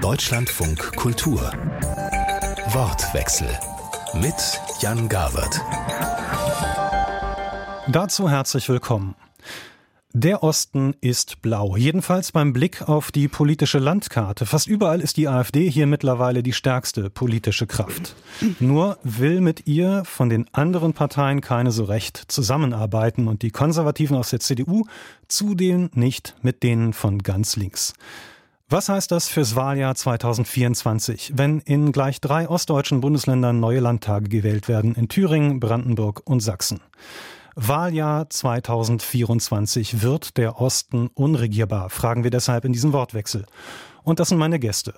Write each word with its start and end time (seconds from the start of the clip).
Deutschlandfunk 0.00 0.94
Kultur. 0.94 1.40
Wortwechsel 2.68 3.48
mit 4.14 4.34
Jan 4.80 5.08
Gawert. 5.08 5.60
Dazu 7.88 8.30
herzlich 8.30 8.68
willkommen. 8.68 9.16
Der 10.12 10.44
Osten 10.44 10.94
ist 11.00 11.42
blau, 11.42 11.76
jedenfalls 11.76 12.30
beim 12.30 12.52
Blick 12.52 12.88
auf 12.88 13.10
die 13.10 13.26
politische 13.26 13.80
Landkarte. 13.80 14.46
Fast 14.46 14.68
überall 14.68 15.00
ist 15.00 15.16
die 15.16 15.26
AfD 15.26 15.68
hier 15.68 15.88
mittlerweile 15.88 16.44
die 16.44 16.52
stärkste 16.52 17.10
politische 17.10 17.66
Kraft. 17.66 18.14
Nur 18.60 18.98
will 19.02 19.40
mit 19.40 19.66
ihr 19.66 20.04
von 20.04 20.28
den 20.28 20.46
anderen 20.54 20.92
Parteien 20.92 21.40
keine 21.40 21.72
so 21.72 21.82
recht 21.82 22.22
zusammenarbeiten 22.28 23.26
und 23.26 23.42
die 23.42 23.50
Konservativen 23.50 24.16
aus 24.16 24.30
der 24.30 24.38
CDU 24.38 24.84
zudem 25.26 25.90
nicht 25.92 26.36
mit 26.42 26.62
denen 26.62 26.92
von 26.92 27.18
ganz 27.18 27.56
links. 27.56 27.94
Was 28.70 28.90
heißt 28.90 29.10
das 29.12 29.30
fürs 29.30 29.56
Wahljahr 29.56 29.94
2024, 29.94 31.32
wenn 31.34 31.60
in 31.60 31.90
gleich 31.90 32.20
drei 32.20 32.50
ostdeutschen 32.50 33.00
Bundesländern 33.00 33.58
neue 33.60 33.80
Landtage 33.80 34.28
gewählt 34.28 34.68
werden, 34.68 34.94
in 34.94 35.08
Thüringen, 35.08 35.58
Brandenburg 35.58 36.20
und 36.26 36.40
Sachsen? 36.40 36.82
Wahljahr 37.54 38.28
2024 38.28 40.02
wird 40.02 40.36
der 40.36 40.60
Osten 40.60 41.08
unregierbar, 41.14 41.88
fragen 41.88 42.24
wir 42.24 42.30
deshalb 42.30 42.66
in 42.66 42.74
diesem 42.74 42.92
Wortwechsel. 42.92 43.46
Und 44.02 44.20
das 44.20 44.28
sind 44.28 44.36
meine 44.36 44.58
Gäste. 44.58 44.92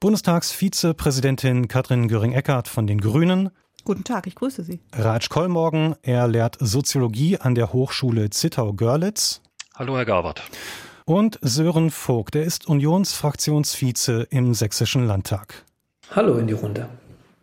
Bundestagsvizepräsidentin 0.00 1.66
Katrin 1.66 2.08
Göring-Eckardt 2.08 2.68
von 2.68 2.86
den 2.86 3.00
Grünen. 3.00 3.48
Guten 3.84 4.04
Tag, 4.04 4.26
ich 4.26 4.34
grüße 4.34 4.64
Sie. 4.64 4.80
Ratsch 4.92 5.30
Kollmorgen, 5.30 5.96
er 6.02 6.28
lehrt 6.28 6.58
Soziologie 6.60 7.38
an 7.38 7.54
der 7.54 7.72
Hochschule 7.72 8.28
Zittau-Görlitz. 8.28 9.40
Hallo, 9.76 9.96
Herr 9.96 10.04
Gabert. 10.04 10.42
Und 11.06 11.38
Sören 11.42 11.90
Vogt, 11.90 12.34
er 12.34 12.44
ist 12.44 12.66
Unionsfraktionsvize 12.66 14.26
im 14.30 14.54
Sächsischen 14.54 15.06
Landtag. 15.06 15.66
Hallo 16.10 16.38
in 16.38 16.46
die 16.46 16.54
Runde. 16.54 16.88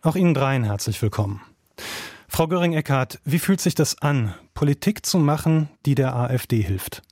Auch 0.01 0.15
Ihnen 0.15 0.33
dreien 0.33 0.63
herzlich 0.63 0.99
willkommen. 0.99 1.41
Frau 2.27 2.47
Göring-Eckardt, 2.47 3.19
wie 3.23 3.37
fühlt 3.37 3.61
sich 3.61 3.75
das 3.75 4.01
an, 4.01 4.33
Politik 4.55 5.05
zu 5.05 5.19
machen, 5.19 5.69
die 5.85 5.93
der 5.93 6.15
AfD 6.15 6.59
hilft? 6.59 7.03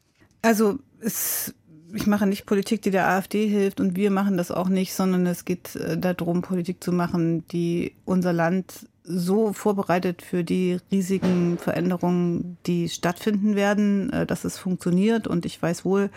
Also 0.41 0.79
es, 0.99 1.53
ich 1.93 2.07
mache 2.07 2.25
nicht 2.25 2.47
Politik, 2.47 2.81
die 2.81 2.89
der 2.89 3.07
AfD 3.07 3.47
hilft 3.47 3.79
und 3.79 3.95
wir 3.95 4.09
machen 4.09 4.35
das 4.35 4.49
auch 4.49 4.69
nicht, 4.69 4.95
sondern 4.95 5.27
es 5.27 5.45
geht 5.45 5.75
äh, 5.75 5.99
darum, 5.99 6.41
Politik 6.41 6.83
zu 6.83 6.91
machen, 6.91 7.47
die 7.49 7.93
unser 8.05 8.33
Land 8.33 8.87
so 9.11 9.53
vorbereitet 9.53 10.21
für 10.21 10.43
die 10.43 10.77
riesigen 10.91 11.57
Veränderungen, 11.57 12.57
die 12.67 12.89
stattfinden 12.89 13.55
werden, 13.55 14.13
äh, 14.13 14.25
dass 14.27 14.45
es 14.45 14.59
funktioniert. 14.59 15.27
Und 15.27 15.45
ich 15.47 15.59
weiß 15.59 15.83
wohl, 15.83 16.11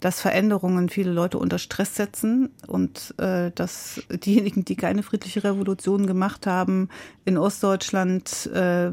dass 0.00 0.20
Veränderungen 0.20 0.88
viele 0.88 1.10
Leute 1.10 1.38
unter 1.38 1.58
Stress 1.58 1.96
setzen 1.96 2.50
und 2.66 3.14
äh, 3.18 3.50
dass 3.54 4.02
diejenigen, 4.10 4.64
die 4.64 4.76
keine 4.76 5.02
friedliche 5.02 5.42
Revolution 5.44 6.06
gemacht 6.06 6.46
haben, 6.46 6.88
in 7.24 7.36
Ostdeutschland, 7.36 8.48
äh, 8.54 8.90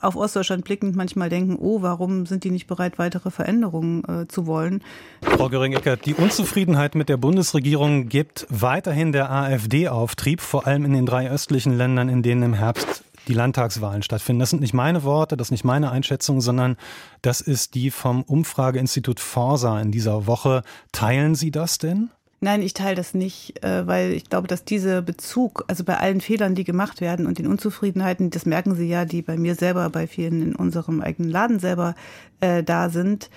auf 0.00 0.16
Ostdeutschland 0.16 0.64
blickend 0.64 0.96
manchmal 0.96 1.28
denken, 1.28 1.56
oh, 1.58 1.82
warum 1.82 2.26
sind 2.26 2.44
die 2.44 2.50
nicht 2.50 2.66
bereit, 2.66 2.98
weitere 2.98 3.30
Veränderungen 3.30 4.04
äh, 4.04 4.28
zu 4.28 4.46
wollen? 4.46 4.82
Frau 5.22 5.48
Göring-Eckert, 5.48 6.06
die 6.06 6.14
Unzufriedenheit 6.14 6.94
mit 6.94 7.08
der 7.08 7.16
Bundesregierung 7.16 8.08
gibt 8.08 8.46
weiterhin 8.48 9.12
der 9.12 9.30
AfD 9.30 9.88
Auftrieb, 9.88 10.40
vor 10.40 10.66
allem 10.66 10.84
in 10.84 10.92
den 10.92 11.06
drei 11.06 11.30
östlichen 11.30 11.76
Ländern, 11.76 12.08
in 12.08 12.22
denen 12.22 12.42
im 12.42 12.54
Herbst 12.54 13.04
die 13.28 13.34
Landtagswahlen 13.34 14.02
stattfinden. 14.02 14.40
Das 14.40 14.50
sind 14.50 14.60
nicht 14.60 14.74
meine 14.74 15.04
Worte, 15.04 15.36
das 15.36 15.48
ist 15.48 15.52
nicht 15.52 15.64
meine 15.64 15.90
Einschätzung, 15.90 16.40
sondern 16.40 16.76
das 17.22 17.40
ist 17.40 17.74
die 17.74 17.90
vom 17.90 18.22
Umfrageinstitut 18.22 19.20
Forsa 19.20 19.80
in 19.80 19.92
dieser 19.92 20.26
Woche. 20.26 20.62
Teilen 20.92 21.34
Sie 21.34 21.50
das 21.50 21.78
denn? 21.78 22.10
Nein, 22.40 22.62
ich 22.62 22.72
teile 22.72 22.94
das 22.94 23.14
nicht, 23.14 23.64
äh, 23.64 23.86
weil 23.86 24.12
ich 24.12 24.30
glaube, 24.30 24.46
dass 24.46 24.64
dieser 24.64 25.02
Bezug, 25.02 25.64
also 25.66 25.82
bei 25.82 25.98
allen 25.98 26.20
Fehlern, 26.20 26.54
die 26.54 26.62
gemacht 26.62 27.00
werden 27.00 27.26
und 27.26 27.38
den 27.38 27.48
Unzufriedenheiten, 27.48 28.30
das 28.30 28.46
merken 28.46 28.76
Sie 28.76 28.88
ja, 28.88 29.04
die 29.04 29.22
bei 29.22 29.36
mir 29.36 29.56
selber, 29.56 29.90
bei 29.90 30.06
vielen 30.06 30.42
in 30.42 30.54
unserem 30.54 31.00
eigenen 31.00 31.30
Laden 31.30 31.58
selber 31.58 31.96
äh, 32.40 32.62
da 32.62 32.90
sind, 32.90 33.28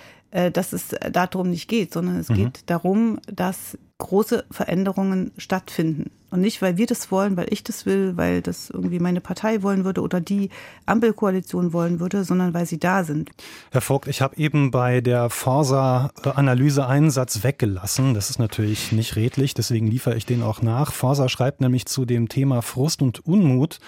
dass 0.52 0.72
es 0.72 0.88
darum 1.10 1.50
nicht 1.50 1.68
geht, 1.68 1.92
sondern 1.92 2.16
es 2.16 2.28
mhm. 2.28 2.34
geht 2.34 2.70
darum, 2.70 3.20
dass 3.26 3.76
große 3.98 4.44
Veränderungen 4.50 5.30
stattfinden. 5.38 6.10
Und 6.30 6.40
nicht, 6.40 6.62
weil 6.62 6.78
wir 6.78 6.86
das 6.86 7.12
wollen, 7.12 7.36
weil 7.36 7.46
ich 7.50 7.62
das 7.62 7.84
will, 7.84 8.16
weil 8.16 8.40
das 8.40 8.70
irgendwie 8.70 8.98
meine 8.98 9.20
Partei 9.20 9.62
wollen 9.62 9.84
würde 9.84 10.00
oder 10.00 10.18
die 10.18 10.48
Ampelkoalition 10.86 11.74
wollen 11.74 12.00
würde, 12.00 12.24
sondern 12.24 12.54
weil 12.54 12.64
sie 12.64 12.80
da 12.80 13.04
sind. 13.04 13.30
Herr 13.70 13.82
Vogt, 13.82 14.08
ich 14.08 14.22
habe 14.22 14.36
eben 14.38 14.70
bei 14.70 15.02
der 15.02 15.28
Forsa-Analyse 15.28 16.86
einen 16.86 17.10
Satz 17.10 17.44
weggelassen. 17.44 18.14
Das 18.14 18.30
ist 18.30 18.38
natürlich 18.38 18.92
nicht 18.92 19.14
redlich, 19.14 19.52
deswegen 19.52 19.86
liefere 19.86 20.16
ich 20.16 20.24
den 20.24 20.42
auch 20.42 20.62
nach. 20.62 20.90
Forsa 20.90 21.28
schreibt 21.28 21.60
nämlich 21.60 21.84
zu 21.84 22.06
dem 22.06 22.30
Thema 22.30 22.62
Frust 22.62 23.02
und 23.02 23.24
Unmut. 23.26 23.78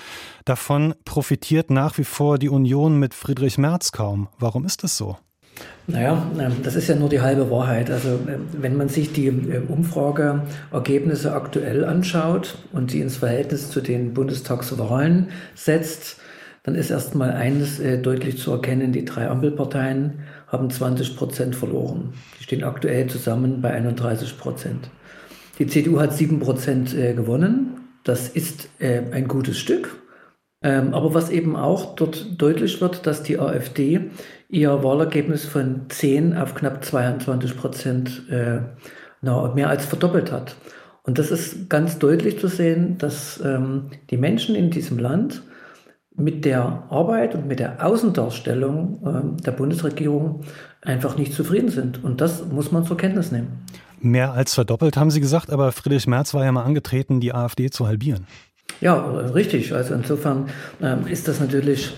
Davon 0.45 0.95
profitiert 1.07 1.71
nach 1.71 1.97
wie 1.97 2.05
vor 2.05 2.39
die 2.39 2.51
Union 2.51 2.99
mit 2.99 3.15
Friedrich 3.15 3.57
Merz 3.57 3.91
kaum. 3.91 4.29
Warum 4.39 4.67
ist 4.67 4.85
das 4.85 4.99
so? 4.99 5.17
Naja, 5.87 6.31
ähm, 6.39 6.53
das 6.63 6.77
ist 6.77 6.89
ja 6.89 6.95
nur 6.95 7.11
die 7.11 7.21
halbe 7.21 7.51
Wahrheit. 7.51 7.91
Also 7.91 8.21
ähm, 8.27 8.47
wenn 8.53 8.77
man 8.77 8.89
sich 8.89 9.13
die 9.13 9.27
ähm, 9.27 9.67
Umfrageergebnisse 9.69 11.33
aktuell 11.33 11.85
anschaut 11.85 12.57
und 12.73 12.91
sie 12.91 13.01
ins 13.01 13.19
Verhältnis 13.19 13.71
zu 13.71 13.81
den 13.83 14.15
Bundestagswahlen 14.15 15.29
setzt, 15.55 16.17
dann 16.63 16.75
ist 16.75 16.91
erstmal 16.91 17.33
eines 17.33 17.81
äh, 17.81 17.99
deutlich 17.99 18.39
zu 18.39 18.51
erkennen, 18.53 18.93
die 18.93 19.05
drei 19.05 19.29
Ampelparteien 19.29 20.21
haben 20.49 20.71
20 20.71 21.17
Prozent 21.17 21.55
verloren. 21.55 22.15
Die 22.39 22.45
stehen 22.45 22.65
aktuell 22.65 23.07
zusammen 23.09 23.61
bei 23.61 23.73
31 23.73 24.39
Prozent. 24.39 24.89
Die 25.59 25.67
CDU 25.67 26.01
hat 26.01 26.15
7 26.15 26.41
Prozent 26.41 26.95
äh, 26.95 27.13
gewonnen. 27.13 27.77
Das 28.05 28.29
ist 28.29 28.71
äh, 28.79 29.03
ein 29.13 29.29
gutes 29.29 29.59
Stück. 29.59 30.01
Aber 30.67 31.13
was 31.13 31.29
eben 31.29 31.57
auch 31.57 31.95
dort 31.95 32.41
deutlich 32.41 32.81
wird, 32.81 33.07
dass 33.07 33.23
die 33.23 33.39
AfD 33.39 34.01
ihr 34.49 34.83
Wahlergebnis 34.83 35.45
von 35.45 35.87
10 35.89 36.37
auf 36.37 36.55
knapp 36.55 36.85
22 36.85 37.57
Prozent 37.57 38.23
äh, 38.31 38.61
mehr 39.23 39.69
als 39.69 39.87
verdoppelt 39.87 40.31
hat. 40.31 40.57
Und 41.03 41.19
das 41.19 41.31
ist 41.31 41.69
ganz 41.69 41.99
deutlich 41.99 42.39
zu 42.41 42.49
sehen, 42.49 42.97
dass 42.99 43.41
ähm, 43.45 43.91
die 44.11 44.17
Menschen 44.17 44.55
in 44.55 44.71
diesem 44.71 44.99
Land 44.99 45.43
mit 46.17 46.45
der 46.45 46.85
Arbeit 46.91 47.35
und 47.35 47.47
mit 47.47 47.59
der 47.59 47.85
Außendarstellung 47.85 49.37
äh, 49.39 49.43
der 49.43 49.53
Bundesregierung 49.53 50.43
einfach 50.81 51.17
nicht 51.19 51.35
zufrieden 51.35 51.69
sind. 51.69 52.03
Und 52.03 52.21
das 52.21 52.47
muss 52.47 52.73
man 52.73 52.85
zur 52.85 52.97
Kenntnis 52.97 53.33
nehmen. 53.33 53.65
Mehr 54.01 54.33
als 54.33 54.55
verdoppelt 54.55 54.97
haben 54.97 55.11
Sie 55.11 55.21
gesagt, 55.21 55.51
aber 55.51 55.73
Friedrich 55.73 56.07
Merz 56.07 56.35
war 56.35 56.45
ja 56.45 56.53
mal 56.53 56.65
angetreten, 56.65 57.21
die 57.21 57.35
AfD 57.35 57.71
zu 57.71 57.87
halbieren. 57.87 58.27
Ja, 58.81 58.95
richtig. 59.35 59.73
Also 59.75 59.95
insofern 59.95 60.49
ähm, 60.83 61.07
ist 61.07 61.29
das 61.29 61.41
natürlich 61.41 61.95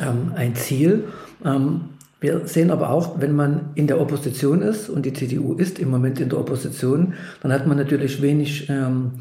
ähm, 0.00 0.32
ein 0.34 0.54
Ziel. 0.54 1.04
Ähm, 1.44 1.90
wir 2.20 2.46
sehen 2.46 2.70
aber 2.70 2.90
auch, 2.90 3.20
wenn 3.20 3.36
man 3.36 3.70
in 3.74 3.86
der 3.86 4.00
Opposition 4.00 4.62
ist, 4.62 4.88
und 4.88 5.04
die 5.04 5.12
CDU 5.12 5.54
ist 5.54 5.78
im 5.78 5.90
Moment 5.90 6.18
in 6.20 6.28
der 6.28 6.38
Opposition, 6.38 7.14
dann 7.42 7.52
hat 7.52 7.66
man 7.66 7.76
natürlich 7.76 8.22
wenig 8.22 8.68
ähm, 8.70 9.12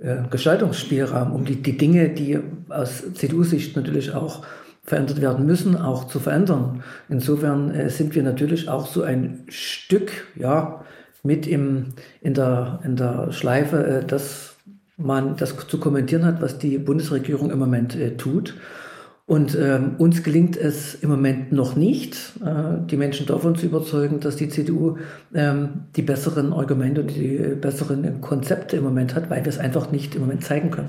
äh, 0.00 0.16
Gestaltungsspielraum, 0.30 1.32
um 1.32 1.44
die, 1.44 1.62
die 1.62 1.78
Dinge, 1.78 2.10
die 2.10 2.38
aus 2.68 3.02
CDU-Sicht 3.14 3.74
natürlich 3.76 4.14
auch 4.14 4.44
verändert 4.82 5.20
werden 5.20 5.46
müssen, 5.46 5.76
auch 5.76 6.08
zu 6.08 6.18
verändern. 6.18 6.82
Insofern 7.08 7.70
äh, 7.70 7.88
sind 7.88 8.14
wir 8.14 8.22
natürlich 8.22 8.68
auch 8.68 8.86
so 8.86 9.02
ein 9.02 9.44
Stück, 9.48 10.10
ja, 10.36 10.84
mit 11.22 11.46
im, 11.46 11.94
in, 12.20 12.34
der, 12.34 12.80
in 12.84 12.96
der 12.96 13.32
Schleife, 13.32 13.86
äh, 13.86 14.04
dass 14.04 14.56
man 14.96 15.36
das 15.36 15.56
zu 15.68 15.78
kommentieren 15.78 16.24
hat, 16.24 16.42
was 16.42 16.58
die 16.58 16.78
Bundesregierung 16.78 17.50
im 17.50 17.58
Moment 17.58 17.96
äh, 17.96 18.16
tut. 18.16 18.56
Und 19.24 19.54
ähm, 19.54 19.94
uns 19.98 20.24
gelingt 20.24 20.56
es 20.56 20.94
im 20.94 21.08
Moment 21.08 21.52
noch 21.52 21.76
nicht, 21.76 22.16
äh, 22.44 22.84
die 22.86 22.96
Menschen 22.96 23.24
davon 23.26 23.54
zu 23.54 23.66
überzeugen, 23.66 24.18
dass 24.18 24.36
die 24.36 24.48
CDU 24.48 24.96
ähm, 25.32 25.84
die 25.94 26.02
besseren 26.02 26.52
Argumente 26.52 27.02
und 27.02 27.14
die 27.14 27.38
besseren 27.60 28.20
Konzepte 28.20 28.76
im 28.76 28.84
Moment 28.84 29.14
hat, 29.14 29.30
weil 29.30 29.44
wir 29.44 29.48
es 29.48 29.58
einfach 29.58 29.92
nicht 29.92 30.16
im 30.16 30.22
Moment 30.22 30.42
zeigen 30.44 30.70
können. 30.72 30.88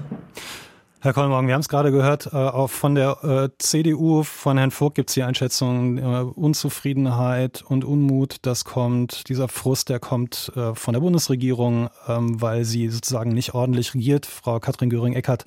Herr 1.04 1.12
Kollmorgen, 1.12 1.48
wir 1.48 1.54
haben 1.54 1.62
es 1.62 1.68
gerade 1.68 1.92
gehört, 1.92 2.28
äh, 2.28 2.38
auch 2.38 2.70
von 2.70 2.96
der 2.96 3.18
äh, 3.24 3.50
CDU, 3.60 4.24
von 4.24 4.58
Herrn 4.58 4.72
Vogt 4.72 4.96
gibt 4.96 5.10
es 5.10 5.16
die 5.16 5.24
Einschätzung, 5.24 5.98
äh, 5.98 6.02
Unzufriedenheit 6.02 7.62
und 7.68 7.84
Unmut, 7.84 8.38
das 8.44 8.64
kommt, 8.64 9.28
dieser 9.28 9.50
Frust, 9.50 9.90
der 9.90 10.00
kommt 10.00 10.54
äh, 10.56 10.74
von 10.74 10.94
der 10.94 11.02
Bundesregierung, 11.02 11.90
ähm, 12.08 12.42
weil 12.42 12.64
sie 12.64 12.88
sozusagen 12.88 13.32
nicht 13.32 13.54
ordentlich 13.54 13.94
regiert. 13.94 14.26
Frau 14.26 14.62
Katrin 14.62 14.90
Göring-Eckardt 14.90 15.44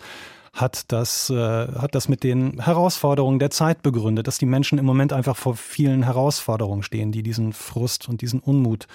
hat 0.56 0.91
das, 0.91 1.31
äh, 1.31 1.35
hat 1.35 1.94
das 1.94 2.08
mit 2.08 2.25
den 2.25 2.61
Herausforderungen 2.61 3.38
der 3.38 3.50
Zeit 3.50 3.82
begründet, 3.82 4.26
dass 4.26 4.38
die 4.38 4.47
Menschen 4.47 4.79
im 4.79 4.87
Moment 4.87 5.12
einfach 5.12 5.37
vor 5.37 5.55
vielen 5.55 6.03
Herausforderungen 6.03 6.82
stehen, 6.82 7.12
die 7.12 7.23
diesen 7.23 7.53
Frust 7.53 8.08
und 8.08 8.23
diesen 8.23 8.41
Unmut 8.41 8.88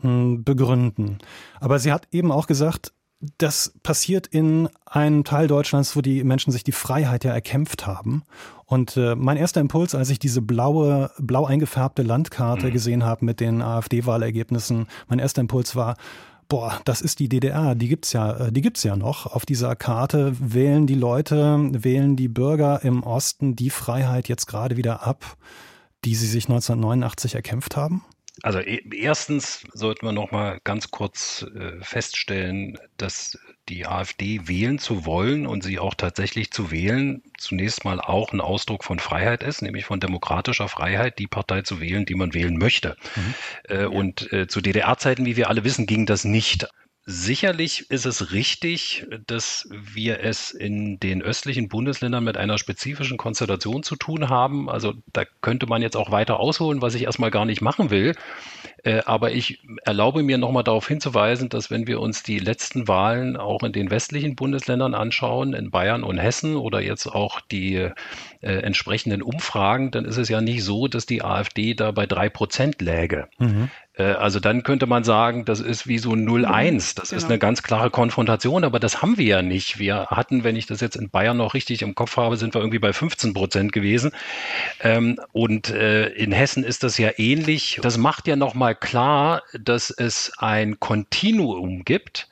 mh, 0.00 0.08
hm, 0.08 0.44
begründen. 0.44 1.18
Aber 1.60 1.78
sie 1.78 1.92
hat 1.92 2.08
eben 2.12 2.32
auch 2.32 2.46
gesagt, 2.46 2.92
das 3.38 3.72
passiert 3.82 4.26
in 4.26 4.68
einem 4.84 5.24
Teil 5.24 5.46
Deutschlands, 5.46 5.96
wo 5.96 6.00
die 6.00 6.22
Menschen 6.24 6.52
sich 6.52 6.64
die 6.64 6.72
Freiheit 6.72 7.24
ja 7.24 7.32
erkämpft 7.32 7.86
haben. 7.86 8.22
Und 8.64 8.96
äh, 8.96 9.14
mein 9.14 9.36
erster 9.36 9.60
Impuls, 9.60 9.94
als 9.94 10.10
ich 10.10 10.18
diese 10.18 10.42
blaue, 10.42 11.10
blau 11.18 11.46
eingefärbte 11.46 12.02
Landkarte 12.02 12.66
mhm. 12.66 12.72
gesehen 12.72 13.04
habe 13.04 13.24
mit 13.24 13.40
den 13.40 13.62
AfD-Wahlergebnissen, 13.62 14.86
mein 15.08 15.18
erster 15.18 15.40
Impuls 15.40 15.76
war, 15.76 15.96
boah, 16.48 16.80
das 16.84 17.00
ist 17.00 17.18
die 17.18 17.28
DDR, 17.28 17.74
die 17.74 17.88
gibt's 17.88 18.12
ja, 18.12 18.32
äh, 18.36 18.52
die 18.52 18.62
gibt's 18.62 18.82
ja 18.82 18.96
noch. 18.96 19.26
Auf 19.26 19.46
dieser 19.46 19.76
Karte 19.76 20.34
wählen 20.38 20.86
die 20.86 20.94
Leute, 20.94 21.68
wählen 21.72 22.16
die 22.16 22.28
Bürger 22.28 22.82
im 22.82 23.02
Osten 23.02 23.56
die 23.56 23.70
Freiheit 23.70 24.28
jetzt 24.28 24.46
gerade 24.46 24.76
wieder 24.76 25.06
ab, 25.06 25.36
die 26.04 26.14
sie 26.14 26.26
sich 26.26 26.44
1989 26.44 27.34
erkämpft 27.34 27.76
haben? 27.76 28.04
Also 28.42 28.60
e, 28.60 28.82
erstens 28.92 29.62
sollten 29.72 30.06
wir 30.06 30.12
noch 30.12 30.30
mal 30.30 30.60
ganz 30.64 30.90
kurz 30.90 31.46
äh, 31.54 31.82
feststellen, 31.82 32.78
dass 32.96 33.38
die 33.68 33.86
AfD 33.86 34.46
wählen 34.46 34.78
zu 34.78 35.06
wollen 35.06 35.46
und 35.46 35.64
sie 35.64 35.78
auch 35.78 35.94
tatsächlich 35.94 36.52
zu 36.52 36.70
wählen 36.70 37.22
zunächst 37.38 37.84
mal 37.84 38.00
auch 38.00 38.32
ein 38.32 38.40
Ausdruck 38.40 38.84
von 38.84 38.98
Freiheit 38.98 39.42
ist, 39.42 39.62
nämlich 39.62 39.84
von 39.84 40.00
demokratischer 40.00 40.68
Freiheit, 40.68 41.18
die 41.18 41.26
Partei 41.26 41.62
zu 41.62 41.80
wählen, 41.80 42.04
die 42.06 42.14
man 42.14 42.34
wählen 42.34 42.56
möchte. 42.56 42.96
Mhm. 43.16 43.34
Äh, 43.68 43.84
und 43.86 44.32
äh, 44.32 44.46
zu 44.46 44.60
DDR-Zeiten, 44.60 45.26
wie 45.26 45.36
wir 45.36 45.48
alle 45.48 45.64
wissen, 45.64 45.86
ging 45.86 46.06
das 46.06 46.24
nicht. 46.24 46.68
Sicherlich 47.08 47.88
ist 47.88 48.04
es 48.04 48.32
richtig, 48.32 49.06
dass 49.28 49.68
wir 49.70 50.24
es 50.24 50.50
in 50.50 50.98
den 50.98 51.22
östlichen 51.22 51.68
Bundesländern 51.68 52.24
mit 52.24 52.36
einer 52.36 52.58
spezifischen 52.58 53.16
Konstellation 53.16 53.84
zu 53.84 53.94
tun 53.94 54.28
haben. 54.28 54.68
Also 54.68 54.94
da 55.12 55.22
könnte 55.40 55.66
man 55.66 55.82
jetzt 55.82 55.96
auch 55.96 56.10
weiter 56.10 56.40
ausholen, 56.40 56.82
was 56.82 56.96
ich 56.96 57.04
erstmal 57.04 57.30
gar 57.30 57.44
nicht 57.44 57.60
machen 57.60 57.90
will. 57.90 58.16
Äh, 58.82 59.02
aber 59.06 59.30
ich 59.30 59.60
erlaube 59.84 60.24
mir 60.24 60.36
nochmal 60.36 60.64
darauf 60.64 60.88
hinzuweisen, 60.88 61.48
dass 61.48 61.70
wenn 61.70 61.86
wir 61.86 62.00
uns 62.00 62.24
die 62.24 62.40
letzten 62.40 62.88
Wahlen 62.88 63.36
auch 63.36 63.62
in 63.62 63.72
den 63.72 63.90
westlichen 63.90 64.34
Bundesländern 64.34 64.94
anschauen, 64.94 65.54
in 65.54 65.70
Bayern 65.70 66.02
und 66.02 66.18
Hessen 66.18 66.56
oder 66.56 66.80
jetzt 66.80 67.06
auch 67.06 67.40
die 67.40 67.74
äh, 67.76 67.92
entsprechenden 68.40 69.22
Umfragen, 69.22 69.92
dann 69.92 70.06
ist 70.06 70.16
es 70.16 70.28
ja 70.28 70.40
nicht 70.40 70.64
so, 70.64 70.88
dass 70.88 71.06
die 71.06 71.22
AfD 71.22 71.74
da 71.74 71.92
bei 71.92 72.06
drei 72.06 72.28
Prozent 72.28 72.82
läge. 72.82 73.28
Mhm. 73.38 73.70
Äh, 73.96 74.04
also 74.04 74.40
dann 74.40 74.62
könnte 74.62 74.86
man 74.86 75.04
sagen, 75.04 75.44
das 75.44 75.60
ist 75.60 75.86
wie 75.86 75.98
so 75.98 76.12
0-1. 76.12 76.96
Das 76.96 77.10
genau. 77.10 77.18
ist 77.18 77.24
eine 77.24 77.38
ganz 77.38 77.62
klare 77.62 77.90
Konfrontation, 77.90 78.64
aber 78.64 78.78
das 78.78 79.02
haben 79.02 79.18
wir 79.18 79.24
ja 79.24 79.42
nicht. 79.42 79.78
Wir 79.78 80.06
hatten, 80.06 80.44
wenn 80.44 80.56
ich 80.56 80.66
das 80.66 80.80
jetzt 80.80 80.96
in 80.96 81.10
Bayern 81.10 81.36
noch 81.36 81.54
richtig 81.54 81.82
im 81.82 81.94
Kopf 81.94 82.16
habe, 82.16 82.36
sind 82.36 82.54
wir 82.54 82.60
irgendwie 82.60 82.78
bei 82.78 82.92
15 82.92 83.34
Prozent 83.34 83.72
gewesen. 83.72 84.12
Ähm, 84.80 85.18
und 85.32 85.70
äh, 85.70 86.08
in 86.08 86.32
Hessen 86.32 86.64
ist 86.64 86.82
das 86.82 86.98
ja 86.98 87.10
ähnlich. 87.16 87.80
Das 87.82 87.98
macht 87.98 88.26
ja 88.26 88.36
nochmal 88.36 88.74
klar, 88.74 89.42
dass 89.58 89.90
es 89.90 90.32
ein 90.38 90.78
Kontinuum 90.80 91.84
gibt, 91.84 92.28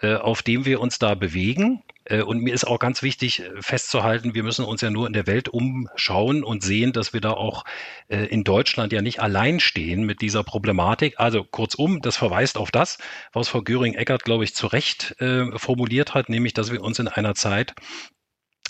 äh, 0.00 0.14
auf 0.14 0.42
dem 0.42 0.64
wir 0.64 0.80
uns 0.80 0.98
da 0.98 1.14
bewegen. 1.14 1.82
Äh, 2.12 2.22
und 2.22 2.40
mir 2.40 2.54
ist 2.54 2.64
auch 2.64 2.78
ganz 2.78 3.02
wichtig 3.02 3.40
äh, 3.40 3.50
festzuhalten, 3.60 4.34
wir 4.34 4.42
müssen 4.42 4.64
uns 4.64 4.82
ja 4.82 4.90
nur 4.90 5.06
in 5.06 5.12
der 5.12 5.26
Welt 5.26 5.48
umschauen 5.48 6.44
und 6.44 6.62
sehen, 6.62 6.92
dass 6.92 7.12
wir 7.12 7.20
da 7.20 7.32
auch 7.32 7.64
äh, 8.08 8.26
in 8.26 8.44
Deutschland 8.44 8.92
ja 8.92 9.02
nicht 9.02 9.20
allein 9.20 9.58
stehen 9.60 10.04
mit 10.04 10.20
dieser 10.20 10.44
Problematik. 10.44 11.14
Also 11.18 11.42
kurzum, 11.42 12.02
das 12.02 12.16
verweist 12.16 12.58
auf 12.58 12.70
das, 12.70 12.98
was 13.32 13.48
Frau 13.48 13.62
Göring-Eckert, 13.62 14.24
glaube 14.24 14.44
ich, 14.44 14.54
zu 14.54 14.66
Recht 14.66 15.14
formuliert 15.56 16.14
hat, 16.14 16.28
nämlich, 16.28 16.52
dass 16.52 16.70
wir 16.70 16.82
uns 16.82 16.98
in 16.98 17.08
einer 17.08 17.34
Zeit 17.34 17.74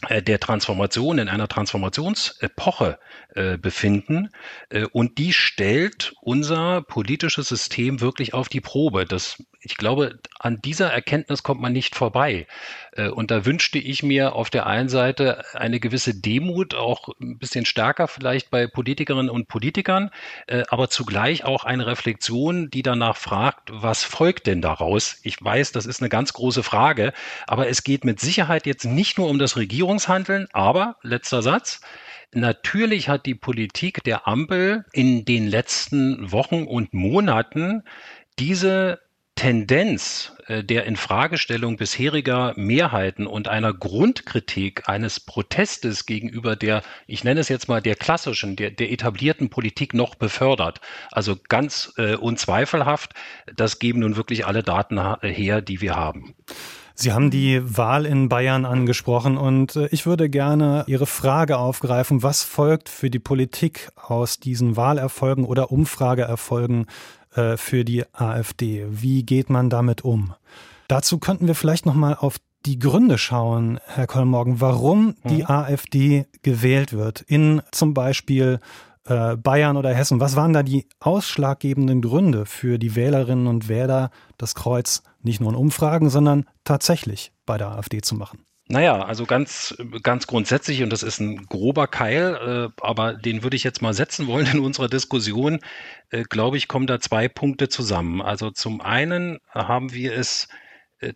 der 0.08 0.40
Transformation, 0.40 1.18
in 1.18 1.28
einer 1.28 1.48
Transformationsepoche 1.48 2.98
äh, 3.34 3.56
befinden. 3.58 4.30
Äh, 4.68 4.84
und 4.92 5.18
die 5.18 5.32
stellt 5.32 6.14
unser 6.20 6.82
politisches 6.82 7.48
System 7.48 8.00
wirklich 8.00 8.34
auf 8.34 8.48
die 8.48 8.60
Probe. 8.60 9.04
Das 9.06 9.38
ich 9.64 9.76
glaube, 9.76 10.18
an 10.38 10.60
dieser 10.60 10.92
Erkenntnis 10.92 11.42
kommt 11.42 11.60
man 11.60 11.72
nicht 11.72 11.94
vorbei. 11.94 12.46
Äh, 12.92 13.08
und 13.08 13.30
da 13.30 13.46
wünschte 13.46 13.78
ich 13.78 14.02
mir 14.02 14.34
auf 14.34 14.50
der 14.50 14.66
einen 14.66 14.88
Seite 14.88 15.44
eine 15.54 15.80
gewisse 15.80 16.14
Demut, 16.14 16.74
auch 16.74 17.08
ein 17.20 17.38
bisschen 17.38 17.64
stärker 17.64 18.08
vielleicht 18.08 18.50
bei 18.50 18.66
Politikerinnen 18.66 19.30
und 19.30 19.48
Politikern, 19.48 20.10
äh, 20.46 20.64
aber 20.68 20.90
zugleich 20.90 21.44
auch 21.44 21.64
eine 21.64 21.86
Reflexion, 21.86 22.70
die 22.70 22.82
danach 22.82 23.16
fragt, 23.16 23.70
was 23.72 24.04
folgt 24.04 24.46
denn 24.46 24.62
daraus? 24.62 25.18
Ich 25.22 25.42
weiß, 25.42 25.72
das 25.72 25.86
ist 25.86 26.00
eine 26.00 26.08
ganz 26.08 26.32
große 26.32 26.62
Frage, 26.62 27.12
aber 27.46 27.68
es 27.68 27.84
geht 27.84 28.04
mit 28.04 28.20
Sicherheit 28.20 28.66
jetzt 28.66 28.84
nicht 28.84 29.18
nur 29.18 29.28
um 29.28 29.38
das 29.38 29.56
Regierungshandeln, 29.56 30.48
aber 30.52 30.96
letzter 31.02 31.42
Satz, 31.42 31.80
Natürlich 32.34 33.08
hat 33.10 33.26
die 33.26 33.34
Politik 33.34 34.02
der 34.04 34.26
Ampel 34.26 34.86
in 34.92 35.26
den 35.26 35.46
letzten 35.46 36.32
Wochen 36.32 36.64
und 36.64 36.94
Monaten 36.94 37.82
diese 38.38 39.00
Tendenz 39.34 40.32
äh, 40.46 40.64
der 40.64 40.84
Infragestellung 40.84 41.76
bisheriger 41.76 42.54
Mehrheiten 42.56 43.26
und 43.26 43.48
einer 43.48 43.74
Grundkritik 43.74 44.88
eines 44.88 45.20
Protestes 45.20 46.06
gegenüber 46.06 46.56
der, 46.56 46.82
ich 47.06 47.22
nenne 47.22 47.40
es 47.40 47.48
jetzt 47.48 47.68
mal 47.68 47.82
der 47.82 47.96
klassischen, 47.96 48.56
der, 48.56 48.70
der 48.70 48.90
etablierten 48.90 49.50
Politik 49.50 49.92
noch 49.92 50.14
befördert. 50.14 50.80
Also 51.10 51.36
ganz 51.48 51.92
äh, 51.98 52.14
unzweifelhaft, 52.14 53.12
das 53.54 53.78
geben 53.78 54.00
nun 54.00 54.16
wirklich 54.16 54.46
alle 54.46 54.62
Daten 54.62 54.98
her, 55.20 55.60
die 55.60 55.80
wir 55.80 55.96
haben. 55.96 56.34
Sie 57.02 57.12
haben 57.12 57.32
die 57.32 57.60
Wahl 57.76 58.06
in 58.06 58.28
Bayern 58.28 58.64
angesprochen 58.64 59.36
und 59.36 59.74
äh, 59.74 59.88
ich 59.90 60.06
würde 60.06 60.30
gerne 60.30 60.84
Ihre 60.86 61.06
Frage 61.06 61.58
aufgreifen, 61.58 62.22
was 62.22 62.44
folgt 62.44 62.88
für 62.88 63.10
die 63.10 63.18
Politik 63.18 63.90
aus 63.96 64.38
diesen 64.38 64.76
Wahlerfolgen 64.76 65.44
oder 65.44 65.72
Umfrageerfolgen 65.72 66.86
äh, 67.34 67.56
für 67.56 67.84
die 67.84 68.04
AfD. 68.12 68.86
Wie 68.88 69.24
geht 69.24 69.50
man 69.50 69.68
damit 69.68 70.02
um? 70.04 70.34
Dazu 70.86 71.18
könnten 71.18 71.48
wir 71.48 71.56
vielleicht 71.56 71.86
noch 71.86 71.94
mal 71.94 72.14
auf 72.14 72.36
die 72.66 72.78
Gründe 72.78 73.18
schauen, 73.18 73.80
Herr 73.84 74.06
Kollmorgen, 74.06 74.60
warum 74.60 75.16
die 75.24 75.42
mhm. 75.42 75.50
AfD 75.50 76.26
gewählt 76.42 76.92
wird 76.92 77.20
in 77.22 77.62
zum 77.72 77.94
Beispiel 77.94 78.60
äh, 79.06 79.36
Bayern 79.36 79.76
oder 79.76 79.92
Hessen. 79.92 80.20
Was 80.20 80.36
waren 80.36 80.52
da 80.52 80.62
die 80.62 80.86
ausschlaggebenden 81.00 82.00
Gründe 82.00 82.46
für 82.46 82.78
die 82.78 82.94
Wählerinnen 82.94 83.48
und 83.48 83.68
Wähler, 83.68 84.12
das 84.38 84.54
Kreuz 84.54 85.02
nicht 85.22 85.40
nur 85.40 85.50
in 85.50 85.56
Umfragen, 85.56 86.10
sondern 86.10 86.48
tatsächlich 86.64 87.32
bei 87.46 87.58
der 87.58 87.68
AfD 87.68 88.00
zu 88.00 88.14
machen? 88.14 88.44
Naja, 88.68 89.04
also 89.04 89.26
ganz, 89.26 89.76
ganz 90.02 90.26
grundsätzlich, 90.26 90.82
und 90.82 90.90
das 90.90 91.02
ist 91.02 91.20
ein 91.20 91.46
grober 91.46 91.88
Keil, 91.88 92.70
äh, 92.74 92.82
aber 92.82 93.14
den 93.14 93.42
würde 93.42 93.56
ich 93.56 93.64
jetzt 93.64 93.82
mal 93.82 93.92
setzen 93.92 94.26
wollen 94.28 94.46
in 94.46 94.60
unserer 94.60 94.88
Diskussion, 94.88 95.58
äh, 96.10 96.22
glaube 96.22 96.56
ich, 96.56 96.68
kommen 96.68 96.86
da 96.86 97.00
zwei 97.00 97.28
Punkte 97.28 97.68
zusammen. 97.68 98.22
Also 98.22 98.50
zum 98.50 98.80
einen 98.80 99.40
haben 99.50 99.92
wir 99.92 100.16
es 100.16 100.48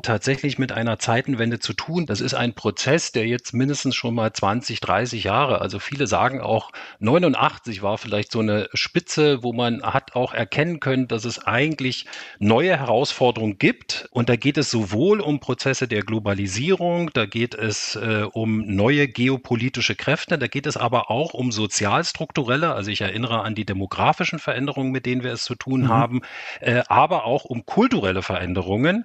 tatsächlich 0.03 0.59
mit 0.59 0.73
einer 0.73 0.99
Zeitenwende 0.99 1.59
zu 1.59 1.73
tun. 1.73 2.07
Das 2.07 2.21
ist 2.21 2.35
ein 2.35 2.55
Prozess, 2.55 3.13
der 3.13 3.27
jetzt 3.27 3.55
mindestens 3.55 3.95
schon 3.95 4.15
mal 4.15 4.33
20, 4.33 4.81
30 4.81 5.25
Jahre, 5.25 5.61
also 5.61 5.79
viele 5.79 6.07
sagen 6.07 6.41
auch 6.41 6.73
89 6.99 7.83
war 7.83 7.99
vielleicht 7.99 8.33
so 8.33 8.41
eine 8.41 8.69
Spitze, 8.75 9.43
wo 9.43 9.53
man 9.53 9.83
hat 9.83 10.17
auch 10.17 10.35
erkennen 10.35 10.81
können, 10.81 11.09
dass 11.09 11.25
es 11.25 11.47
eigentlich 11.47 12.07
neue 12.39 12.77
Herausforderungen 12.77 13.59
gibt. 13.59 14.09
Und 14.11 14.29
da 14.29 14.37
geht 14.37 14.59
es 14.59 14.71
sowohl 14.71 15.21
um 15.21 15.41
Prozesse 15.41 15.87
der 15.87 16.03
Globalisierung, 16.03 17.11
da 17.13 17.27
geht 17.27 17.55
es 17.55 17.97
äh, 17.97 18.25
um 18.33 18.67
neue 18.67 19.09
geopolitische 19.09 19.95
Kräfte, 19.95 20.39
da 20.39 20.47
geht 20.47 20.67
es 20.67 20.77
aber 20.77 21.11
auch 21.11 21.35
um 21.35 21.53
sozialstrukturelle, 21.53 22.75
also 22.75 22.91
ich 22.91 23.01
erinnere 23.01 23.43
an 23.43 23.55
die 23.55 23.65
demografischen 23.65 24.39
Veränderungen, 24.39 24.91
mit 24.91 25.07
denen 25.07 25.23
wir 25.23 25.33
es 25.33 25.45
zu 25.45 25.55
tun 25.55 25.83
mhm. 25.83 25.89
haben, 25.89 26.23
äh, 26.61 26.83
aber 26.89 27.25
auch 27.25 27.45
um 27.45 27.67
kulturelle 27.67 28.23
Veränderungen. 28.23 29.05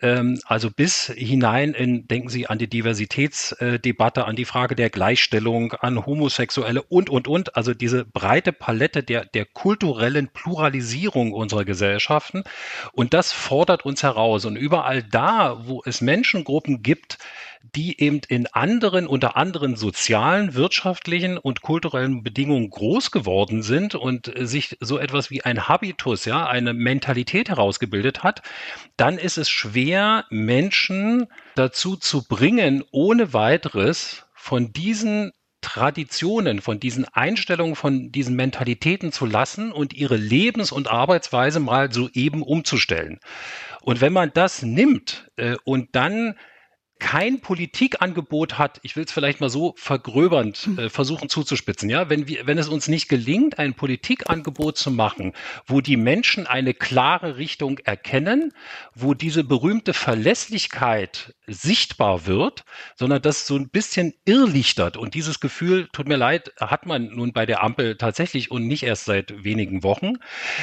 Äh, 0.00 0.13
also 0.46 0.70
bis 0.70 1.06
hinein 1.06 1.74
in, 1.74 2.06
denken 2.08 2.28
Sie 2.28 2.46
an 2.46 2.58
die 2.58 2.68
Diversitätsdebatte, 2.68 4.24
an 4.24 4.36
die 4.36 4.44
Frage 4.44 4.74
der 4.74 4.90
Gleichstellung, 4.90 5.72
an 5.72 6.04
Homosexuelle 6.04 6.82
und, 6.82 7.10
und, 7.10 7.28
und. 7.28 7.56
Also 7.56 7.74
diese 7.74 8.04
breite 8.04 8.52
Palette 8.52 9.02
der, 9.02 9.24
der 9.24 9.46
kulturellen 9.46 10.28
Pluralisierung 10.28 11.32
unserer 11.32 11.64
Gesellschaften. 11.64 12.44
Und 12.92 13.14
das 13.14 13.32
fordert 13.32 13.84
uns 13.84 14.02
heraus. 14.02 14.44
Und 14.44 14.56
überall 14.56 15.02
da, 15.02 15.66
wo 15.66 15.82
es 15.84 16.00
Menschengruppen 16.00 16.82
gibt, 16.82 17.18
die 17.74 18.00
eben 18.00 18.20
in 18.28 18.46
anderen, 18.48 19.06
unter 19.06 19.36
anderen 19.36 19.76
sozialen, 19.76 20.54
wirtschaftlichen 20.54 21.38
und 21.38 21.62
kulturellen 21.62 22.22
Bedingungen 22.22 22.70
groß 22.70 23.10
geworden 23.10 23.62
sind 23.62 23.94
und 23.94 24.32
sich 24.36 24.76
so 24.80 24.98
etwas 24.98 25.30
wie 25.30 25.42
ein 25.42 25.66
Habitus, 25.68 26.24
ja, 26.24 26.46
eine 26.46 26.74
Mentalität 26.74 27.48
herausgebildet 27.48 28.22
hat, 28.22 28.42
dann 28.96 29.18
ist 29.18 29.38
es 29.38 29.48
schwer, 29.48 30.26
Menschen 30.30 31.26
dazu 31.54 31.96
zu 31.96 32.26
bringen, 32.26 32.84
ohne 32.90 33.32
weiteres 33.32 34.26
von 34.34 34.72
diesen 34.72 35.32
Traditionen, 35.62 36.60
von 36.60 36.78
diesen 36.78 37.06
Einstellungen, 37.06 37.74
von 37.74 38.12
diesen 38.12 38.36
Mentalitäten 38.36 39.12
zu 39.12 39.24
lassen 39.24 39.72
und 39.72 39.94
ihre 39.94 40.16
Lebens- 40.16 40.72
und 40.72 40.90
Arbeitsweise 40.90 41.58
mal 41.58 41.90
so 41.90 42.10
eben 42.12 42.42
umzustellen. 42.42 43.18
Und 43.80 44.02
wenn 44.02 44.12
man 44.12 44.30
das 44.34 44.62
nimmt 44.62 45.30
äh, 45.36 45.56
und 45.64 45.96
dann 45.96 46.34
kein 47.04 47.40
Politikangebot 47.40 48.56
hat, 48.56 48.80
ich 48.82 48.96
will 48.96 49.04
es 49.04 49.12
vielleicht 49.12 49.38
mal 49.38 49.50
so 49.50 49.74
vergröbernd 49.76 50.70
äh, 50.78 50.88
versuchen 50.88 51.28
zuzuspitzen, 51.28 51.90
ja, 51.90 52.08
wenn 52.08 52.28
wir, 52.28 52.46
wenn 52.46 52.56
es 52.56 52.66
uns 52.66 52.88
nicht 52.88 53.10
gelingt, 53.10 53.58
ein 53.58 53.74
Politikangebot 53.74 54.78
zu 54.78 54.90
machen, 54.90 55.34
wo 55.66 55.82
die 55.82 55.98
Menschen 55.98 56.46
eine 56.46 56.72
klare 56.72 57.36
Richtung 57.36 57.78
erkennen, 57.80 58.54
wo 58.94 59.12
diese 59.12 59.44
berühmte 59.44 59.92
Verlässlichkeit 59.92 61.34
sichtbar 61.46 62.24
wird, 62.24 62.64
sondern 62.96 63.20
das 63.20 63.46
so 63.46 63.56
ein 63.56 63.68
bisschen 63.68 64.14
irrlichtert. 64.24 64.96
Und 64.96 65.12
dieses 65.12 65.40
Gefühl, 65.40 65.88
tut 65.92 66.08
mir 66.08 66.16
leid, 66.16 66.52
hat 66.58 66.86
man 66.86 67.08
nun 67.14 67.34
bei 67.34 67.44
der 67.44 67.62
Ampel 67.62 67.96
tatsächlich 67.98 68.50
und 68.50 68.66
nicht 68.66 68.82
erst 68.82 69.04
seit 69.04 69.44
wenigen 69.44 69.82
Wochen. 69.82 70.14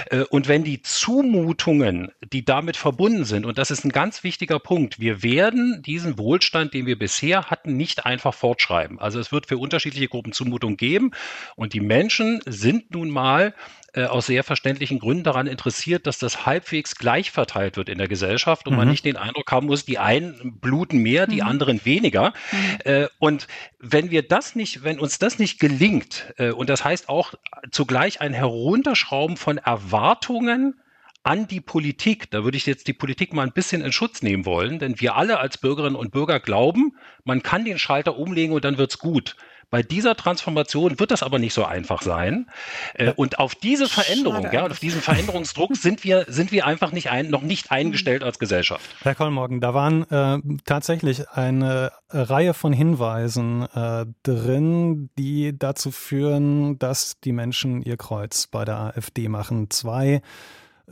Äh, 0.10 0.22
und 0.24 0.48
wenn 0.48 0.64
die 0.64 0.82
Zumutungen, 0.82 2.12
die 2.34 2.44
damit 2.44 2.78
verbunden 2.78 3.26
sind, 3.26 3.46
und 3.46 3.60
das 3.60 3.70
ist 3.70 3.86
ein 3.86 3.92
ganz 3.92 4.24
wichtiger 4.24 4.58
Punkt, 4.58 5.00
wir 5.00 5.22
werden 5.22 5.84
diesen 5.86 6.18
Wohlstand, 6.32 6.74
den 6.74 6.86
wir 6.86 6.98
bisher 6.98 7.50
hatten, 7.50 7.76
nicht 7.76 8.06
einfach 8.06 8.34
fortschreiben. 8.34 9.00
Also 9.00 9.20
es 9.20 9.34
wird 9.34 9.48
für 9.48 9.58
unterschiedliche 9.58 10.08
Gruppen 10.08 10.32
Zumutungen 10.32 10.78
geben 10.78 11.12
und 11.58 11.74
die 11.74 11.82
Menschen 11.82 12.40
sind 12.46 12.92
nun 12.92 13.10
mal 13.10 13.54
äh, 13.94 14.06
aus 14.06 14.28
sehr 14.28 14.46
verständlichen 14.46 15.00
Gründen 15.00 15.26
daran 15.26 15.48
interessiert, 15.48 16.08
dass 16.08 16.18
das 16.18 16.46
halbwegs 16.46 16.96
gleich 16.96 17.32
verteilt 17.32 17.76
wird 17.76 17.90
in 17.90 17.98
der 17.98 18.08
Gesellschaft 18.08 18.66
und 18.66 18.74
mhm. 18.74 18.80
man 18.80 18.90
nicht 18.90 19.04
den 19.04 19.18
Eindruck 19.18 19.52
haben 19.52 19.68
muss, 19.68 19.84
die 19.84 19.98
einen 19.98 20.58
bluten 20.62 21.00
mehr, 21.00 21.28
die 21.28 21.42
mhm. 21.42 21.48
anderen 21.48 21.84
weniger. 21.84 22.32
Mhm. 22.54 22.58
Äh, 22.86 23.08
und 23.20 23.48
wenn 23.80 24.10
wir 24.10 24.26
das 24.26 24.56
nicht, 24.56 24.86
wenn 24.86 25.00
uns 25.00 25.20
das 25.20 25.38
nicht 25.38 25.60
gelingt, 25.60 26.34
äh, 26.38 26.52
und 26.52 26.70
das 26.70 26.86
heißt 26.86 27.10
auch 27.10 27.34
zugleich 27.72 28.22
ein 28.22 28.34
Herunterschrauben 28.34 29.36
von 29.36 29.58
Erwartungen, 29.58 30.81
an 31.24 31.48
die 31.48 31.62
Politik. 31.62 32.32
Da 32.32 32.44
würde 32.44 32.58
ich 32.58 32.66
jetzt 32.66 32.88
die 32.88 32.94
Politik 32.94 33.34
mal 33.34 33.44
ein 33.44 33.54
bisschen 33.54 33.82
in 33.82 33.92
Schutz 33.92 34.22
nehmen 34.22 34.46
wollen, 34.46 34.80
denn 34.80 35.00
wir 35.00 35.16
alle 35.16 35.40
als 35.40 35.58
Bürgerinnen 35.58 35.96
und 35.96 36.12
Bürger 36.12 36.40
glauben, 36.40 36.96
man 37.24 37.44
kann 37.44 37.66
den 37.66 37.80
Schalter 37.80 38.18
umlegen 38.18 38.54
und 38.54 38.66
dann 38.66 38.78
wird's 38.78 39.00
gut. 39.00 39.36
Bei 39.72 39.82
dieser 39.82 40.18
Transformation 40.18 41.00
wird 41.00 41.12
das 41.12 41.24
aber 41.24 41.40
nicht 41.40 41.54
so 41.54 41.64
einfach 41.64 42.02
sein. 42.02 42.50
Äh, 42.94 43.14
und 43.16 43.40
auf 43.40 43.56
diese 43.56 43.88
Veränderung, 43.88 44.46
ja, 44.52 44.66
und 44.66 44.72
auf 44.72 44.80
diesen 44.80 45.02
Veränderungsdruck 45.02 45.78
sind 45.78 46.04
wir, 46.04 46.26
sind 46.28 46.52
wir 46.52 46.68
einfach 46.68 46.92
nicht 46.92 47.10
ein, 47.10 47.30
noch 47.30 47.42
nicht 47.42 47.72
eingestellt 47.72 48.22
als 48.22 48.38
Gesellschaft. 48.38 48.94
Herr 49.02 49.16
Kollmorgen, 49.16 49.62
da 49.62 49.74
waren 49.74 50.04
äh, 50.12 50.40
tatsächlich 50.66 51.30
eine 51.30 51.94
Reihe 52.10 52.54
von 52.54 52.74
Hinweisen 52.74 53.66
äh, 53.74 54.08
drin, 54.24 55.10
die 55.18 55.58
dazu 55.58 55.92
führen, 55.92 56.78
dass 56.78 57.22
die 57.22 57.32
Menschen 57.32 57.82
ihr 57.82 57.96
Kreuz 57.96 58.48
bei 58.48 58.66
der 58.66 58.78
AfD 58.78 59.30
machen. 59.30 59.70
Zwei 59.70 60.22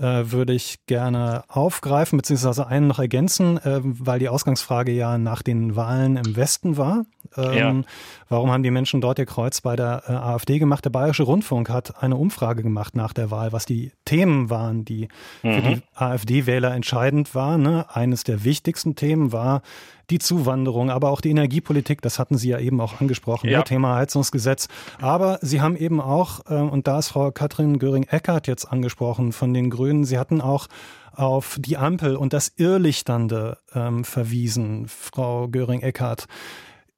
würde 0.02 0.54
ich 0.54 0.86
gerne 0.86 1.44
aufgreifen, 1.48 2.18
beziehungsweise 2.18 2.68
einen 2.68 2.88
noch 2.88 3.00
ergänzen, 3.00 3.58
äh, 3.58 3.82
weil 3.84 4.20
die 4.20 4.30
Ausgangsfrage 4.30 4.92
ja 4.92 5.18
nach 5.18 5.42
den 5.42 5.76
Wahlen 5.76 6.16
im 6.16 6.36
Westen 6.36 6.78
war. 6.78 7.06
Ähm, 7.36 7.54
ja. 7.54 7.82
Warum 8.30 8.52
haben 8.52 8.64
die 8.64 8.72
Menschen 8.72 9.02
dort 9.02 9.20
ihr 9.20 9.26
Kreuz 9.26 9.62
bei 9.62 9.76
der 9.76 10.04
äh, 10.08 10.12
AfD 10.14 10.60
gemacht? 10.60 10.86
Der 10.86 10.90
Bayerische 10.90 11.24
Rundfunk 11.24 11.70
hat 11.70 12.02
eine 12.02 12.16
Umfrage 12.16 12.64
gemacht 12.64 12.96
nach 12.96 13.14
der 13.14 13.30
Wahl, 13.30 13.52
was 13.52 13.66
die 13.66 13.92
Themen 14.06 14.50
waren, 14.50 14.86
die 14.86 15.10
mhm. 15.44 15.54
für 15.54 15.62
die 15.62 15.82
AfD-Wähler 15.96 16.74
entscheidend 16.74 17.36
waren. 17.36 17.62
Ne? 17.62 17.86
Eines 17.94 18.24
der 18.24 18.44
wichtigsten 18.44 18.96
Themen 18.96 19.32
war 19.34 19.62
die 20.10 20.20
Zuwanderung, 20.20 20.90
aber 20.90 21.10
auch 21.10 21.22
die 21.22 21.30
Energiepolitik, 21.30 22.02
das 22.02 22.20
hatten 22.20 22.38
Sie 22.38 22.50
ja 22.50 22.60
eben 22.60 22.82
auch 22.82 23.00
angesprochen, 23.00 23.50
ja. 23.50 23.60
Ne? 23.60 23.64
Thema 23.64 23.96
Heizungsgesetz. 23.96 24.68
Aber 25.00 25.40
Sie 25.42 25.62
haben 25.62 25.76
eben 25.76 26.02
auch, 26.02 26.42
äh, 26.50 26.56
und 26.56 26.88
da 26.88 27.00
ist 27.00 27.10
Frau 27.10 27.32
Katrin 27.32 27.80
Göring-Eckardt 27.80 28.48
jetzt 28.48 28.66
angesprochen 28.66 29.32
von 29.32 29.54
den 29.54 29.70
Grünen, 29.70 30.04
Sie 30.04 30.18
hatten 30.18 30.42
auch 30.42 30.68
auf 31.14 31.58
die 31.60 31.78
Ampel 31.78 32.16
und 32.16 32.34
das 32.34 32.54
Irrlichternde 32.56 33.58
ähm, 33.74 34.04
verwiesen, 34.04 34.88
Frau 34.88 35.48
Göring-Eckardt. 35.48 36.28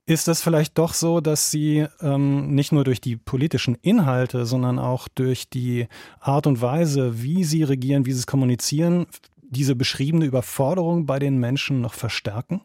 Ist 0.05 0.27
das 0.27 0.41
vielleicht 0.41 0.77
doch 0.77 0.93
so, 0.93 1.21
dass 1.21 1.51
Sie 1.51 1.85
ähm, 2.01 2.53
nicht 2.53 2.71
nur 2.71 2.83
durch 2.83 3.01
die 3.01 3.15
politischen 3.15 3.75
Inhalte, 3.75 4.45
sondern 4.45 4.79
auch 4.79 5.07
durch 5.07 5.49
die 5.49 5.87
Art 6.19 6.47
und 6.47 6.61
Weise, 6.61 7.21
wie 7.21 7.43
Sie 7.43 7.63
regieren, 7.63 8.05
wie 8.05 8.11
Sie 8.11 8.19
es 8.19 8.27
kommunizieren, 8.27 9.05
diese 9.41 9.75
beschriebene 9.75 10.25
Überforderung 10.25 11.05
bei 11.05 11.19
den 11.19 11.37
Menschen 11.37 11.81
noch 11.81 11.93
verstärken? 11.93 12.61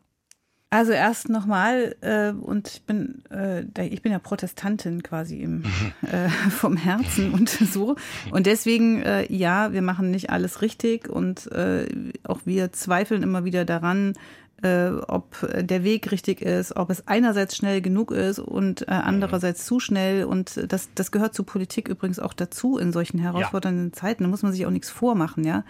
Also 0.68 0.90
erst 0.90 1.28
nochmal, 1.28 1.94
äh, 2.00 2.32
und 2.32 2.68
ich 2.68 2.82
bin, 2.82 3.22
äh, 3.30 3.62
ich 3.86 4.02
bin 4.02 4.10
ja 4.10 4.18
Protestantin 4.18 5.02
quasi 5.02 5.36
im, 5.36 5.58
mhm. 5.60 6.08
äh, 6.10 6.28
vom 6.28 6.76
Herzen 6.76 7.32
und 7.32 7.48
so. 7.48 7.94
Und 8.32 8.46
deswegen, 8.46 9.02
äh, 9.02 9.32
ja, 9.32 9.72
wir 9.72 9.82
machen 9.82 10.10
nicht 10.10 10.30
alles 10.30 10.62
richtig 10.62 11.08
und 11.08 11.50
äh, 11.52 11.86
auch 12.24 12.40
wir 12.44 12.72
zweifeln 12.72 13.22
immer 13.22 13.44
wieder 13.44 13.64
daran, 13.64 14.14
äh, 14.62 14.88
ob 14.88 15.46
der 15.54 15.84
Weg 15.84 16.10
richtig 16.10 16.40
ist, 16.40 16.74
ob 16.74 16.90
es 16.90 17.06
einerseits 17.06 17.56
schnell 17.56 17.80
genug 17.80 18.10
ist 18.10 18.38
und 18.38 18.88
äh, 18.88 18.92
andererseits 18.92 19.66
zu 19.66 19.78
schnell. 19.78 20.24
Und 20.24 20.72
das, 20.72 20.88
das 20.94 21.12
gehört 21.12 21.34
zur 21.34 21.46
Politik 21.46 21.88
übrigens 21.88 22.18
auch 22.18 22.32
dazu 22.32 22.78
in 22.78 22.92
solchen 22.92 23.18
herausfordernden 23.18 23.90
ja. 23.90 23.92
Zeiten. 23.92 24.24
Da 24.24 24.30
muss 24.30 24.42
man 24.42 24.52
sich 24.52 24.66
auch 24.66 24.70
nichts 24.70 24.90
vormachen, 24.90 25.44
ja. 25.44 25.64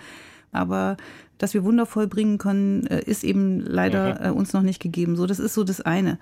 Aber 0.53 0.97
dass 1.39 1.55
wir 1.55 1.65
Wunder 1.65 1.87
vollbringen 1.87 2.39
können, 2.39 2.87
äh, 2.87 3.03
ist 3.03 3.25
eben 3.25 3.61
leider 3.61 4.15
mhm. 4.15 4.27
Äh, 4.27 4.31
uns 4.31 4.53
noch 4.53 4.63
nicht 4.63 4.81
gegeben. 4.81 5.17
So, 5.17 5.27
das 5.27 5.39
ist 5.39 5.55
so 5.55 5.65
das 5.65 5.81
eine. 5.81 6.19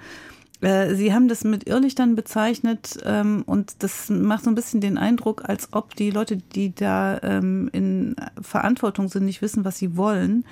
Äh, 0.61 0.95
Sie 0.95 1.13
haben 1.13 1.29
das 1.29 1.45
mit 1.45 1.67
Irrlichtern 1.67 2.15
bezeichnet 2.15 2.99
ähm, 3.05 3.43
und 3.47 3.83
das 3.83 4.11
macht 4.11 4.45
so 4.45 4.51
ein 4.51 4.55
bisschen 4.55 4.81
den 4.81 4.99
Eindruck, 4.99 5.49
als 5.49 5.69
ob 5.73 5.95
die 5.95 6.11
Leute, 6.11 6.37
die 6.37 6.75
da 6.75 7.19
ähm, 7.23 7.69
in 7.73 8.17
Verantwortung 8.41 9.09
sind, 9.09 9.25
nicht 9.25 9.43
wissen, 9.43 9.65
was 9.65 9.79
sie 9.79 9.97
wollen. 9.97 10.45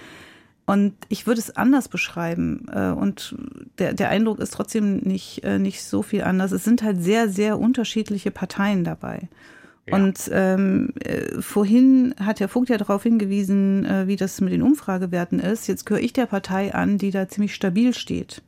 Und 0.64 0.94
ich 1.08 1.26
würde 1.26 1.40
es 1.40 1.56
anders 1.56 1.88
beschreiben. 1.88 2.66
Und 2.68 3.34
der, 3.78 3.94
der 3.94 4.10
Eindruck 4.10 4.38
ist 4.38 4.52
trotzdem 4.52 4.98
nicht, 4.98 5.44
nicht 5.44 5.82
so 5.82 6.02
viel 6.02 6.22
anders. 6.22 6.52
Es 6.52 6.62
sind 6.62 6.84
halt 6.84 7.02
sehr, 7.02 7.28
sehr 7.28 7.58
unterschiedliche 7.58 8.30
Parteien 8.30 8.84
dabei. 8.84 9.28
Und 9.90 10.30
ähm, 10.32 10.92
äh, 11.00 11.40
vorhin 11.40 12.14
hat 12.20 12.38
Herr 12.38 12.48
Vogt 12.48 12.68
ja 12.68 12.78
darauf 12.78 13.02
hingewiesen, 13.02 13.84
äh, 13.84 14.06
wie 14.06 14.16
das 14.16 14.40
mit 14.40 14.52
den 14.52 14.62
Umfragewerten 14.62 15.40
ist. 15.40 15.66
Jetzt 15.66 15.86
gehöre 15.86 16.02
ich 16.02 16.12
der 16.12 16.26
Partei 16.26 16.72
an, 16.72 16.98
die 16.98 17.10
da 17.10 17.28
ziemlich 17.28 17.54
stabil 17.54 17.92
steht. 17.92 18.42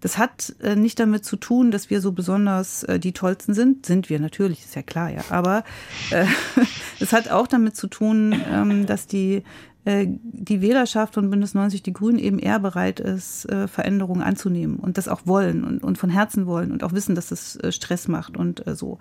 Das 0.00 0.18
hat 0.18 0.54
äh, 0.62 0.74
nicht 0.74 0.98
damit 0.98 1.24
zu 1.24 1.36
tun, 1.36 1.70
dass 1.70 1.90
wir 1.90 2.00
so 2.00 2.10
besonders 2.12 2.82
äh, 2.84 2.98
die 2.98 3.12
Tollsten 3.12 3.54
sind. 3.54 3.86
Sind 3.86 4.10
wir 4.10 4.18
natürlich, 4.18 4.64
ist 4.64 4.74
ja 4.74 4.82
klar, 4.82 5.10
ja. 5.10 5.22
Aber 5.28 5.62
äh, 6.10 6.24
es 7.00 7.12
hat 7.12 7.30
auch 7.30 7.46
damit 7.46 7.76
zu 7.76 7.86
tun, 7.86 8.34
ähm, 8.50 8.86
dass 8.86 9.06
die 9.06 9.44
die 9.84 10.60
Wählerschaft 10.60 11.14
von 11.14 11.28
Bündnis 11.28 11.54
90 11.54 11.82
Die 11.82 11.92
Grünen 11.92 12.18
eben 12.18 12.38
eher 12.38 12.60
bereit 12.60 13.00
ist, 13.00 13.48
äh, 13.50 13.66
Veränderungen 13.66 14.22
anzunehmen 14.22 14.76
und 14.76 14.96
das 14.96 15.08
auch 15.08 15.22
wollen 15.24 15.64
und, 15.64 15.82
und 15.82 15.98
von 15.98 16.08
Herzen 16.08 16.46
wollen 16.46 16.70
und 16.70 16.84
auch 16.84 16.92
wissen, 16.92 17.16
dass 17.16 17.28
das 17.28 17.56
äh, 17.56 17.72
Stress 17.72 18.06
macht 18.06 18.36
und 18.36 18.62
so. 18.74 18.98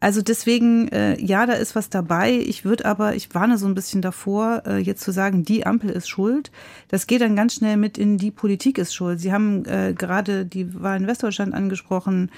Also 0.00 0.22
deswegen, 0.22 0.88
ja, 1.18 1.44
da 1.44 1.54
ist 1.54 1.74
was 1.74 1.90
dabei. 1.90 2.30
Ich 2.30 2.64
würde 2.64 2.84
aber, 2.84 3.16
ich 3.16 3.34
warne 3.34 3.58
so 3.58 3.66
ein 3.66 3.74
bisschen 3.74 4.00
davor, 4.00 4.62
jetzt 4.78 5.02
zu 5.02 5.10
sagen, 5.10 5.42
die 5.42 5.66
Ampel 5.66 5.90
ist 5.90 6.08
schuld. 6.08 6.52
Das 6.86 7.08
geht 7.08 7.20
dann 7.20 7.34
ganz 7.34 7.54
schnell 7.54 7.76
mit 7.76 7.98
in 7.98 8.16
die 8.16 8.30
Politik 8.30 8.78
ist 8.78 8.94
schuld. 8.94 9.18
Sie 9.18 9.32
haben 9.32 9.64
gerade 9.64 10.46
die 10.46 10.80
Wahl 10.80 10.98
in 10.98 11.08
Westdeutschland 11.08 11.52
angesprochen. 11.52 12.30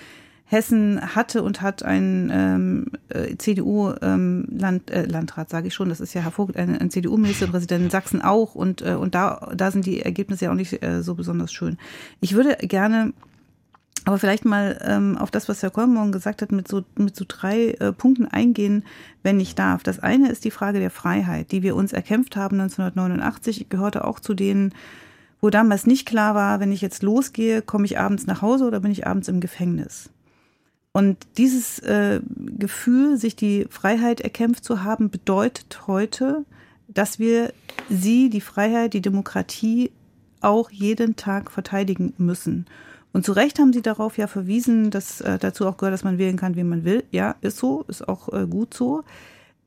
Hessen 0.50 1.14
hatte 1.14 1.44
und 1.44 1.62
hat 1.62 1.84
einen 1.84 2.28
ähm, 2.32 2.86
äh, 3.08 3.36
CDU-Landrat, 3.36 4.48
ähm, 4.90 5.46
äh, 5.46 5.48
sage 5.48 5.68
ich 5.68 5.74
schon, 5.74 5.88
das 5.88 6.00
ist 6.00 6.12
ja 6.12 6.22
hervorragend, 6.22 6.80
ein, 6.80 6.90
CDU-Ministerpräsident 6.90 7.84
in 7.84 7.90
Sachsen 7.90 8.20
auch 8.20 8.56
und, 8.56 8.82
äh, 8.82 8.94
und 8.94 9.14
da, 9.14 9.52
da 9.54 9.70
sind 9.70 9.86
die 9.86 10.02
Ergebnisse 10.02 10.46
ja 10.46 10.50
auch 10.50 10.56
nicht 10.56 10.82
äh, 10.82 11.04
so 11.04 11.14
besonders 11.14 11.52
schön. 11.52 11.78
Ich 12.20 12.34
würde 12.34 12.56
gerne 12.66 13.12
aber 14.06 14.18
vielleicht 14.18 14.44
mal 14.44 14.80
ähm, 14.82 15.16
auf 15.18 15.30
das, 15.30 15.48
was 15.48 15.62
Herr 15.62 15.70
Kolmorgen 15.70 16.10
gesagt 16.10 16.42
hat, 16.42 16.50
mit 16.50 16.66
so, 16.66 16.82
mit 16.96 17.14
so 17.14 17.24
drei 17.28 17.72
äh, 17.74 17.92
Punkten 17.92 18.26
eingehen, 18.26 18.82
wenn 19.22 19.38
ich 19.38 19.54
darf. 19.54 19.84
Das 19.84 20.00
eine 20.00 20.30
ist 20.30 20.44
die 20.44 20.50
Frage 20.50 20.80
der 20.80 20.90
Freiheit, 20.90 21.52
die 21.52 21.62
wir 21.62 21.76
uns 21.76 21.92
erkämpft 21.92 22.34
haben 22.34 22.58
1989. 22.58 23.60
Ich 23.60 23.68
gehörte 23.68 24.04
auch 24.04 24.18
zu 24.18 24.34
denen, 24.34 24.74
wo 25.40 25.50
damals 25.50 25.86
nicht 25.86 26.08
klar 26.08 26.34
war, 26.34 26.58
wenn 26.58 26.72
ich 26.72 26.80
jetzt 26.80 27.04
losgehe, 27.04 27.62
komme 27.62 27.84
ich 27.84 28.00
abends 28.00 28.26
nach 28.26 28.42
Hause 28.42 28.64
oder 28.64 28.80
bin 28.80 28.90
ich 28.90 29.06
abends 29.06 29.28
im 29.28 29.38
Gefängnis. 29.38 30.10
Und 30.92 31.18
dieses 31.36 31.78
äh, 31.80 32.20
Gefühl, 32.58 33.16
sich 33.16 33.36
die 33.36 33.66
Freiheit 33.70 34.20
erkämpft 34.20 34.64
zu 34.64 34.82
haben, 34.82 35.10
bedeutet 35.10 35.86
heute, 35.86 36.44
dass 36.88 37.18
wir 37.18 37.52
sie, 37.88 38.28
die 38.30 38.40
Freiheit, 38.40 38.94
die 38.94 39.00
Demokratie 39.00 39.92
auch 40.40 40.70
jeden 40.70 41.16
Tag 41.16 41.50
verteidigen 41.50 42.12
müssen. 42.18 42.66
Und 43.12 43.24
zu 43.24 43.32
Recht 43.32 43.58
haben 43.58 43.72
Sie 43.72 43.82
darauf 43.82 44.18
ja 44.18 44.26
verwiesen, 44.26 44.90
dass 44.90 45.20
äh, 45.20 45.38
dazu 45.38 45.66
auch 45.66 45.76
gehört, 45.76 45.94
dass 45.94 46.04
man 46.04 46.18
wählen 46.18 46.36
kann, 46.36 46.56
wie 46.56 46.64
man 46.64 46.84
will. 46.84 47.04
Ja, 47.10 47.36
ist 47.40 47.58
so, 47.58 47.84
ist 47.88 48.08
auch 48.08 48.32
äh, 48.32 48.46
gut 48.46 48.74
so. 48.74 49.02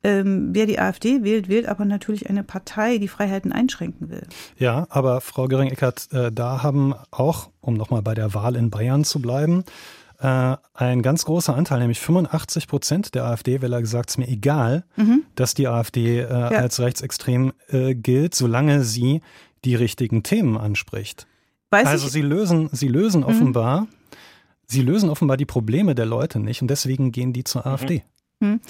Ähm, 0.02 0.50
wer 0.52 0.66
die 0.66 0.78
AfD 0.78 1.22
wählt, 1.22 1.48
wählt 1.48 1.66
aber 1.66 1.86
natürlich 1.86 2.28
eine 2.28 2.42
Partei, 2.42 2.98
die 2.98 3.08
Freiheiten 3.08 3.52
einschränken 3.52 4.10
will. 4.10 4.26
Ja, 4.58 4.86
aber 4.90 5.22
Frau 5.22 5.48
Göring-Eckert, 5.48 6.12
äh, 6.12 6.32
da 6.32 6.62
haben 6.62 6.94
auch, 7.10 7.50
um 7.60 7.74
nochmal 7.74 8.02
bei 8.02 8.14
der 8.14 8.34
Wahl 8.34 8.56
in 8.56 8.68
Bayern 8.68 9.04
zu 9.04 9.20
bleiben, 9.20 9.64
äh, 10.18 10.56
ein 10.74 11.02
ganz 11.02 11.24
großer 11.24 11.54
Anteil, 11.54 11.80
nämlich 11.80 12.00
85 12.00 12.68
Prozent 12.68 13.14
der 13.14 13.24
AfD-Wähler 13.24 13.80
gesagt, 13.80 14.10
es 14.10 14.14
ist 14.14 14.18
mir 14.18 14.28
egal, 14.28 14.84
mhm. 14.96 15.22
dass 15.34 15.54
die 15.54 15.68
AfD 15.68 16.20
äh, 16.20 16.28
ja. 16.28 16.48
als 16.48 16.80
rechtsextrem 16.80 17.52
äh, 17.68 17.94
gilt, 17.94 18.34
solange 18.34 18.84
sie 18.84 19.20
die 19.64 19.74
richtigen 19.74 20.22
Themen 20.22 20.56
anspricht. 20.56 21.26
Weiß 21.70 21.86
also 21.86 22.08
Sie 22.08 22.22
lösen, 22.22 22.68
Sie 22.72 22.88
lösen 22.88 23.22
mhm. 23.22 23.26
offenbar, 23.26 23.86
Sie 24.66 24.82
lösen 24.82 25.10
offenbar 25.10 25.36
die 25.36 25.46
Probleme 25.46 25.94
der 25.94 26.06
Leute 26.06 26.38
nicht 26.38 26.62
und 26.62 26.68
deswegen 26.68 27.12
gehen 27.12 27.32
die 27.32 27.44
zur 27.44 27.66
AfD. 27.66 28.04
Mhm. 28.40 28.60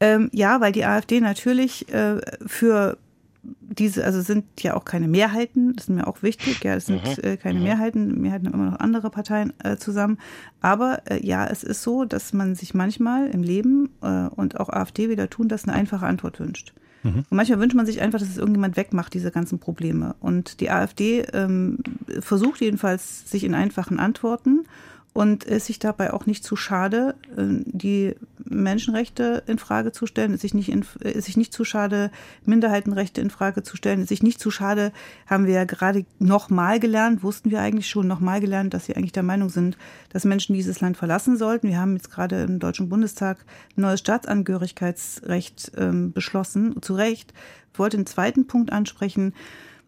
Ähm, 0.00 0.30
ja, 0.32 0.60
weil 0.60 0.72
die 0.72 0.84
AfD 0.84 1.20
natürlich 1.20 1.92
äh, 1.92 2.20
für 2.46 2.98
diese, 3.42 4.04
also 4.04 4.20
sind 4.20 4.44
ja 4.60 4.74
auch 4.74 4.84
keine 4.84 5.08
Mehrheiten, 5.08 5.74
das 5.74 5.84
ist 5.84 5.90
mir 5.90 6.06
auch 6.06 6.22
wichtig, 6.22 6.64
ja, 6.64 6.74
es 6.74 6.86
sind 6.86 7.02
mhm. 7.04 7.24
äh, 7.24 7.36
keine 7.36 7.58
mhm. 7.58 7.64
Mehrheiten, 7.64 8.20
Mehrheiten 8.20 8.46
haben 8.46 8.54
immer 8.54 8.70
noch 8.70 8.80
andere 8.80 9.10
Parteien 9.10 9.52
äh, 9.62 9.76
zusammen. 9.76 10.18
Aber 10.60 11.02
äh, 11.08 11.24
ja, 11.24 11.46
es 11.46 11.62
ist 11.62 11.82
so, 11.82 12.04
dass 12.04 12.32
man 12.32 12.54
sich 12.54 12.74
manchmal 12.74 13.28
im 13.28 13.42
Leben 13.42 13.90
äh, 14.02 14.28
und 14.28 14.58
auch 14.58 14.68
AfD 14.68 15.08
wieder 15.08 15.30
tun, 15.30 15.48
das 15.48 15.64
eine 15.64 15.76
einfache 15.76 16.06
Antwort 16.06 16.40
wünscht. 16.40 16.72
Mhm. 17.02 17.24
Und 17.30 17.32
manchmal 17.32 17.60
wünscht 17.60 17.76
man 17.76 17.86
sich 17.86 18.00
einfach, 18.00 18.18
dass 18.18 18.28
es 18.28 18.38
irgendjemand 18.38 18.76
wegmacht, 18.76 19.14
diese 19.14 19.30
ganzen 19.30 19.58
Probleme. 19.58 20.16
Und 20.20 20.60
die 20.60 20.70
AfD 20.70 21.20
ähm, 21.32 21.78
versucht 22.20 22.60
jedenfalls 22.60 23.30
sich 23.30 23.44
in 23.44 23.54
einfachen 23.54 23.98
Antworten 23.98 24.64
und 25.12 25.44
ist 25.44 25.66
sich 25.66 25.78
dabei 25.78 26.12
auch 26.12 26.26
nicht 26.26 26.44
zu 26.44 26.56
schade, 26.56 27.14
äh, 27.36 27.62
die 27.64 28.14
Menschenrechte 28.50 29.42
in 29.46 29.58
Frage 29.58 29.92
zu 29.92 30.06
stellen, 30.06 30.32
ist 30.34 30.40
sich 30.40 30.54
nicht, 30.54 30.68
in, 30.70 30.84
ist 31.00 31.26
sich 31.26 31.36
nicht 31.36 31.52
zu 31.52 31.64
schade, 31.64 32.10
Minderheitenrechte 32.44 33.20
in 33.20 33.30
Frage 33.30 33.62
zu 33.62 33.76
stellen, 33.76 34.00
ist 34.00 34.08
sich 34.08 34.22
nicht 34.22 34.40
zu 34.40 34.50
schade, 34.50 34.92
haben 35.26 35.46
wir 35.46 35.54
ja 35.54 35.64
gerade 35.64 36.04
nochmal 36.18 36.80
gelernt, 36.80 37.22
wussten 37.22 37.50
wir 37.50 37.60
eigentlich 37.60 37.88
schon 37.88 38.06
nochmal 38.06 38.40
gelernt, 38.40 38.74
dass 38.74 38.86
sie 38.86 38.96
eigentlich 38.96 39.12
der 39.12 39.22
Meinung 39.22 39.48
sind, 39.48 39.76
dass 40.10 40.24
Menschen 40.24 40.54
dieses 40.54 40.80
Land 40.80 40.96
verlassen 40.96 41.36
sollten. 41.36 41.68
Wir 41.68 41.80
haben 41.80 41.94
jetzt 41.94 42.10
gerade 42.10 42.42
im 42.42 42.58
Deutschen 42.58 42.88
Bundestag 42.88 43.44
ein 43.76 43.82
neues 43.82 44.00
Staatsangehörigkeitsrecht 44.00 45.72
ähm, 45.76 46.12
beschlossen, 46.12 46.80
zu 46.82 46.94
Recht. 46.94 47.32
Ich 47.72 47.78
wollte 47.78 47.96
einen 47.96 48.06
zweiten 48.06 48.46
Punkt 48.46 48.72
ansprechen, 48.72 49.34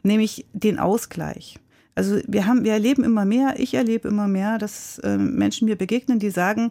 nämlich 0.02 0.46
den 0.52 0.78
Ausgleich. 0.78 1.58
Also 1.94 2.18
wir 2.26 2.46
haben, 2.46 2.64
wir 2.64 2.72
erleben 2.72 3.04
immer 3.04 3.24
mehr, 3.24 3.54
ich 3.58 3.74
erlebe 3.74 4.08
immer 4.08 4.28
mehr, 4.28 4.58
dass 4.58 4.98
äh, 5.00 5.18
Menschen 5.18 5.66
mir 5.66 5.76
begegnen, 5.76 6.18
die 6.18 6.30
sagen, 6.30 6.70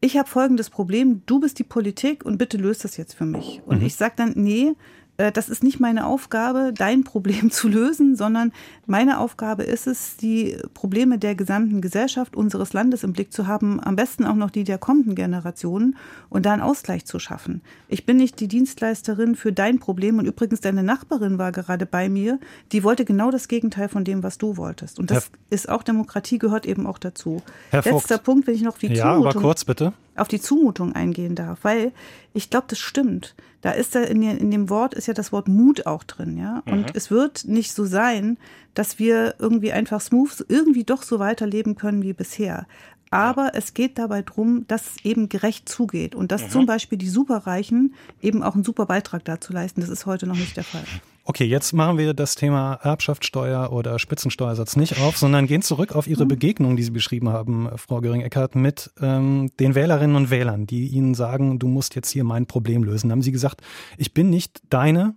ich 0.00 0.16
habe 0.16 0.28
folgendes 0.28 0.70
Problem, 0.70 1.22
du 1.26 1.40
bist 1.40 1.58
die 1.58 1.64
Politik 1.64 2.24
und 2.24 2.38
bitte 2.38 2.56
löst 2.56 2.84
das 2.84 2.96
jetzt 2.96 3.14
für 3.14 3.26
mich. 3.26 3.62
Und 3.66 3.80
mhm. 3.80 3.86
ich 3.86 3.96
sage 3.96 4.14
dann, 4.16 4.32
nee, 4.36 4.74
das 5.16 5.48
ist 5.48 5.64
nicht 5.64 5.80
meine 5.80 6.06
Aufgabe, 6.06 6.72
dein 6.76 7.04
Problem 7.04 7.50
zu 7.50 7.68
lösen, 7.68 8.16
sondern 8.16 8.52
meine 8.86 9.18
Aufgabe 9.18 9.62
ist 9.62 9.86
es, 9.86 10.16
die 10.16 10.56
Probleme 10.74 11.18
der 11.18 11.34
gesamten 11.34 11.80
Gesellschaft 11.80 12.36
unseres 12.36 12.72
Landes 12.72 13.02
im 13.02 13.12
Blick 13.12 13.32
zu 13.32 13.46
haben, 13.46 13.82
am 13.82 13.96
besten 13.96 14.24
auch 14.24 14.34
noch 14.34 14.50
die 14.50 14.64
der 14.64 14.78
kommenden 14.78 15.14
Generationen 15.14 15.96
und 16.28 16.46
da 16.46 16.52
einen 16.52 16.62
Ausgleich 16.62 17.06
zu 17.06 17.18
schaffen. 17.18 17.62
Ich 17.88 18.04
bin 18.04 18.18
nicht 18.18 18.40
die 18.40 18.48
Dienstleisterin 18.48 19.36
für 19.36 19.52
dein 19.52 19.78
Problem 19.78 20.18
und 20.18 20.26
übrigens 20.26 20.60
deine 20.60 20.82
Nachbarin 20.82 21.38
war 21.38 21.52
gerade 21.52 21.86
bei 21.86 22.08
mir, 22.08 22.38
die 22.72 22.84
wollte 22.84 23.04
genau 23.04 23.30
das 23.30 23.48
Gegenteil 23.48 23.88
von 23.88 24.04
dem, 24.04 24.22
was 24.22 24.38
du 24.38 24.56
wolltest. 24.56 24.98
Und 24.98 25.10
das 25.10 25.30
Herr 25.30 25.38
ist 25.50 25.68
auch 25.68 25.82
Demokratie 25.82 26.38
gehört 26.38 26.66
eben 26.66 26.86
auch 26.86 26.98
dazu. 26.98 27.42
Herr 27.70 27.82
Letzter 27.82 28.18
Punkt, 28.18 28.46
wenn 28.46 28.54
ich 28.54 28.62
noch 28.62 28.72
auf 28.72 28.78
die 28.78 28.88
ja, 28.88 29.14
Zumutung, 29.14 29.26
aber 29.26 29.40
kurz 29.40 29.64
bitte. 29.64 29.92
auf 30.16 30.28
die 30.28 30.40
Zumutung 30.40 30.94
eingehen 30.94 31.34
darf, 31.34 31.60
weil 31.62 31.92
ich 32.34 32.50
glaube, 32.50 32.66
das 32.68 32.78
stimmt. 32.78 33.34
Da 33.66 33.72
ist 33.72 33.96
da 33.96 34.00
in, 34.04 34.22
in, 34.22 34.52
dem 34.52 34.70
Wort 34.70 34.94
ist 34.94 35.08
ja 35.08 35.12
das 35.12 35.32
Wort 35.32 35.48
Mut 35.48 35.86
auch 35.86 36.04
drin, 36.04 36.38
ja. 36.38 36.62
Und 36.66 36.82
mhm. 36.82 36.92
es 36.94 37.10
wird 37.10 37.46
nicht 37.46 37.72
so 37.72 37.84
sein, 37.84 38.38
dass 38.74 39.00
wir 39.00 39.34
irgendwie 39.40 39.72
einfach 39.72 40.00
smooth 40.00 40.44
irgendwie 40.48 40.84
doch 40.84 41.02
so 41.02 41.18
weiterleben 41.18 41.74
können 41.74 42.04
wie 42.04 42.12
bisher. 42.12 42.68
Aber 43.10 43.56
es 43.56 43.74
geht 43.74 43.98
dabei 43.98 44.22
darum, 44.22 44.68
dass 44.68 44.82
es 44.86 45.04
eben 45.04 45.28
gerecht 45.28 45.68
zugeht 45.68 46.14
und 46.14 46.30
dass 46.30 46.44
mhm. 46.44 46.50
zum 46.50 46.66
Beispiel 46.66 46.96
die 46.96 47.08
Superreichen 47.08 47.96
eben 48.22 48.44
auch 48.44 48.54
einen 48.54 48.62
super 48.62 48.86
Beitrag 48.86 49.24
dazu 49.24 49.52
leisten. 49.52 49.80
Das 49.80 49.90
ist 49.90 50.06
heute 50.06 50.28
noch 50.28 50.36
nicht 50.36 50.56
der 50.56 50.62
Fall. 50.62 50.84
Okay, 51.28 51.44
jetzt 51.44 51.72
machen 51.72 51.98
wir 51.98 52.14
das 52.14 52.36
Thema 52.36 52.74
Erbschaftssteuer 52.74 53.72
oder 53.72 53.98
Spitzensteuersatz 53.98 54.76
nicht 54.76 55.00
auf, 55.00 55.16
sondern 55.16 55.48
gehen 55.48 55.60
zurück 55.60 55.92
auf 55.96 56.06
Ihre 56.06 56.22
mhm. 56.22 56.28
Begegnung, 56.28 56.76
die 56.76 56.84
Sie 56.84 56.92
beschrieben 56.92 57.30
haben, 57.30 57.68
Frau 57.74 58.00
Göring-Eckardt, 58.00 58.54
mit 58.54 58.92
ähm, 59.02 59.50
den 59.58 59.74
Wählerinnen 59.74 60.14
und 60.14 60.30
Wählern, 60.30 60.68
die 60.68 60.86
Ihnen 60.86 61.14
sagen, 61.14 61.58
du 61.58 61.66
musst 61.66 61.96
jetzt 61.96 62.10
hier 62.10 62.22
mein 62.22 62.46
Problem 62.46 62.84
lösen. 62.84 63.08
Da 63.08 63.12
haben 63.12 63.22
Sie 63.22 63.32
gesagt, 63.32 63.60
ich 63.98 64.14
bin 64.14 64.30
nicht 64.30 64.62
deine, 64.70 65.00
ne, 65.00 65.14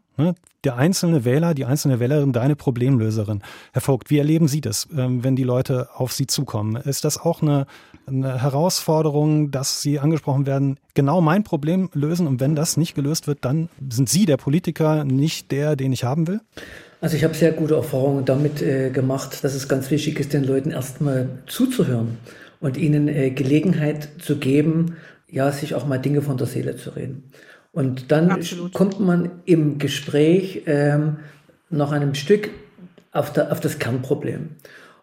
der 0.63 0.75
einzelne 0.75 1.25
Wähler, 1.25 1.53
die 1.53 1.65
einzelne 1.65 1.99
Wählerin, 1.99 2.33
deine 2.33 2.55
Problemlöserin. 2.55 3.41
Herr 3.71 3.81
Vogt, 3.81 4.09
wie 4.09 4.17
erleben 4.17 4.47
Sie 4.47 4.61
das, 4.61 4.87
ähm, 4.95 5.23
wenn 5.23 5.35
die 5.35 5.43
Leute 5.43 5.89
auf 5.95 6.11
Sie 6.11 6.27
zukommen? 6.27 6.75
Ist 6.75 7.05
das 7.05 7.17
auch 7.17 7.41
eine, 7.41 7.65
eine 8.05 8.41
Herausforderung, 8.41 9.51
dass 9.51 9.81
Sie 9.81 9.99
angesprochen 9.99 10.45
werden, 10.45 10.77
genau 10.93 11.21
mein 11.21 11.43
Problem 11.43 11.89
lösen 11.93 12.27
und 12.27 12.39
wenn 12.39 12.55
das 12.55 12.77
nicht 12.77 12.95
gelöst 12.95 13.27
wird, 13.27 13.39
dann 13.45 13.69
sind 13.89 14.09
Sie 14.09 14.25
der 14.25 14.37
Politiker, 14.37 15.05
nicht 15.05 15.51
der, 15.51 15.75
den 15.75 15.93
ich 15.93 16.03
haben 16.03 16.27
will? 16.27 16.41
Also 17.01 17.15
ich 17.15 17.23
habe 17.23 17.33
sehr 17.33 17.53
gute 17.53 17.75
Erfahrungen 17.75 18.25
damit 18.25 18.61
äh, 18.61 18.89
gemacht, 18.89 19.43
dass 19.43 19.55
es 19.55 19.69
ganz 19.69 19.89
wichtig 19.89 20.19
ist, 20.19 20.33
den 20.33 20.43
Leuten 20.43 20.71
erstmal 20.71 21.29
zuzuhören 21.47 22.17
und 22.59 22.75
ihnen 22.75 23.07
äh, 23.07 23.29
Gelegenheit 23.29 24.09
zu 24.19 24.37
geben, 24.37 24.97
ja, 25.29 25.51
sich 25.51 25.75
auch 25.75 25.85
mal 25.85 25.99
Dinge 25.99 26.21
von 26.21 26.37
der 26.37 26.47
Seele 26.47 26.75
zu 26.75 26.89
reden. 26.89 27.31
Und 27.71 28.11
dann 28.11 28.31
Absolut. 28.31 28.73
kommt 28.73 28.99
man 28.99 29.31
im 29.45 29.77
Gespräch 29.77 30.63
ähm, 30.65 31.17
noch 31.69 31.91
einem 31.91 32.15
Stück 32.15 32.49
auf, 33.11 33.31
der, 33.31 33.51
auf 33.51 33.59
das 33.59 33.79
Kernproblem. 33.79 34.49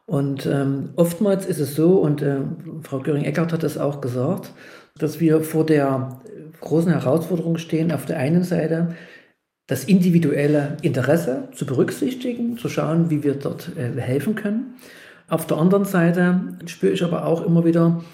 Und 0.05 0.47
ähm, 0.47 0.91
oftmals 0.97 1.47
ist 1.47 1.59
es 1.59 1.75
so, 1.75 1.99
und 1.99 2.23
äh, 2.23 2.39
Frau 2.83 3.01
Göring-Eckardt 3.01 3.53
hat 3.53 3.63
das 3.63 3.77
auch 3.79 4.01
gesagt, 4.01 4.53
dass 4.99 5.21
wir 5.21 5.43
vor 5.43 5.67
der 5.67 6.21
großen 6.61 6.93
Herausforderung 6.93 7.59
stehen, 7.59 7.93
auf 7.93 8.07
der 8.07 8.19
einen 8.19 8.45
Seite 8.45 8.95
das 9.67 9.85
individuelle 9.85 10.77
Interesse 10.83 11.49
zu 11.53 11.67
berücksichtigen, 11.67 12.57
zu 12.57 12.69
schauen, 12.69 13.11
wie 13.11 13.25
wir 13.25 13.35
dort 13.35 13.73
äh, 13.77 14.01
helfen 14.01 14.37
können. 14.37 14.75
Auf 15.29 15.47
der 15.47 15.57
anderen 15.57 15.85
Seite 15.85 16.41
spüre 16.67 16.93
ich 16.93 17.03
aber 17.03 17.27
auch 17.27 17.45
immer 17.45 17.65
wieder, 17.65 18.05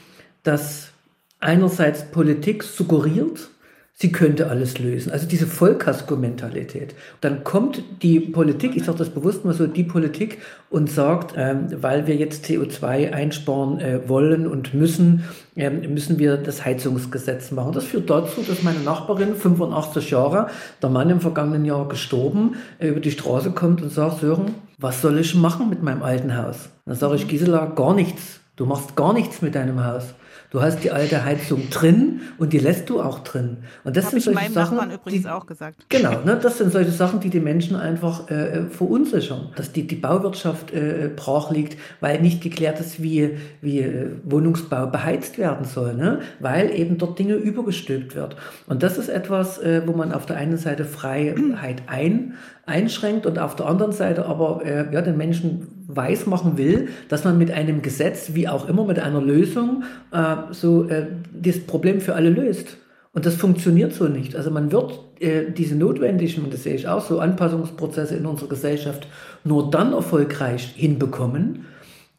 dass 0.43 0.93
einerseits 1.41 2.11
Politik 2.11 2.63
suggeriert, 2.63 3.51
sie 3.95 4.11
könnte 4.11 4.49
alles 4.49 4.79
lösen. 4.79 5.13
Also 5.13 5.29
diese 5.29 5.47
Vollkasko-Mentalität. 5.47 6.95
Dann 7.21 7.45
kommt 7.45 7.83
die 8.03 8.19
Politik, 8.19 8.75
ich 8.75 8.85
sage 8.85 8.99
das 8.99 9.11
bewusst 9.11 9.45
mal 9.45 9.55
so, 9.55 9.67
die 9.67 9.85
Politik 9.85 10.39
und 10.71 10.91
sagt, 10.91 11.35
ähm, 11.37 11.69
weil 11.81 12.07
wir 12.07 12.17
jetzt 12.17 12.47
CO2 12.47 13.13
einsparen 13.13 13.79
äh, 13.81 14.09
wollen 14.09 14.47
und 14.47 14.75
müssen, 14.75 15.25
ähm, 15.57 15.93
müssen 15.93 16.19
wir 16.19 16.37
das 16.37 16.65
Heizungsgesetz 16.65 17.53
machen. 17.53 17.73
Das 17.73 17.85
führt 17.85 18.11
dazu, 18.11 18.43
dass 18.43 18.63
meine 18.63 18.81
Nachbarin, 18.81 19.35
85 19.35 20.11
Jahre, 20.11 20.49
der 20.83 20.91
Mann 20.91 21.11
im 21.11 21.21
vergangenen 21.21 21.65
Jahr 21.65 21.87
gestorben, 21.89 22.57
äh, 22.79 22.89
über 22.89 23.01
die 23.01 23.13
Straße 23.13 23.53
kommt 23.53 23.83
und 23.83 23.93
sagt, 23.93 24.21
Sören, 24.21 24.55
was 24.79 25.01
soll 25.01 25.19
ich 25.19 25.35
machen 25.35 25.69
mit 25.71 25.83
meinem 25.83 26.03
alten 26.03 26.37
Haus? 26.37 26.71
Dann 26.87 26.97
sage 26.97 27.17
ich, 27.17 27.29
Gisela, 27.29 27.67
gar 27.67 27.95
nichts. 27.95 28.41
Du 28.57 28.67
machst 28.67 28.97
gar 28.97 29.13
nichts 29.13 29.43
mit 29.43 29.55
deinem 29.55 29.85
Haus. 29.85 30.15
Du 30.53 30.61
hast 30.61 30.85
die 30.85 30.91
alte 30.91 31.25
Heizung 31.25 31.71
drin 31.71 32.21
und 32.37 32.53
die 32.53 32.59
lässt 32.59 32.91
du 32.91 33.01
auch 33.01 33.21
drin. 33.21 33.57
Und 33.85 33.97
das 33.97 34.05
Hab 34.05 34.11
sind 34.11 34.21
solche 34.21 34.53
Sachen, 34.53 34.77
Nachbarn 34.77 34.95
übrigens 34.95 35.23
die, 35.23 35.29
auch 35.31 35.47
gesagt. 35.47 35.87
Genau, 35.89 36.21
ne, 36.27 36.39
das 36.43 36.59
sind 36.59 36.71
solche 36.71 36.91
Sachen, 36.91 37.21
die 37.21 37.31
die 37.31 37.41
Menschen 37.41 37.75
einfach 37.75 38.31
äh, 38.31 38.59
äh, 38.59 38.67
verunsichern, 38.67 39.49
dass 39.57 39.73
die, 39.73 39.87
die 39.87 39.97
Bauwirtschaft 39.97 40.71
äh, 40.71 41.09
brach 41.17 41.51
liegt, 41.51 41.79
weil 42.01 42.21
nicht 42.21 42.43
geklärt 42.43 42.81
ist, 42.81 43.03
wie, 43.03 43.39
wie 43.63 43.81
äh, 43.81 44.11
Wohnungsbau 44.25 44.89
beheizt 44.89 45.39
werden 45.39 45.65
soll, 45.65 45.95
ne? 45.95 46.21
weil 46.39 46.71
eben 46.71 46.99
dort 46.99 47.19
Dinge 47.19 47.37
übergestülpt 47.37 48.15
wird. 48.15 48.37
Und 48.67 48.83
das 48.83 48.99
ist 48.99 49.09
etwas, 49.09 49.59
äh, 49.59 49.81
wo 49.87 49.93
man 49.93 50.13
auf 50.13 50.27
der 50.27 50.37
einen 50.37 50.59
Seite 50.59 50.85
Freiheit 50.85 51.85
ein, 51.87 52.35
einschränkt 52.67 53.25
und 53.25 53.39
auf 53.39 53.57
der 53.57 53.67
anderen 53.67 53.93
Seite 53.93 54.27
aber 54.27 54.61
äh, 54.67 54.93
ja, 54.93 55.01
den 55.01 55.17
Menschen 55.17 55.72
weismachen 55.87 56.59
will, 56.59 56.89
dass 57.09 57.25
man 57.25 57.39
mit 57.39 57.51
einem 57.51 57.83
Gesetz, 57.83 58.31
wie 58.35 58.49
auch 58.49 58.69
immer, 58.69 58.85
mit 58.85 58.99
einer 58.99 59.21
Lösung, 59.21 59.85
äh, 60.13 60.37
so 60.51 60.89
äh, 60.89 61.07
das 61.33 61.61
Problem 61.61 62.01
für 62.01 62.15
alle 62.15 62.31
löst. 62.31 62.79
Und 63.15 63.27
das 63.27 63.35
funktioniert 63.35 63.93
so 63.93 64.09
nicht. 64.09 64.37
Also 64.37 64.51
man 64.51 64.73
wird 64.73 64.99
äh, 65.21 65.51
diese 65.51 65.77
notwendigen, 65.77 66.51
das 66.51 66.63
sehe 66.63 66.75
ich 66.75 66.89
auch 66.89 67.05
so, 67.05 67.21
Anpassungsprozesse 67.21 68.17
in 68.17 68.27
unserer 68.27 68.49
Gesellschaft 68.49 69.07
nur 69.45 69.71
dann 69.71 69.93
erfolgreich 69.93 70.73
hinbekommen, 70.75 71.67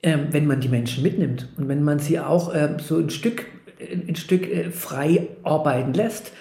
ähm, 0.04 0.28
wenn 0.32 0.46
man 0.46 0.60
die 0.60 0.70
Menschen 0.70 1.02
mitnimmt 1.02 1.50
und 1.58 1.68
wenn 1.68 1.84
man 1.84 2.00
sie 2.00 2.20
auch 2.20 2.54
äh, 2.54 2.78
so 2.80 2.98
ein 2.98 3.10
Stück, 3.10 3.46
ein 4.08 4.16
Stück 4.16 4.48
äh, 4.48 4.70
frei 4.70 5.30
arbeiten 5.44 5.94
lässt. 5.94 6.32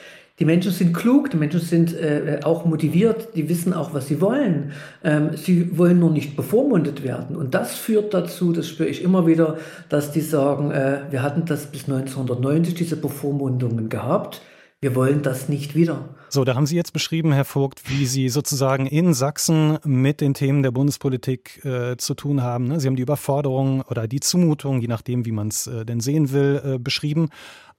Die 0.42 0.46
Menschen 0.46 0.72
sind 0.72 0.92
klug, 0.92 1.30
die 1.30 1.36
Menschen 1.36 1.60
sind 1.60 1.94
äh, 1.94 2.40
auch 2.42 2.64
motiviert, 2.64 3.36
die 3.36 3.48
wissen 3.48 3.72
auch, 3.72 3.94
was 3.94 4.08
sie 4.08 4.20
wollen. 4.20 4.72
Ähm, 5.04 5.36
sie 5.36 5.78
wollen 5.78 6.00
nur 6.00 6.10
nicht 6.10 6.34
bevormundet 6.34 7.04
werden. 7.04 7.36
Und 7.36 7.54
das 7.54 7.76
führt 7.76 8.12
dazu, 8.12 8.52
das 8.52 8.66
spüre 8.66 8.88
ich 8.88 9.04
immer 9.04 9.24
wieder, 9.28 9.58
dass 9.88 10.10
die 10.10 10.20
sagen, 10.20 10.72
äh, 10.72 11.02
wir 11.10 11.22
hatten 11.22 11.44
das 11.44 11.66
bis 11.66 11.82
1990, 11.84 12.74
diese 12.74 12.96
Bevormundungen 12.96 13.88
gehabt. 13.88 14.42
Wir 14.80 14.96
wollen 14.96 15.22
das 15.22 15.48
nicht 15.48 15.76
wieder. 15.76 16.08
So, 16.28 16.42
da 16.42 16.56
haben 16.56 16.66
Sie 16.66 16.74
jetzt 16.74 16.92
beschrieben, 16.92 17.30
Herr 17.30 17.44
Vogt, 17.44 17.88
wie 17.88 18.04
Sie 18.04 18.28
sozusagen 18.28 18.86
in 18.86 19.14
Sachsen 19.14 19.78
mit 19.84 20.20
den 20.20 20.34
Themen 20.34 20.64
der 20.64 20.72
Bundespolitik 20.72 21.64
äh, 21.64 21.96
zu 21.98 22.14
tun 22.14 22.42
haben. 22.42 22.66
Ne? 22.66 22.80
Sie 22.80 22.88
haben 22.88 22.96
die 22.96 23.02
Überforderung 23.02 23.82
oder 23.82 24.08
die 24.08 24.18
Zumutung, 24.18 24.80
je 24.80 24.88
nachdem, 24.88 25.24
wie 25.24 25.30
man 25.30 25.46
es 25.46 25.68
äh, 25.68 25.86
denn 25.86 26.00
sehen 26.00 26.32
will, 26.32 26.60
äh, 26.64 26.78
beschrieben, 26.80 27.28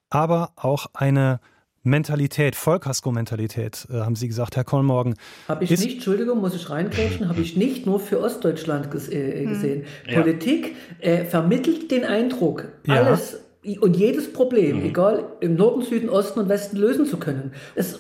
aber 0.10 0.52
auch 0.56 0.86
eine 0.94 1.42
Mentalität, 1.84 2.56
Vollkasko-Mentalität, 2.56 3.88
äh, 3.92 4.00
haben 4.00 4.16
Sie 4.16 4.28
gesagt, 4.28 4.56
Herr 4.56 4.64
Kollmorgen. 4.64 5.16
Habe 5.48 5.66
ich 5.66 5.70
nicht, 5.70 5.96
Entschuldigung, 5.96 6.40
muss 6.40 6.56
ich 6.56 6.70
reingrätschen, 6.70 7.28
habe 7.28 7.42
ich 7.42 7.58
nicht 7.58 7.86
nur 7.86 8.00
für 8.00 8.22
Ostdeutschland 8.22 8.90
ges 8.90 9.10
äh, 9.10 9.42
hm. 9.42 9.50
gesehen. 9.50 9.86
Hm. 10.06 10.22
Politik 10.22 10.76
äh, 11.00 11.26
vermittelt 11.26 11.92
den 11.92 12.06
Eindruck, 12.06 12.70
ja. 12.88 13.04
alles 13.04 13.40
und 13.80 13.96
jedes 13.96 14.32
Problem, 14.34 14.80
mhm. 14.80 14.86
egal 14.86 15.24
im 15.40 15.56
Norden, 15.56 15.84
Süden, 15.84 16.10
Osten 16.10 16.40
und 16.40 16.50
Westen 16.50 16.78
lösen 16.78 17.06
zu 17.06 17.18
können. 17.18 17.54
Es, 17.76 18.00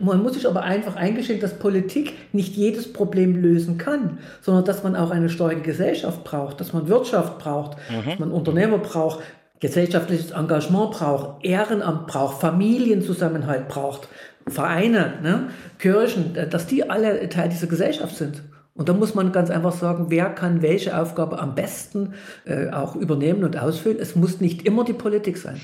man 0.00 0.22
muss 0.22 0.34
sich 0.34 0.48
aber 0.48 0.62
einfach 0.62 0.96
eingestehen, 0.96 1.40
dass 1.40 1.58
Politik 1.58 2.14
nicht 2.32 2.56
jedes 2.56 2.92
Problem 2.92 3.36
lösen 3.36 3.76
kann, 3.76 4.18
sondern 4.40 4.64
dass 4.64 4.82
man 4.82 4.96
auch 4.96 5.10
eine 5.10 5.28
starke 5.28 5.60
Gesellschaft 5.60 6.24
braucht, 6.24 6.60
dass 6.60 6.72
man 6.72 6.88
Wirtschaft 6.88 7.38
braucht, 7.38 7.76
mhm. 7.90 8.08
dass 8.08 8.18
man 8.18 8.30
Unternehmer 8.30 8.78
braucht, 8.78 9.20
gesellschaftliches 9.62 10.32
Engagement 10.32 10.90
braucht, 10.90 11.44
Ehrenamt 11.44 12.08
braucht, 12.08 12.40
Familienzusammenhalt 12.40 13.68
braucht, 13.68 14.08
Vereine, 14.48 15.20
ne, 15.22 15.50
Kirchen, 15.78 16.36
dass 16.50 16.66
die 16.66 16.90
alle 16.90 17.28
Teil 17.28 17.48
dieser 17.48 17.68
Gesellschaft 17.68 18.16
sind. 18.16 18.42
Und 18.74 18.88
da 18.88 18.92
muss 18.92 19.14
man 19.14 19.30
ganz 19.30 19.50
einfach 19.50 19.72
sagen, 19.72 20.06
wer 20.08 20.30
kann 20.30 20.62
welche 20.62 20.98
Aufgabe 20.98 21.38
am 21.38 21.54
besten 21.54 22.14
äh, 22.44 22.70
auch 22.70 22.96
übernehmen 22.96 23.44
und 23.44 23.56
ausfüllen. 23.56 23.98
Es 24.00 24.16
muss 24.16 24.40
nicht 24.40 24.62
immer 24.62 24.84
die 24.84 24.94
Politik 24.94 25.38
sein. 25.38 25.60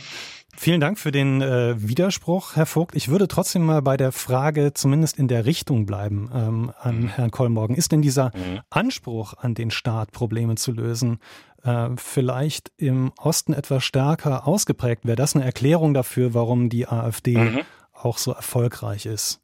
Vielen 0.57 0.81
Dank 0.81 0.99
für 0.99 1.13
den 1.13 1.41
äh, 1.41 1.75
Widerspruch, 1.79 2.57
Herr 2.57 2.67
Vogt. 2.67 2.97
Ich 2.97 3.09
würde 3.09 3.29
trotzdem 3.29 3.65
mal 3.65 3.81
bei 3.81 3.97
der 3.97 4.11
Frage 4.11 4.75
zumindest 4.75 5.17
in 5.17 5.29
der 5.29 5.47
Richtung 5.47 5.87
bleiben 5.87 6.31
ähm, 6.35 6.73
an 6.81 7.03
mhm. 7.03 7.09
Herrn 7.09 7.31
Kollmorgen. 7.31 7.77
Ist 7.77 7.93
denn 7.93 8.03
dieser 8.03 8.33
mhm. 8.35 8.61
Anspruch 8.69 9.35
an 9.35 9.55
den 9.55 9.71
Staat, 9.71 10.11
Probleme 10.11 10.57
zu 10.57 10.73
lösen, 10.73 11.21
äh, 11.69 11.91
vielleicht 11.97 12.73
im 12.77 13.13
Osten 13.19 13.53
etwas 13.53 13.85
stärker 13.85 14.47
ausgeprägt? 14.47 15.05
Wäre 15.05 15.17
das 15.17 15.35
eine 15.35 15.45
Erklärung 15.45 15.95
dafür, 15.95 16.35
warum 16.35 16.69
die 16.69 16.89
AfD 16.89 17.37
mhm. 17.37 17.61
auch 17.93 18.19
so 18.19 18.33
erfolgreich 18.33 19.07
ist? 19.07 19.41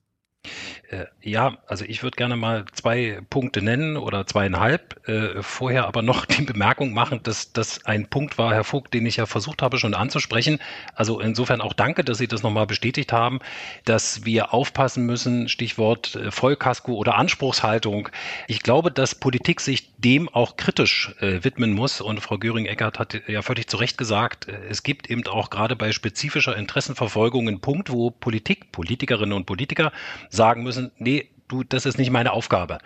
Äh, 0.91 1.07
ja, 1.23 1.59
also 1.67 1.85
ich 1.85 2.03
würde 2.03 2.17
gerne 2.17 2.37
mal 2.37 2.65
zwei 2.73 3.21
Punkte 3.31 3.63
nennen 3.63 3.97
oder 3.97 4.27
zweieinhalb. 4.27 5.09
Äh, 5.09 5.43
vorher 5.43 5.87
aber 5.87 6.03
noch 6.03 6.25
die 6.27 6.43
Bemerkung 6.43 6.93
machen, 6.93 7.21
dass 7.23 7.53
das 7.53 7.85
ein 7.85 8.07
Punkt 8.09 8.39
war, 8.39 8.53
Herr 8.53 8.65
Vogt, 8.65 8.95
den 8.95 9.07
ich 9.07 9.17
ja 9.17 9.27
versucht 9.27 9.63
habe 9.63 9.79
schon 9.79 9.95
anzusprechen. 9.95 10.59
Also 10.95 11.21
insofern 11.21 11.61
auch 11.61 11.73
danke, 11.73 12.05
dass 12.05 12.19
Sie 12.19 12.29
das 12.29 12.43
nochmal 12.43 12.67
bestätigt 12.67 13.13
haben, 13.13 13.41
dass 13.85 14.25
wir 14.25 14.53
aufpassen 14.53 15.07
müssen, 15.07 15.49
Stichwort 15.49 16.17
äh, 16.17 16.31
Vollkasko 16.31 16.95
oder 16.95 17.17
Anspruchshaltung. 17.17 18.09
Ich 18.49 18.63
glaube, 18.63 18.91
dass 18.91 19.15
Politik 19.15 19.61
sich 19.61 19.95
dem 19.99 20.29
auch 20.29 20.57
kritisch 20.57 21.15
widmen 21.21 21.73
muss. 21.73 22.01
Und 22.01 22.21
Frau 22.21 22.37
Göring-Eckert 22.37 22.99
hat 22.99 23.21
ja 23.27 23.43
völlig 23.43 23.69
zu 23.69 23.79
Recht 23.79 23.97
gesagt, 23.97 24.47
es 24.69 24.83
gibt 24.83 25.09
eben 25.09 25.27
auch 25.27 25.49
gerade 25.49 25.77
bei 25.77 25.93
spezifischer 25.93 26.57
Interessenverfolgung 26.57 27.49
einen 27.49 27.61
Punkt, 27.61 27.91
wo 27.91 28.11
Politik, 28.11 28.71
Politikerinnen 28.73 29.33
und 29.33 29.47
Politiker 29.47 29.93
sagen 30.35 30.63
müssen, 30.63 30.91
nee, 30.99 31.31
du, 31.49 31.63
das 31.65 31.87
ist 31.87 31.99
nicht 31.99 32.11
meine 32.11 32.33
Aufgabe. 32.33 32.79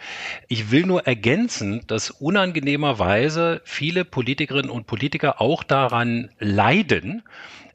Ich 0.49 0.71
will 0.71 0.85
nur 0.87 1.07
ergänzen, 1.07 1.83
dass 1.87 2.11
unangenehmerweise 2.11 3.61
viele 3.65 4.05
Politikerinnen 4.05 4.71
und 4.71 4.87
Politiker 4.87 5.41
auch 5.41 5.63
daran 5.63 6.31
leiden, 6.39 7.23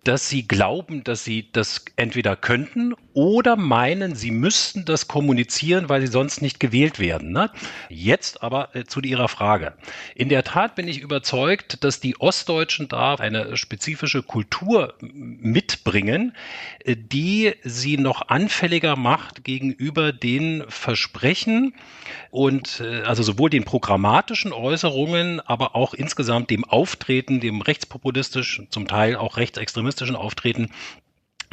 dass 0.03 0.27
sie 0.27 0.47
glauben, 0.47 1.03
dass 1.03 1.23
sie 1.23 1.49
das 1.51 1.85
entweder 1.95 2.35
könnten 2.35 2.93
oder 3.13 3.55
meinen, 3.55 4.15
sie 4.15 4.31
müssten 4.31 4.85
das 4.85 5.07
kommunizieren, 5.07 5.87
weil 5.87 6.01
sie 6.01 6.11
sonst 6.11 6.41
nicht 6.41 6.59
gewählt 6.59 6.99
werden. 6.99 7.31
Ne? 7.31 7.51
Jetzt 7.89 8.43
aber 8.43 8.75
äh, 8.75 8.83
zu 8.83 8.99
Ihrer 9.01 9.27
Frage. 9.29 9.73
In 10.15 10.29
der 10.29 10.43
Tat 10.43 10.75
bin 10.75 10.87
ich 10.87 10.99
überzeugt, 10.99 11.83
dass 11.83 11.99
die 11.99 12.19
Ostdeutschen 12.19 12.87
da 12.87 13.15
eine 13.15 13.55
spezifische 13.55 14.23
Kultur 14.23 14.95
mitbringen, 14.99 16.35
äh, 16.83 16.95
die 16.97 17.53
sie 17.63 17.97
noch 17.97 18.27
anfälliger 18.27 18.95
macht 18.95 19.43
gegenüber 19.43 20.11
den 20.11 20.63
Versprechen 20.67 21.73
und 22.31 22.81
äh, 22.81 23.03
also 23.03 23.23
sowohl 23.23 23.49
den 23.49 23.63
programmatischen 23.63 24.51
Äußerungen, 24.51 25.39
aber 25.39 25.75
auch 25.75 25.93
insgesamt 25.93 26.49
dem 26.49 26.65
Auftreten, 26.65 27.39
dem 27.39 27.61
rechtspopulistischen, 27.61 28.67
zum 28.71 28.87
Teil 28.87 29.15
auch 29.15 29.37
rechtsextremistischen 29.37 29.92
Auftreten 30.15 30.69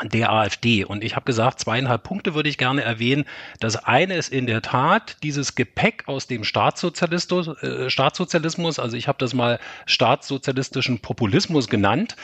der 0.04 0.32
AfD. 0.32 0.84
Und 0.84 1.04
ich 1.04 1.16
habe 1.16 1.24
gesagt, 1.24 1.60
zweieinhalb 1.60 2.02
Punkte 2.02 2.34
würde 2.34 2.48
ich 2.48 2.58
gerne 2.58 2.82
erwähnen. 2.82 3.24
Das 3.60 3.76
eine 3.76 4.14
ist 4.14 4.32
in 4.32 4.46
der 4.46 4.62
Tat 4.62 5.16
dieses 5.22 5.54
Gepäck 5.54 6.04
aus 6.06 6.26
dem 6.26 6.44
Staatssozialismus, 6.44 7.48
äh, 7.62 7.90
Staatssozialismus 7.90 8.78
also 8.78 8.96
ich 8.96 9.08
habe 9.08 9.18
das 9.18 9.34
mal 9.34 9.58
staatssozialistischen 9.86 11.00
Populismus 11.00 11.68
genannt, 11.68 12.16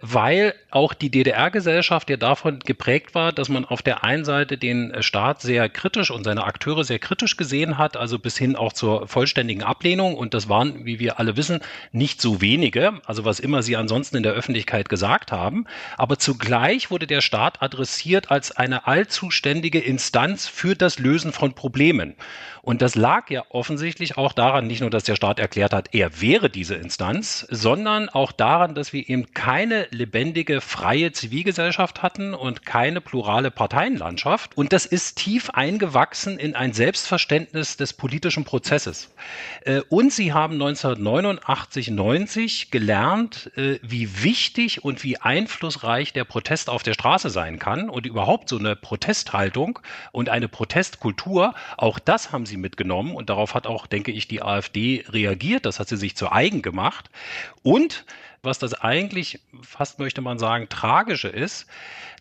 weil 0.00 0.54
auch 0.70 0.94
die 0.94 1.10
DDR-Gesellschaft 1.10 2.10
ja 2.10 2.16
davon 2.16 2.60
geprägt 2.60 3.14
war, 3.14 3.32
dass 3.32 3.48
man 3.48 3.64
auf 3.64 3.82
der 3.82 4.04
einen 4.04 4.24
Seite 4.24 4.58
den 4.58 4.94
Staat 5.00 5.40
sehr 5.40 5.68
kritisch 5.68 6.10
und 6.10 6.24
seine 6.24 6.44
Akteure 6.44 6.84
sehr 6.84 6.98
kritisch 6.98 7.36
gesehen 7.36 7.78
hat, 7.78 7.96
also 7.96 8.18
bis 8.18 8.36
hin 8.36 8.56
auch 8.56 8.72
zur 8.72 9.08
vollständigen 9.08 9.62
Ablehnung. 9.62 10.14
Und 10.14 10.34
das 10.34 10.48
waren, 10.48 10.84
wie 10.84 10.98
wir 10.98 11.18
alle 11.18 11.36
wissen, 11.36 11.60
nicht 11.92 12.20
so 12.20 12.40
wenige, 12.40 13.00
also 13.06 13.24
was 13.24 13.40
immer 13.40 13.62
sie 13.62 13.76
ansonsten 13.76 14.16
in 14.16 14.22
der 14.22 14.32
Öffentlichkeit 14.32 14.88
gesagt 14.88 15.32
haben. 15.32 15.66
Aber 15.96 16.18
zugleich 16.18 16.90
wurde 16.90 17.06
der 17.06 17.21
Staat 17.22 17.62
adressiert 17.62 18.30
als 18.30 18.52
eine 18.52 18.86
allzuständige 18.86 19.78
Instanz 19.78 20.46
für 20.46 20.74
das 20.74 20.98
Lösen 20.98 21.32
von 21.32 21.54
Problemen. 21.54 22.16
Und 22.64 22.80
das 22.80 22.94
lag 22.94 23.28
ja 23.28 23.42
offensichtlich 23.48 24.16
auch 24.16 24.32
daran, 24.32 24.68
nicht 24.68 24.82
nur, 24.82 24.90
dass 24.90 25.02
der 25.02 25.16
Staat 25.16 25.40
erklärt 25.40 25.72
hat, 25.72 25.88
er 25.92 26.20
wäre 26.20 26.48
diese 26.48 26.76
Instanz, 26.76 27.44
sondern 27.50 28.08
auch 28.08 28.30
daran, 28.30 28.76
dass 28.76 28.92
wir 28.92 29.08
eben 29.08 29.34
keine 29.34 29.88
lebendige, 29.90 30.60
freie 30.60 31.10
Zivilgesellschaft 31.10 32.02
hatten 32.02 32.34
und 32.34 32.64
keine 32.64 33.00
plurale 33.00 33.50
Parteienlandschaft. 33.50 34.56
Und 34.56 34.72
das 34.72 34.86
ist 34.86 35.18
tief 35.18 35.50
eingewachsen 35.50 36.38
in 36.38 36.54
ein 36.54 36.72
Selbstverständnis 36.72 37.76
des 37.76 37.94
politischen 37.94 38.44
Prozesses. 38.44 39.10
Äh, 39.64 39.80
und 39.88 40.12
sie 40.12 40.32
haben 40.32 40.54
1989, 40.54 41.90
90 41.90 42.70
gelernt, 42.70 43.50
äh, 43.56 43.80
wie 43.82 44.22
wichtig 44.22 44.84
und 44.84 45.02
wie 45.02 45.18
einflussreich 45.18 46.12
der 46.12 46.24
Protest 46.24 46.70
auf 46.70 46.84
der 46.84 46.94
Straße 46.94 47.28
sein 47.28 47.58
kann 47.58 47.90
und 47.90 48.06
überhaupt 48.06 48.48
so 48.48 48.56
eine 48.56 48.76
Protesthaltung 48.76 49.80
und 50.12 50.28
eine 50.28 50.46
Protestkultur. 50.46 51.54
Auch 51.76 51.98
das 51.98 52.30
haben 52.30 52.46
sie 52.46 52.51
sie 52.52 52.56
mitgenommen 52.56 53.16
und 53.16 53.30
darauf 53.30 53.54
hat 53.54 53.66
auch, 53.66 53.86
denke 53.86 54.12
ich, 54.12 54.28
die 54.28 54.42
AfD 54.42 55.04
reagiert. 55.08 55.66
Das 55.66 55.80
hat 55.80 55.88
sie 55.88 55.96
sich 55.96 56.16
zu 56.16 56.30
eigen 56.30 56.62
gemacht. 56.62 57.10
Und 57.62 58.04
was 58.42 58.58
das 58.58 58.74
eigentlich 58.74 59.40
fast 59.62 59.98
möchte 59.98 60.20
man 60.20 60.38
sagen 60.38 60.68
tragische 60.68 61.28
ist, 61.28 61.66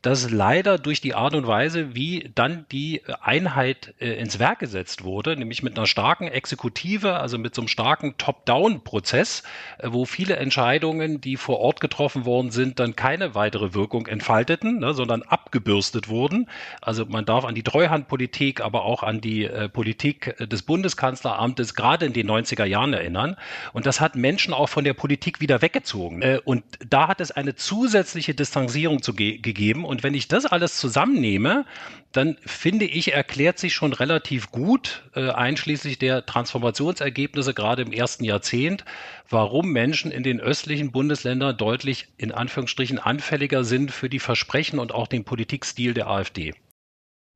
dass 0.02 0.32
leider 0.32 0.80
durch 0.80 1.00
die 1.00 1.14
Art 1.14 1.36
und 1.36 1.46
Weise, 1.46 1.94
wie 1.94 2.32
dann 2.34 2.66
die 2.72 3.02
Einheit 3.22 3.94
äh, 4.00 4.14
ins 4.14 4.40
Werk 4.40 4.60
gesetzt 4.60 5.04
wurde, 5.04 5.38
nämlich 5.38 5.62
mit 5.62 5.78
einer 5.78 5.86
starken 5.86 6.28
Exekutive, 6.28 7.14
also 7.14 7.38
mit 7.38 7.54
so 7.54 7.62
einem 7.62 7.68
starken 7.68 8.18
Top-Down-Prozess, 8.18 9.44
äh, 9.78 9.90
wo 9.92 10.06
viele 10.06 10.38
Entscheidungen, 10.38 11.22
die 11.22 11.38
vor 11.38 11.60
Ort 11.60 11.82
getroffen 11.82 12.26
worden 12.26 12.50
sind, 12.50 12.80
dann 12.80 12.96
keine 12.96 13.36
weitere 13.36 13.76
Wirkung 13.76 14.08
entfalteten, 14.08 14.80
ne, 14.80 14.94
sondern 14.96 15.22
abgebürstet 15.22 16.10
wurden. 16.10 16.50
Also 16.82 17.06
man 17.06 17.26
darf 17.26 17.46
an 17.46 17.54
die 17.54 17.64
Treuhandpolitik, 17.64 18.62
aber 18.62 18.86
auch 18.86 19.04
an 19.04 19.22
die 19.22 19.46
äh, 19.46 19.70
Politik 19.70 20.36
des 20.40 20.64
Bundeskanzleramtes 20.64 21.76
gerade 21.76 22.08
in 22.08 22.14
den 22.14 22.28
90er 22.28 22.66
Jahren 22.66 22.94
erinnern. 22.94 23.38
Und 23.72 23.86
das 23.86 24.02
hat 24.02 24.16
Menschen 24.16 24.54
auch 24.54 24.70
von 24.70 24.84
der 24.84 24.96
Politik 24.96 25.42
wieder 25.42 25.62
weggezogen. 25.62 26.24
Äh, 26.24 26.40
und 26.44 26.64
da 26.90 27.08
hat 27.08 27.22
es 27.22 27.30
eine 27.30 27.54
zusätzliche 27.54 28.34
Distanzierung 28.34 29.04
zu 29.04 29.14
ge 29.14 29.38
gegeben 29.38 29.86
und 29.92 30.04
wenn 30.04 30.14
ich 30.14 30.30
das 30.30 30.46
alles 30.46 30.78
zusammennehme, 30.78 31.66
dann 32.14 32.38
finde 32.46 32.86
ich, 32.86 33.12
erklärt 33.12 33.60
sich 33.60 33.74
schon 33.74 33.92
relativ 33.92 34.50
gut, 34.50 35.04
äh, 35.16 35.32
einschließlich 35.32 36.00
der 36.00 36.26
Transformationsergebnisse 36.26 37.54
gerade 37.54 37.82
im 37.82 37.92
ersten 37.92 38.24
Jahrzehnt, 38.24 38.86
warum 39.30 39.74
Menschen 39.74 40.10
in 40.10 40.24
den 40.24 40.40
östlichen 40.40 40.94
Bundesländern 40.94 41.58
deutlich 41.58 42.08
in 42.16 42.32
Anführungsstrichen 42.32 43.00
anfälliger 43.00 43.66
sind 43.66 43.92
für 43.92 44.08
die 44.08 44.20
Versprechen 44.20 44.80
und 44.80 44.94
auch 44.94 45.08
den 45.08 45.26
Politikstil 45.26 45.94
der 45.94 46.08
AfD. 46.08 46.54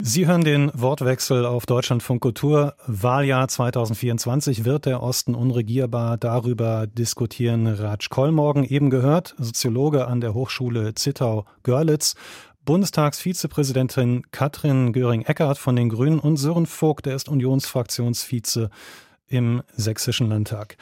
Sie 0.02 0.28
hören 0.28 0.44
den 0.44 0.72
Wortwechsel 0.74 1.46
auf 1.46 1.66
Deutschlandfunk 1.66 2.22
Kultur. 2.22 2.76
Wahljahr 2.86 3.48
2024 3.48 4.66
wird 4.66 4.86
der 4.86 5.02
Osten 5.02 5.34
unregierbar. 5.34 6.18
Darüber 6.18 6.86
diskutieren 6.86 7.66
Raj 7.66 8.10
Kollmorgen, 8.10 8.64
eben 8.66 8.90
gehört, 8.90 9.36
Soziologe 9.38 10.08
an 10.08 10.22
der 10.22 10.34
Hochschule 10.34 10.94
Zittau-Görlitz 10.94 12.16
Bundestagsvizepräsidentin 12.66 14.24
Katrin 14.32 14.92
Göring-Eckardt 14.92 15.58
von 15.58 15.76
den 15.76 15.90
Grünen 15.90 16.20
und 16.20 16.38
Sören 16.38 16.66
Vogt, 16.66 17.06
der 17.06 17.16
ist 17.16 17.30
Unionsfraktionsvize 17.30 18.72
im 19.28 19.62
Sächsischen 19.76 20.30
Landtag. 20.30 20.78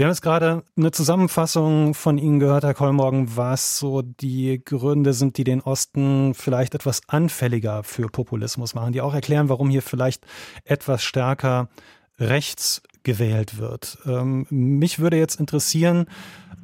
Wir 0.00 0.06
haben 0.06 0.12
jetzt 0.12 0.22
gerade 0.22 0.62
eine 0.78 0.92
Zusammenfassung 0.92 1.92
von 1.92 2.16
Ihnen 2.16 2.40
gehört, 2.40 2.64
Herr 2.64 2.72
Kollmorgen, 2.72 3.36
was 3.36 3.76
so 3.76 4.00
die 4.00 4.62
Gründe 4.64 5.12
sind, 5.12 5.36
die 5.36 5.44
den 5.44 5.60
Osten 5.60 6.32
vielleicht 6.32 6.74
etwas 6.74 7.02
anfälliger 7.06 7.82
für 7.82 8.06
Populismus 8.06 8.74
machen, 8.74 8.94
die 8.94 9.02
auch 9.02 9.12
erklären, 9.12 9.50
warum 9.50 9.68
hier 9.68 9.82
vielleicht 9.82 10.24
etwas 10.64 11.02
stärker 11.02 11.68
rechts 12.18 12.80
gewählt 13.02 13.58
wird. 13.58 13.98
Ähm, 14.06 14.46
mich 14.48 15.00
würde 15.00 15.18
jetzt 15.18 15.38
interessieren, 15.38 16.06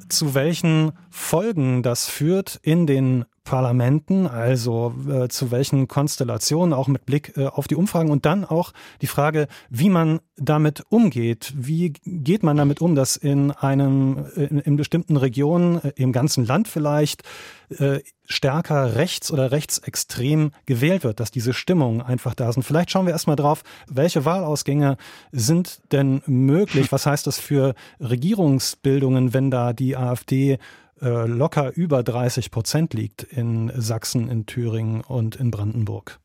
zu 0.09 0.33
welchen 0.33 0.91
Folgen 1.09 1.83
das 1.83 2.07
führt 2.07 2.59
in 2.61 2.87
den 2.87 3.25
Parlamenten, 3.47 4.27
also 4.27 4.93
äh, 5.09 5.29
zu 5.29 5.51
welchen 5.51 5.87
Konstellationen, 5.87 6.73
auch 6.73 6.89
mit 6.89 7.05
Blick 7.05 7.37
äh, 7.37 7.45
auf 7.45 7.67
die 7.67 7.75
Umfragen 7.75 8.09
und 8.09 8.25
dann 8.25 8.43
auch 8.43 8.73
die 9.01 9.07
Frage, 9.07 9.47
wie 9.69 9.89
man 9.89 10.19
damit 10.35 10.83
umgeht. 10.89 11.53
Wie 11.55 11.93
geht 12.03 12.43
man 12.43 12.57
damit 12.57 12.81
um, 12.81 12.93
dass 12.93 13.15
in 13.15 13.51
einem, 13.51 14.25
in, 14.35 14.59
in 14.59 14.75
bestimmten 14.75 15.15
Regionen, 15.15 15.81
äh, 15.81 15.93
im 15.95 16.11
ganzen 16.11 16.45
Land 16.45 16.67
vielleicht, 16.67 17.23
äh, 17.69 17.99
stärker 18.27 18.95
rechts 18.95 19.31
oder 19.31 19.51
rechtsextrem 19.51 20.51
gewählt 20.65 21.03
wird, 21.03 21.19
dass 21.19 21.31
diese 21.31 21.53
Stimmungen 21.53 22.01
einfach 22.01 22.35
da 22.35 22.51
sind. 22.51 22.63
Vielleicht 22.63 22.91
schauen 22.91 23.05
wir 23.05 23.13
erstmal 23.13 23.37
drauf, 23.37 23.63
welche 23.87 24.25
Wahlausgänge 24.25 24.97
sind 25.31 25.79
denn 25.91 26.21
möglich? 26.25 26.91
Was 26.91 27.05
heißt 27.05 27.25
das 27.25 27.39
für 27.39 27.73
Regierungsbildungen, 27.99 29.33
wenn 29.33 29.49
da 29.49 29.73
die 29.79 29.95
AfD 29.95 30.57
äh, 31.01 31.27
locker 31.27 31.73
über 31.75 32.03
30 32.03 32.51
Prozent 32.51 32.93
liegt 32.93 33.23
in 33.23 33.71
Sachsen, 33.75 34.29
in 34.29 34.45
Thüringen 34.45 35.01
und 35.01 35.35
in 35.35 35.51
Brandenburg. 35.51 36.19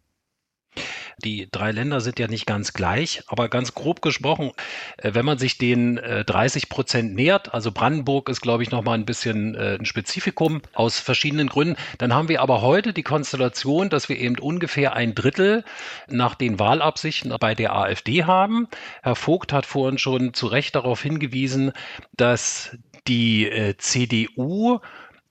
Die 1.22 1.46
drei 1.52 1.72
Länder 1.72 2.00
sind 2.00 2.18
ja 2.18 2.26
nicht 2.26 2.46
ganz 2.46 2.72
gleich, 2.72 3.22
aber 3.26 3.50
ganz 3.50 3.74
grob 3.74 4.00
gesprochen, 4.00 4.52
äh, 4.96 5.12
wenn 5.12 5.26
man 5.26 5.36
sich 5.36 5.58
den 5.58 5.96
30 5.96 6.62
äh, 6.62 6.66
Prozent 6.66 7.14
nähert, 7.14 7.52
also 7.52 7.70
Brandenburg 7.70 8.30
ist, 8.30 8.40
glaube 8.40 8.62
ich, 8.62 8.70
nochmal 8.70 8.96
ein 8.96 9.04
bisschen 9.04 9.54
ein 9.54 9.84
Spezifikum 9.84 10.62
aus 10.72 10.98
verschiedenen 10.98 11.48
Gründen, 11.48 11.76
dann 11.98 12.14
haben 12.14 12.28
wir 12.28 12.40
aber 12.40 12.62
heute 12.62 12.94
die 12.94 13.02
Konstellation, 13.02 13.90
dass 13.90 14.08
wir 14.08 14.18
eben 14.18 14.38
ungefähr 14.38 14.94
ein 14.94 15.14
Drittel 15.14 15.64
nach 16.08 16.34
den 16.34 16.58
Wahlabsichten 16.58 17.34
bei 17.38 17.54
der 17.54 17.76
AfD 17.76 18.24
haben. 18.24 18.68
Herr 19.02 19.16
Vogt 19.16 19.52
hat 19.52 19.66
vorhin 19.66 19.98
schon 19.98 20.32
zu 20.32 20.46
Recht 20.46 20.74
darauf 20.74 21.02
hingewiesen, 21.02 21.72
dass 22.14 22.78
die 23.06 23.48
äh, 23.48 23.76
CDU 23.76 24.78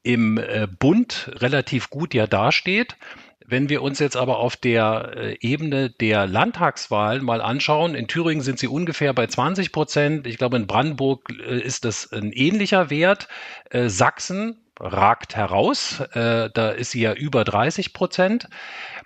im 0.03 0.37
äh, 0.37 0.67
Bund 0.79 1.31
relativ 1.35 1.89
gut 1.89 2.13
ja 2.13 2.27
dasteht. 2.27 2.97
Wenn 3.45 3.67
wir 3.67 3.81
uns 3.81 3.99
jetzt 3.99 4.15
aber 4.15 4.37
auf 4.39 4.55
der 4.55 5.11
äh, 5.15 5.37
Ebene 5.41 5.89
der 5.89 6.25
Landtagswahlen 6.25 7.23
mal 7.23 7.41
anschauen, 7.41 7.95
in 7.95 8.07
Thüringen 8.07 8.41
sind 8.41 8.59
sie 8.59 8.67
ungefähr 8.67 9.13
bei 9.13 9.27
20 9.27 9.73
Prozent. 9.73 10.25
Ich 10.25 10.37
glaube, 10.37 10.55
in 10.55 10.67
Brandenburg 10.67 11.29
äh, 11.31 11.59
ist 11.59 11.83
das 11.83 12.11
ein 12.13 12.31
ähnlicher 12.31 12.89
Wert. 12.89 13.27
Äh, 13.69 13.89
Sachsen 13.89 14.61
ragt 14.81 15.35
heraus. 15.35 16.03
Da 16.13 16.69
ist 16.71 16.91
sie 16.91 17.01
ja 17.01 17.13
über 17.13 17.43
30 17.43 17.93
Prozent. 17.93 18.47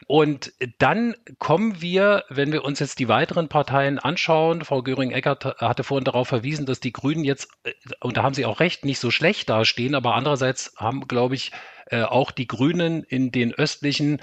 Und 0.08 0.54
dann 0.78 1.16
kommen 1.40 1.82
wir, 1.82 2.26
wenn 2.30 2.52
wir 2.52 2.64
uns 2.64 2.80
jetzt 2.80 3.00
die 3.00 3.08
weiteren 3.08 3.50
Parteien 3.50 3.98
anschauen, 3.98 4.64
Frau 4.64 4.84
Göring-Eckert 4.84 5.46
hatte 5.60 5.84
vorhin 5.84 6.04
darauf 6.04 6.28
verwiesen, 6.28 6.68
dass 6.68 6.80
die 6.80 6.94
Grünen 6.94 7.24
jetzt, 7.24 7.50
äh, 7.64 7.74
und 8.02 8.18
da 8.18 8.24
haben 8.24 8.36
sie 8.36 8.46
auch 8.46 8.60
recht, 8.60 8.86
nicht 8.86 9.00
so 9.00 9.10
schlecht 9.10 9.50
dastehen, 9.50 9.96
aber 9.96 10.14
andererseits 10.14 10.74
haben, 10.78 11.08
glaube 11.08 11.36
ich, 11.36 11.52
äh, 11.88 12.04
auch 12.04 12.32
die 12.32 12.48
Grünen 12.48 13.04
in 13.04 13.32
den 13.32 13.54
östlichen 13.54 14.20
äh, 14.20 14.22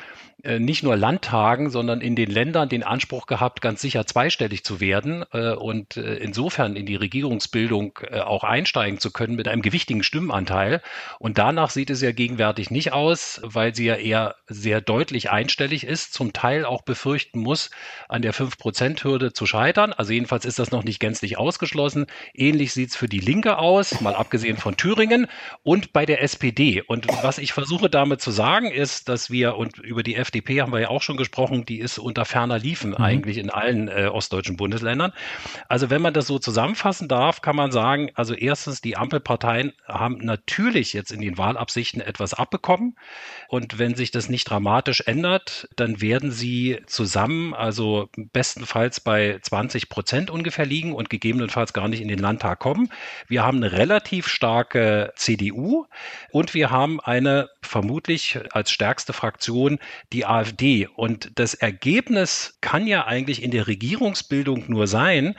nicht 0.58 0.82
nur 0.82 0.96
Landtagen, 0.96 1.70
sondern 1.70 2.00
in 2.00 2.16
den 2.16 2.30
Ländern 2.30 2.68
den 2.68 2.82
Anspruch 2.82 3.26
gehabt, 3.26 3.60
ganz 3.60 3.80
sicher 3.80 4.06
zweistellig 4.06 4.64
zu 4.64 4.80
werden 4.80 5.24
äh, 5.32 5.52
und 5.52 5.96
äh, 5.96 6.16
insofern 6.16 6.76
in 6.76 6.86
die 6.86 6.96
Regierungsbildung 6.96 7.98
äh, 8.10 8.20
auch 8.20 8.44
einsteigen 8.44 8.98
zu 8.98 9.10
können 9.10 9.36
mit 9.36 9.48
einem 9.48 9.62
gewichtigen 9.62 10.02
Stimmenanteil. 10.02 10.82
Und 11.18 11.38
danach 11.38 11.70
sieht 11.70 11.90
es 11.90 12.02
ja 12.02 12.12
gegenwärtig 12.12 12.70
nicht 12.70 12.92
aus, 12.92 13.40
weil 13.44 13.74
sie 13.74 13.84
ja 13.86 13.94
eher 13.94 14.36
sehr 14.46 14.80
deutlich 14.80 15.30
einstellig 15.30 15.84
ist, 15.84 16.12
zum 16.12 16.32
Teil 16.32 16.64
auch 16.64 16.82
befürchten 16.82 17.40
muss, 17.40 17.70
an 18.08 18.22
der 18.22 18.34
5-Prozent-Hürde 18.34 19.32
zu 19.32 19.46
scheitern. 19.46 19.92
Also 19.92 20.12
jedenfalls 20.12 20.44
ist 20.44 20.58
das 20.58 20.70
noch 20.70 20.84
nicht 20.84 21.00
gänzlich 21.00 21.38
ausgeschlossen. 21.38 22.06
Ähnlich 22.34 22.72
sieht 22.72 22.90
es 22.90 22.96
für 22.96 23.08
die 23.08 23.20
Linke 23.20 23.58
aus, 23.58 24.00
mal 24.00 24.14
abgesehen 24.14 24.56
von 24.56 24.76
Thüringen 24.76 25.26
und 25.62 25.92
bei 25.92 26.06
der 26.06 26.22
SPD. 26.22 26.82
Und 26.82 27.06
was 27.22 27.38
ich 27.38 27.52
versuche 27.52 27.88
damit 27.88 28.20
zu 28.20 28.30
sagen, 28.30 28.70
ist, 28.70 29.08
dass 29.08 29.30
wir 29.30 29.56
und 29.56 29.78
über 29.78 30.02
die 30.02 30.16
FDP 30.32 30.62
haben 30.62 30.72
wir 30.72 30.80
ja 30.80 30.88
auch 30.88 31.02
schon 31.02 31.18
gesprochen, 31.18 31.66
die 31.66 31.78
ist 31.78 31.98
unter 31.98 32.24
ferner 32.24 32.58
Liefen 32.58 32.90
mhm. 32.90 32.96
eigentlich 32.96 33.36
in 33.36 33.50
allen 33.50 33.88
äh, 33.88 34.06
ostdeutschen 34.10 34.56
Bundesländern. 34.56 35.12
Also 35.68 35.90
wenn 35.90 36.00
man 36.00 36.14
das 36.14 36.26
so 36.26 36.38
zusammenfassen 36.38 37.06
darf, 37.06 37.42
kann 37.42 37.54
man 37.54 37.70
sagen, 37.70 38.10
also 38.14 38.32
erstens, 38.32 38.80
die 38.80 38.96
Ampelparteien 38.96 39.74
haben 39.86 40.18
natürlich 40.22 40.94
jetzt 40.94 41.12
in 41.12 41.20
den 41.20 41.36
Wahlabsichten 41.36 42.00
etwas 42.00 42.32
abbekommen. 42.32 42.96
Und 43.48 43.78
wenn 43.78 43.94
sich 43.94 44.10
das 44.10 44.30
nicht 44.30 44.48
dramatisch 44.48 45.02
ändert, 45.04 45.68
dann 45.76 46.00
werden 46.00 46.30
sie 46.30 46.80
zusammen, 46.86 47.52
also 47.52 48.08
bestenfalls 48.16 49.00
bei 49.00 49.38
20 49.42 49.90
Prozent 49.90 50.30
ungefähr 50.30 50.64
liegen 50.64 50.94
und 50.94 51.10
gegebenenfalls 51.10 51.74
gar 51.74 51.88
nicht 51.88 52.00
in 52.00 52.08
den 52.08 52.18
Landtag 52.18 52.58
kommen. 52.58 52.88
Wir 53.28 53.44
haben 53.44 53.58
eine 53.58 53.72
relativ 53.72 54.28
starke 54.28 55.12
CDU 55.14 55.84
und 56.30 56.54
wir 56.54 56.70
haben 56.70 57.00
eine 57.00 57.50
vermutlich 57.60 58.38
als 58.52 58.70
stärkste 58.70 59.12
Fraktion 59.12 59.78
die 60.12 60.21
AfD. 60.26 60.86
Und 60.86 61.32
das 61.36 61.54
Ergebnis 61.54 62.58
kann 62.60 62.86
ja 62.86 63.06
eigentlich 63.06 63.42
in 63.42 63.50
der 63.50 63.66
Regierungsbildung 63.66 64.64
nur 64.68 64.86
sein, 64.86 65.34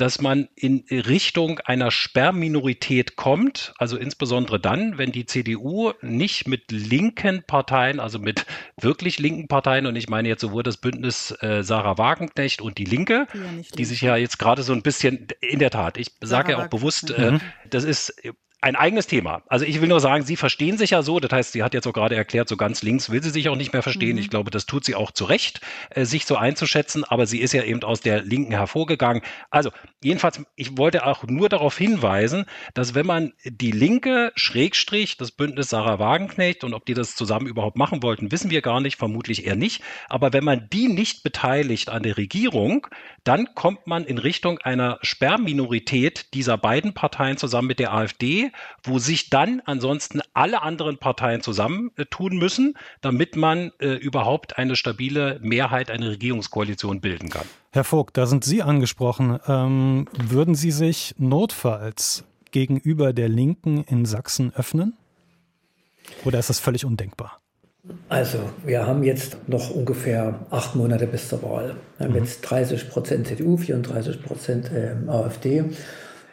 dass 0.00 0.18
man 0.18 0.48
in 0.56 0.84
Richtung 0.90 1.58
einer 1.58 1.90
Sperrminorität 1.90 3.16
kommt, 3.16 3.74
also 3.76 3.98
insbesondere 3.98 4.58
dann, 4.58 4.96
wenn 4.96 5.12
die 5.12 5.26
CDU 5.26 5.92
nicht 6.00 6.48
mit 6.48 6.72
linken 6.72 7.42
Parteien, 7.46 8.00
also 8.00 8.18
mit 8.18 8.46
wirklich 8.80 9.18
linken 9.18 9.46
Parteien, 9.46 9.86
und 9.86 9.96
ich 9.96 10.08
meine 10.08 10.28
jetzt 10.28 10.40
sowohl 10.40 10.62
das 10.62 10.78
Bündnis 10.78 11.36
äh, 11.40 11.62
Sarah 11.62 11.98
Wagenknecht 11.98 12.62
und 12.62 12.78
die 12.78 12.86
Linke, 12.86 13.26
die, 13.34 13.38
ja 13.38 13.62
die 13.76 13.84
sich 13.84 14.00
ja 14.00 14.16
jetzt 14.16 14.38
gerade 14.38 14.62
so 14.62 14.72
ein 14.72 14.82
bisschen, 14.82 15.26
in 15.42 15.58
der 15.58 15.70
Tat, 15.70 15.98
ich 15.98 16.12
sage 16.22 16.52
ja 16.52 16.64
auch 16.64 16.68
bewusst, 16.68 17.10
äh, 17.10 17.38
das 17.68 17.84
ist 17.84 18.14
ein 18.62 18.76
eigenes 18.76 19.06
Thema. 19.06 19.42
Also 19.48 19.64
ich 19.64 19.80
will 19.80 19.88
nur 19.88 20.00
sagen, 20.00 20.24
Sie 20.24 20.36
verstehen 20.36 20.76
sich 20.76 20.90
ja 20.90 21.02
so. 21.02 21.18
Das 21.18 21.32
heißt, 21.32 21.52
sie 21.52 21.62
hat 21.62 21.72
jetzt 21.72 21.86
auch 21.86 21.92
gerade 21.92 22.14
erklärt, 22.14 22.48
so 22.48 22.56
ganz 22.56 22.82
links 22.82 23.10
will 23.10 23.22
sie 23.22 23.30
sich 23.30 23.48
auch 23.48 23.56
nicht 23.56 23.72
mehr 23.72 23.82
verstehen. 23.82 24.16
Mhm. 24.16 24.22
Ich 24.22 24.30
glaube, 24.30 24.50
das 24.50 24.66
tut 24.66 24.84
sie 24.84 24.94
auch 24.94 25.10
zu 25.10 25.24
Recht, 25.24 25.60
äh, 25.90 26.04
sich 26.04 26.26
so 26.26 26.36
einzuschätzen. 26.36 27.04
Aber 27.04 27.26
sie 27.26 27.40
ist 27.40 27.52
ja 27.54 27.62
eben 27.62 27.82
aus 27.82 28.00
der 28.00 28.22
Linken 28.22 28.52
hervorgegangen. 28.52 29.22
Also 29.50 29.70
jedenfalls, 30.02 30.42
ich 30.56 30.76
wollte 30.76 31.06
auch 31.06 31.24
nur 31.24 31.48
darauf 31.48 31.76
hinweisen, 31.78 32.44
dass 32.74 32.94
wenn 32.94 33.06
man 33.06 33.32
die 33.44 33.72
Linke, 33.72 34.32
Schrägstrich, 34.36 35.16
das 35.16 35.30
Bündnis 35.30 35.70
Sarah 35.70 35.98
Wagenknecht 35.98 36.62
und 36.62 36.74
ob 36.74 36.84
die 36.84 36.94
das 36.94 37.16
zusammen 37.16 37.46
überhaupt 37.46 37.76
machen 37.76 38.02
wollten, 38.02 38.30
wissen 38.30 38.50
wir 38.50 38.60
gar 38.60 38.80
nicht, 38.80 38.96
vermutlich 38.96 39.46
eher 39.46 39.56
nicht. 39.56 39.82
Aber 40.08 40.34
wenn 40.34 40.44
man 40.44 40.68
die 40.70 40.88
nicht 40.88 41.22
beteiligt 41.22 41.88
an 41.88 42.02
der 42.02 42.18
Regierung, 42.18 42.86
dann 43.24 43.54
kommt 43.54 43.86
man 43.86 44.04
in 44.04 44.18
Richtung 44.18 44.58
einer 44.58 44.98
Sperrminorität 45.02 46.34
dieser 46.34 46.56
beiden 46.58 46.94
Parteien 46.94 47.36
zusammen 47.36 47.68
mit 47.68 47.78
der 47.78 47.92
AfD 47.92 48.50
wo 48.82 48.98
sich 48.98 49.30
dann 49.30 49.60
ansonsten 49.64 50.20
alle 50.34 50.62
anderen 50.62 50.98
Parteien 50.98 51.42
zusammentun 51.42 52.36
müssen, 52.36 52.74
damit 53.00 53.36
man 53.36 53.72
äh, 53.78 53.94
überhaupt 53.94 54.58
eine 54.58 54.76
stabile 54.76 55.38
Mehrheit, 55.42 55.90
eine 55.90 56.10
Regierungskoalition 56.10 57.00
bilden 57.00 57.30
kann. 57.30 57.46
Herr 57.72 57.84
Vogt, 57.84 58.16
da 58.16 58.26
sind 58.26 58.44
Sie 58.44 58.62
angesprochen. 58.62 59.38
Ähm, 59.46 60.08
würden 60.12 60.54
Sie 60.54 60.70
sich 60.70 61.14
notfalls 61.18 62.24
gegenüber 62.50 63.12
der 63.12 63.28
Linken 63.28 63.84
in 63.84 64.04
Sachsen 64.04 64.52
öffnen? 64.54 64.96
Oder 66.24 66.38
ist 66.38 66.50
das 66.50 66.58
völlig 66.58 66.84
undenkbar? 66.84 67.39
Also, 68.08 68.38
wir 68.64 68.86
haben 68.86 69.02
jetzt 69.02 69.48
noch 69.48 69.70
ungefähr 69.70 70.40
acht 70.50 70.74
Monate 70.76 71.06
bis 71.06 71.28
zur 71.28 71.42
Wahl. 71.42 71.76
Wir 71.96 72.06
haben 72.06 72.12
mhm. 72.12 72.20
jetzt 72.20 72.42
30 72.42 72.90
Prozent 72.90 73.26
CDU, 73.26 73.56
34 73.56 74.22
Prozent 74.22 74.70
äh, 74.72 75.08
AfD. 75.08 75.64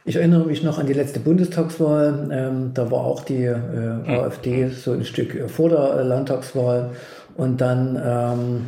Ich 0.03 0.15
erinnere 0.15 0.45
mich 0.45 0.63
noch 0.63 0.79
an 0.79 0.87
die 0.87 0.93
letzte 0.93 1.19
Bundestagswahl. 1.19 2.29
Ähm, 2.31 2.71
da 2.73 2.89
war 2.91 3.01
auch 3.01 3.25
die 3.25 3.43
äh, 3.43 3.55
hm. 3.55 4.07
AfD 4.07 4.69
so 4.69 4.93
ein 4.93 5.03
Stück 5.03 5.35
äh, 5.35 5.49
vor 5.49 5.69
der 5.69 6.03
Landtagswahl. 6.03 6.91
Und 7.35 7.59
dann 7.59 8.01
ähm, 8.01 8.65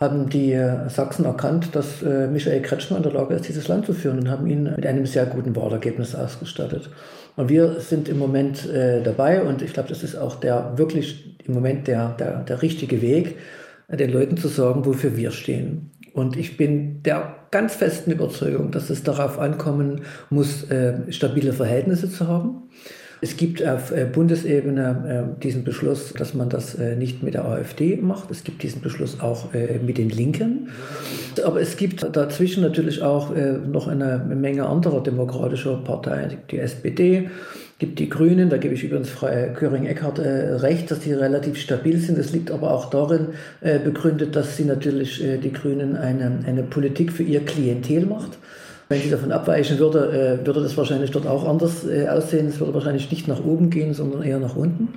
haben 0.00 0.30
die 0.30 0.58
Sachsen 0.88 1.26
erkannt, 1.26 1.76
dass 1.76 2.02
äh, 2.02 2.28
Michael 2.28 2.62
Kretschmer 2.62 2.96
in 2.96 3.02
der 3.02 3.12
Lage 3.12 3.34
ist, 3.34 3.46
dieses 3.46 3.68
Land 3.68 3.84
zu 3.84 3.92
führen 3.92 4.18
und 4.18 4.30
haben 4.30 4.46
ihn 4.46 4.64
mit 4.64 4.86
einem 4.86 5.04
sehr 5.04 5.26
guten 5.26 5.54
Wahlergebnis 5.54 6.14
ausgestattet. 6.14 6.88
Und 7.36 7.48
wir 7.48 7.80
sind 7.80 8.08
im 8.08 8.18
Moment 8.18 8.68
äh, 8.68 9.02
dabei 9.02 9.42
und 9.42 9.62
ich 9.62 9.72
glaube, 9.72 9.88
das 9.88 10.02
ist 10.02 10.14
auch 10.14 10.36
der 10.36 10.74
wirklich 10.76 11.36
im 11.44 11.54
Moment 11.54 11.88
der, 11.88 12.10
der, 12.10 12.44
der 12.44 12.62
richtige 12.62 13.02
Weg, 13.02 13.36
den 13.88 14.10
Leuten 14.10 14.36
zu 14.36 14.48
sagen, 14.48 14.84
wofür 14.86 15.16
wir 15.16 15.30
stehen. 15.30 15.90
Und 16.12 16.36
ich 16.36 16.56
bin 16.56 17.02
der 17.02 17.34
ganz 17.50 17.74
festen 17.74 18.12
Überzeugung, 18.12 18.70
dass 18.70 18.88
es 18.88 19.02
darauf 19.02 19.38
ankommen 19.38 20.02
muss, 20.30 20.70
äh, 20.70 21.10
stabile 21.10 21.52
Verhältnisse 21.52 22.08
zu 22.08 22.28
haben. 22.28 22.70
Es 23.24 23.38
gibt 23.38 23.66
auf 23.66 23.90
äh, 23.90 24.04
Bundesebene 24.04 25.34
äh, 25.38 25.42
diesen 25.42 25.64
Beschluss, 25.64 26.12
dass 26.12 26.34
man 26.34 26.50
das 26.50 26.76
nicht 26.76 27.22
mit 27.22 27.32
der 27.32 27.46
AfD 27.46 27.96
macht. 27.96 28.30
Es 28.30 28.44
gibt 28.44 28.62
diesen 28.62 28.82
Beschluss 28.82 29.18
auch 29.20 29.48
mit 29.82 29.96
den 29.96 30.10
Linken. 30.10 30.68
Aber 31.42 31.60
es 31.60 31.76
gibt 31.76 32.04
dazwischen 32.14 32.62
natürlich 32.62 33.02
auch 33.02 33.32
noch 33.66 33.88
eine 33.88 34.18
Menge 34.18 34.66
anderer 34.66 35.02
demokratischer 35.02 35.76
Parteien, 35.76 36.36
die 36.50 36.58
SPD, 36.58 37.30
gibt 37.78 37.98
die 37.98 38.08
Grünen, 38.08 38.50
da 38.50 38.56
gebe 38.56 38.74
ich 38.74 38.84
übrigens 38.84 39.10
Frau 39.10 39.26
Köring-Eckardt 39.26 40.18
äh, 40.18 40.54
recht, 40.54 40.90
dass 40.90 41.00
die 41.00 41.12
relativ 41.12 41.58
stabil 41.58 41.98
sind. 41.98 42.18
Das 42.18 42.32
liegt 42.32 42.50
aber 42.50 42.72
auch 42.72 42.90
darin 42.90 43.28
äh, 43.60 43.78
begründet, 43.78 44.36
dass 44.36 44.56
sie 44.56 44.64
natürlich 44.64 45.22
äh, 45.22 45.38
die 45.38 45.52
Grünen 45.52 45.96
eine, 45.96 46.40
eine 46.46 46.62
Politik 46.62 47.12
für 47.12 47.24
ihr 47.24 47.44
Klientel 47.44 48.06
macht. 48.06 48.38
Wenn 48.88 49.00
sie 49.00 49.10
davon 49.10 49.32
abweichen 49.32 49.78
würde, 49.78 50.40
äh, 50.42 50.46
würde 50.46 50.62
das 50.62 50.76
wahrscheinlich 50.76 51.10
dort 51.10 51.26
auch 51.26 51.48
anders 51.48 51.86
äh, 51.86 52.06
aussehen. 52.08 52.48
Es 52.48 52.60
würde 52.60 52.74
wahrscheinlich 52.74 53.10
nicht 53.10 53.28
nach 53.28 53.42
oben 53.42 53.70
gehen, 53.70 53.94
sondern 53.94 54.22
eher 54.22 54.38
nach 54.38 54.56
unten. 54.56 54.88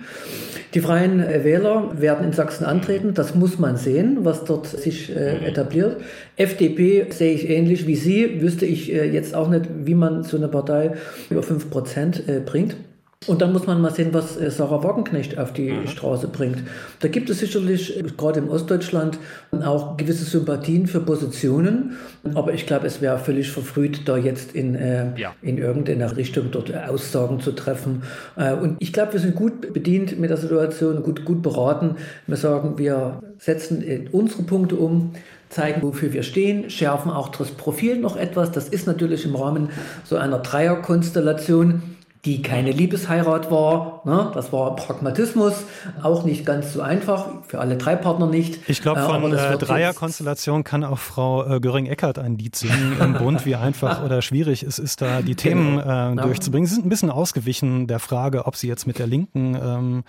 Die 0.73 0.82
Freien 0.82 1.21
äh, 1.21 1.45
Wähler 1.45 1.91
werden 1.97 2.26
in 2.26 2.34
Sachsen 2.34 2.65
antreten. 2.65 3.13
Das 3.13 3.34
muss 3.34 3.60
man 3.60 3.78
sehen, 3.78 4.19
was 4.23 4.43
dort 4.43 4.67
sich 4.67 5.15
etabliert. 5.15 5.97
FDP 6.36 7.08
sehe 7.12 7.34
ich 7.34 7.50
ähnlich 7.50 7.88
wie 7.88 7.95
Sie. 7.95 8.41
Wüsste 8.41 8.65
ich 8.65 8.88
jetzt 8.88 9.34
auch 9.34 9.50
nicht, 9.50 9.65
wie 9.86 9.95
man 9.95 10.23
so 10.23 10.38
eine 10.38 10.50
Partei 10.50 10.93
über 11.30 11.41
5 11.41 11.69
Prozent 11.69 12.23
bringt. 12.45 12.76
Und 13.25 13.41
dann 13.41 13.51
muss 13.51 13.65
man 13.65 13.82
mal 13.82 13.91
sehen, 13.91 14.13
was 14.13 14.38
äh, 14.38 14.51
Sarah 14.51 14.84
Wagenknecht 14.84 15.39
auf 15.39 15.51
die 15.51 15.71
mhm. 15.71 15.88
Straße 15.88 16.27
bringt. 16.27 16.60
Da 16.99 17.08
gibt 17.08 17.32
es 17.32 17.39
sicherlich, 17.39 18.01
gerade 18.15 18.39
im 18.39 18.49
Ostdeutschland, 18.49 19.17
auch 19.51 19.97
gewisse 19.97 20.23
Sympathien 20.23 20.86
für 20.86 20.99
Positionen. 20.99 21.97
Aber 22.36 22.53
ich 22.53 22.67
glaube, 22.67 22.86
es 22.86 23.01
wäre 23.01 23.17
völlig 23.17 23.51
verfrüht, 23.51 24.08
da 24.08 24.17
jetzt 24.17 24.53
in, 24.53 24.75
äh, 24.75 25.19
ja. 25.19 25.34
in 25.41 25.58
irgendeiner 25.58 26.15
Richtung 26.15 26.51
dort 26.51 26.73
Aussagen 26.73 27.39
zu 27.39 27.53
treffen. 27.53 28.03
Äh, 28.36 28.53
und 28.53 28.77
ich 28.80 28.93
glaube, 28.93 29.13
wir 29.13 29.19
sind 29.19 29.36
gut 29.36 29.73
bedient 29.73 30.19
mit 30.19 30.30
der 30.30 30.38
Situation, 30.38 31.01
gut, 31.01 31.25
gut 31.25 31.41
beraten. 31.41 31.95
Wir 32.27 32.38
sagen, 32.38 32.77
wir 32.77 33.23
setzen 33.39 34.10
unsere 34.12 34.43
Punkte 34.43 34.75
um 34.75 35.13
zeigen, 35.49 35.82
wofür 35.82 36.13
wir 36.13 36.23
stehen, 36.23 36.69
schärfen 36.69 37.10
auch 37.10 37.30
das 37.30 37.49
Profil 37.51 37.97
noch 37.97 38.15
etwas. 38.15 38.51
Das 38.51 38.69
ist 38.69 38.86
natürlich 38.86 39.25
im 39.25 39.36
Rahmen 39.36 39.69
so 40.03 40.17
einer 40.17 40.39
Dreierkonstellation 40.39 41.97
die 42.28 42.42
keine 42.42 42.72
Liebesheirat 42.72 43.50
war. 43.50 44.02
Ne? 44.04 44.30
Das 44.34 44.52
war 44.52 44.76
Pragmatismus, 44.76 45.63
auch 46.04 46.26
nicht 46.26 46.46
ganz 46.46 46.74
so 46.74 46.82
einfach, 46.82 47.28
für 47.48 47.60
alle 47.60 47.78
drei 47.78 47.96
Partner 47.96 48.28
nicht. 48.28 48.60
Ich 48.68 48.82
glaube, 48.82 49.02
von 49.02 49.34
äh, 49.34 49.58
Dreierkonstellation 49.58 50.66
kann 50.66 50.84
auch 50.84 51.00
Frau 51.00 51.46
äh, 51.46 51.62
Göring-Eckert 51.62 52.20
ein 52.20 52.38
Lied 52.38 52.58
singen 52.58 52.98
im 53.00 53.13
Bund, 53.13 53.46
wie 53.46 53.56
einfach 53.56 54.04
oder 54.06 54.22
schwierig 54.22 54.63
es 54.63 54.78
ist, 54.78 55.02
da 55.02 55.22
die 55.22 55.36
Themen 55.36 55.78
genau. 55.78 56.12
äh, 56.12 56.16
durchzubringen. 56.18 56.68
Sie 56.68 56.76
sind 56.76 56.86
ein 56.86 56.90
bisschen 56.90 57.12
ausgewichen 57.12 57.88
der 57.88 58.00
Frage, 58.00 58.46
ob 58.46 58.58
Sie 58.58 58.68
jetzt 58.68 58.88
mit 58.88 59.00
der 59.00 59.08
Linken 59.08 59.56
ähm, 59.56 60.04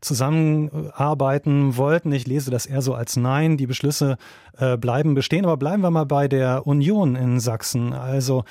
zusammenarbeiten 0.00 1.76
wollten. 1.76 2.12
Ich 2.12 2.28
lese 2.28 2.52
das 2.52 2.66
eher 2.66 2.82
so 2.82 2.94
als 2.94 3.16
Nein. 3.16 3.56
Die 3.56 3.66
Beschlüsse 3.66 4.16
äh, 4.58 4.76
bleiben 4.76 5.14
bestehen. 5.14 5.44
Aber 5.44 5.56
bleiben 5.56 5.82
wir 5.82 5.90
mal 5.90 6.06
bei 6.06 6.28
der 6.28 6.68
Union 6.68 7.16
in 7.16 7.40
Sachsen. 7.40 7.92
Also 7.92 8.44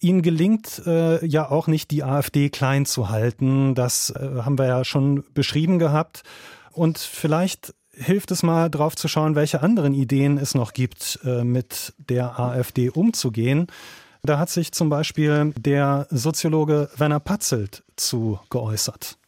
Ihnen 0.00 0.22
gelingt 0.22 0.82
äh, 0.86 1.24
ja 1.24 1.50
auch 1.50 1.66
nicht, 1.66 1.90
die 1.90 2.02
AfD 2.02 2.48
klein 2.48 2.86
zu 2.86 3.10
halten. 3.10 3.74
Das 3.74 4.10
äh, 4.10 4.42
haben 4.42 4.58
wir 4.58 4.66
ja 4.66 4.84
schon 4.84 5.24
beschrieben 5.34 5.78
gehabt. 5.78 6.22
Und 6.72 6.98
vielleicht 6.98 7.74
hilft 7.92 8.30
es 8.30 8.42
mal 8.42 8.70
drauf 8.70 8.96
zu 8.96 9.08
schauen, 9.08 9.34
welche 9.34 9.62
anderen 9.62 9.92
Ideen 9.92 10.38
es 10.38 10.54
noch 10.54 10.72
gibt, 10.72 11.20
äh, 11.24 11.44
mit 11.44 11.92
der 11.98 12.40
AfD 12.40 12.88
umzugehen. 12.88 13.66
Da 14.22 14.38
hat 14.38 14.50
sich 14.50 14.72
zum 14.72 14.88
Beispiel 14.88 15.52
der 15.58 16.06
Soziologe 16.10 16.90
Werner 16.96 17.20
Patzelt 17.20 17.82
zu 17.96 18.38
geäußert. 18.50 19.18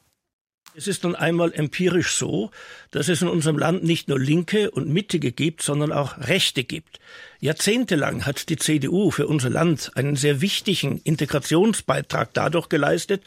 Es 0.74 0.86
ist 0.86 1.04
nun 1.04 1.14
einmal 1.14 1.52
empirisch 1.52 2.14
so, 2.14 2.50
dass 2.92 3.08
es 3.08 3.20
in 3.20 3.28
unserem 3.28 3.58
Land 3.58 3.84
nicht 3.84 4.08
nur 4.08 4.18
Linke 4.18 4.70
und 4.70 4.88
Mittige 4.88 5.30
gibt, 5.30 5.60
sondern 5.60 5.92
auch 5.92 6.16
Rechte 6.16 6.64
gibt. 6.64 6.98
Jahrzehntelang 7.40 8.24
hat 8.24 8.48
die 8.48 8.56
CDU 8.56 9.10
für 9.10 9.26
unser 9.26 9.50
Land 9.50 9.90
einen 9.96 10.16
sehr 10.16 10.40
wichtigen 10.40 10.98
Integrationsbeitrag 11.04 12.32
dadurch 12.32 12.70
geleistet, 12.70 13.22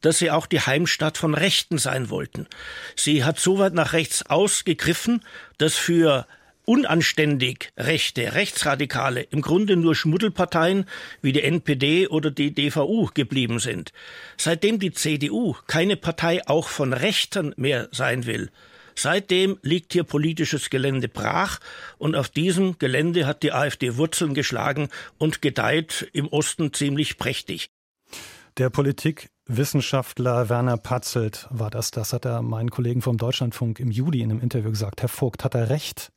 dass 0.00 0.18
sie 0.18 0.32
auch 0.32 0.46
die 0.46 0.60
Heimstatt 0.60 1.18
von 1.18 1.34
Rechten 1.34 1.78
sein 1.78 2.10
wollten. 2.10 2.48
Sie 2.96 3.22
hat 3.22 3.38
so 3.38 3.60
weit 3.60 3.74
nach 3.74 3.92
rechts 3.92 4.26
ausgegriffen, 4.26 5.24
dass 5.56 5.76
für 5.76 6.26
unanständig 6.68 7.72
Rechte, 7.78 8.34
Rechtsradikale 8.34 9.22
im 9.22 9.40
Grunde 9.40 9.76
nur 9.76 9.94
Schmuddelparteien 9.94 10.84
wie 11.22 11.32
die 11.32 11.42
NPD 11.42 12.08
oder 12.08 12.30
die 12.30 12.54
DVU 12.54 13.08
geblieben 13.14 13.58
sind. 13.58 13.92
Seitdem 14.36 14.78
die 14.78 14.92
CDU 14.92 15.54
keine 15.66 15.96
Partei 15.96 16.46
auch 16.46 16.68
von 16.68 16.92
Rechten 16.92 17.54
mehr 17.56 17.88
sein 17.90 18.26
will, 18.26 18.50
Seitdem 19.00 19.58
liegt 19.62 19.92
hier 19.92 20.02
politisches 20.02 20.70
Gelände 20.70 21.08
brach 21.08 21.60
und 21.98 22.16
auf 22.16 22.28
diesem 22.28 22.78
Gelände 22.78 23.28
hat 23.28 23.44
die 23.44 23.52
AfD 23.52 23.96
Wurzeln 23.96 24.34
geschlagen 24.34 24.88
und 25.18 25.40
gedeiht 25.40 26.10
im 26.12 26.26
Osten 26.26 26.72
ziemlich 26.72 27.16
prächtig. 27.16 27.70
Der 28.56 28.70
Politikwissenschaftler 28.70 30.48
Werner 30.48 30.78
Patzelt 30.78 31.46
war 31.50 31.70
das. 31.70 31.92
Das 31.92 32.12
hat 32.12 32.24
er 32.24 32.42
meinen 32.42 32.70
Kollegen 32.70 33.00
vom 33.00 33.18
Deutschlandfunk 33.18 33.78
im 33.78 33.92
Juli 33.92 34.20
in 34.20 34.32
einem 34.32 34.40
Interview 34.40 34.70
gesagt. 34.70 35.00
Herr 35.00 35.08
Vogt, 35.08 35.44
hat 35.44 35.54
er 35.54 35.70
recht? 35.70 36.10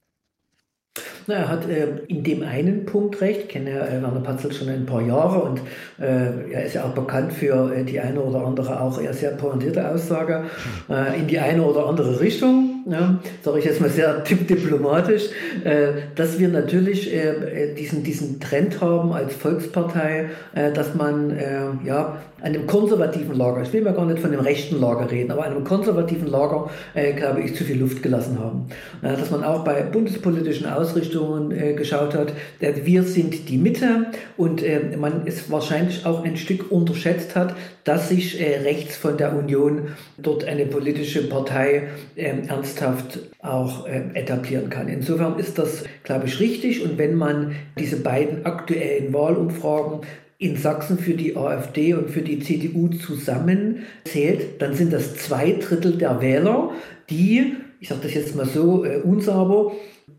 Na, 1.28 1.36
er 1.36 1.48
hat 1.48 1.70
äh, 1.70 1.88
in 2.08 2.24
dem 2.24 2.44
einen 2.44 2.86
Punkt 2.86 3.22
recht, 3.22 3.42
ich 3.44 3.48
kenne 3.48 3.70
äh, 3.70 4.02
Werner 4.02 4.20
Patzel 4.20 4.52
schon 4.52 4.68
ein 4.68 4.86
paar 4.86 5.02
Jahre 5.02 5.42
und 5.42 5.62
äh, 6.00 6.52
er 6.52 6.66
ist 6.66 6.74
ja 6.74 6.84
auch 6.84 6.94
bekannt 6.94 7.32
für 7.32 7.74
äh, 7.74 7.86
die 7.86 8.00
eine 8.00 8.20
oder 8.20 8.46
andere 8.46 8.82
auch 8.82 9.00
eher 9.00 9.14
sehr 9.14 9.32
pointierte 9.32 9.88
Aussage 9.88 10.44
äh, 10.90 11.18
in 11.20 11.28
die 11.28 11.40
eine 11.40 11.64
oder 11.64 11.86
andere 11.86 12.20
Richtung, 12.20 12.84
ja, 12.90 13.20
sage 13.42 13.60
ich 13.60 13.66
jetzt 13.66 13.80
mal 13.80 13.90
sehr 13.90 14.20
diplomatisch, 14.22 15.30
äh, 15.64 15.94
dass 16.16 16.40
wir 16.40 16.50
natürlich 16.50 17.10
diesen, 17.78 18.04
diesen 18.04 18.40
Trend 18.40 18.82
haben 18.82 19.14
als 19.14 19.34
Volkspartei, 19.34 20.30
dass 20.54 20.96
man 20.96 21.82
ja, 21.86 22.18
einem 22.42 22.68
konservativen 22.68 23.38
Lager, 23.38 23.62
ich 23.62 23.72
will 23.74 23.82
mal 23.82 23.94
gar 23.94 24.06
nicht 24.06 24.20
von 24.20 24.32
dem 24.32 24.40
rechten 24.40 24.80
Lager 24.80 25.10
reden, 25.10 25.32
aber 25.32 25.44
einem 25.44 25.64
konservativen 25.64 26.28
Lager, 26.28 26.70
äh, 26.94 27.14
glaube 27.14 27.42
ich, 27.42 27.56
zu 27.56 27.64
viel 27.64 27.80
Luft 27.80 28.02
gelassen 28.02 28.40
haben. 28.40 28.68
Äh, 29.02 29.16
dass 29.16 29.32
man 29.32 29.44
auch 29.44 29.64
bei 29.64 29.82
bundespolitischen 29.84 30.68
Ausrichtungen 30.68 31.52
äh, 31.52 31.74
geschaut 31.74 32.16
hat, 32.16 32.34
wir 32.60 33.04
sind 33.04 33.50
die 33.50 33.58
Mitte 33.58 34.08
und 34.38 34.64
äh, 34.64 34.98
man 34.98 35.24
es 35.26 35.52
wahrscheinlich 35.52 36.06
auch 36.06 36.24
ein 36.24 36.38
Stück 36.38 36.72
unterschätzt 36.72 37.36
hat, 37.36 37.56
dass 37.84 38.10
sich 38.10 38.40
äh, 38.40 38.60
rechts 38.60 38.98
von 38.98 39.18
der 39.18 39.36
Union 39.36 39.90
dort 40.18 40.44
eine 40.44 40.66
politische 40.66 41.28
Partei 41.28 41.90
ähm, 42.16 42.44
ernsthaft 42.48 43.20
auch 43.40 43.88
äh, 43.88 44.04
etablieren 44.14 44.70
kann. 44.70 44.88
Insofern 44.88 45.40
ist 45.40 45.58
das, 45.58 45.84
glaube 46.04 46.28
ich, 46.28 46.40
richtig 46.40 46.84
und 46.84 46.98
wenn 46.98 47.16
man 47.16 47.56
diese 47.78 47.98
beiden 47.98 48.46
aktuellen 48.46 49.14
Wahlumfragen 49.14 50.02
in 50.42 50.58
Sachsen 50.58 50.98
für 50.98 51.14
die 51.14 51.38
AfD 51.38 51.94
und 51.94 52.10
für 52.10 52.24
die 52.24 52.40
CDU 52.40 52.88
zusammenzählt, 52.88 54.60
dann 54.60 54.74
sind 54.74 54.92
das 54.92 55.16
zwei 55.16 55.52
Drittel 55.52 56.00
der 56.00 56.20
Wähler, 56.20 56.72
die, 57.12 57.54
ich 57.80 57.90
sage 57.90 58.02
das 58.04 58.16
jetzt 58.16 58.36
mal 58.36 58.48
so 58.48 58.84
äh, 58.84 59.02
unsauber, 59.04 59.74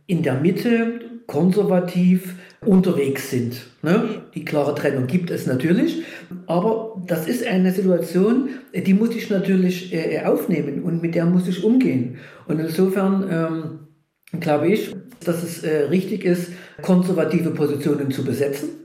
in 0.07 0.23
der 0.23 0.35
Mitte 0.35 1.01
konservativ 1.27 2.37
unterwegs 2.65 3.31
sind. 3.31 3.67
Ne? 3.83 4.23
Die 4.37 4.45
klare 4.45 4.77
Trennung 4.77 5.09
gibt 5.09 5.33
es 5.33 5.49
natürlich, 5.49 6.05
aber 6.47 7.03
das 7.05 7.27
ist 7.27 7.45
eine 7.45 7.73
Situation, 7.73 8.51
die 8.73 8.95
muss 8.95 9.17
ich 9.17 9.29
natürlich 9.29 9.93
äh, 9.93 10.23
aufnehmen 10.25 10.85
und 10.85 11.03
mit 11.03 11.17
der 11.17 11.27
muss 11.27 11.49
ich 11.49 11.65
umgehen. 11.65 12.19
Und 12.47 12.61
insofern 12.61 13.27
ähm, 13.29 14.41
glaube 14.41 14.69
ich, 14.69 14.95
dass 15.25 15.43
es 15.43 15.65
äh, 15.65 15.87
richtig 15.87 16.25
ist, 16.25 16.53
konservative 16.81 17.51
Positionen 17.51 18.13
zu 18.13 18.25
besetzen 18.25 18.82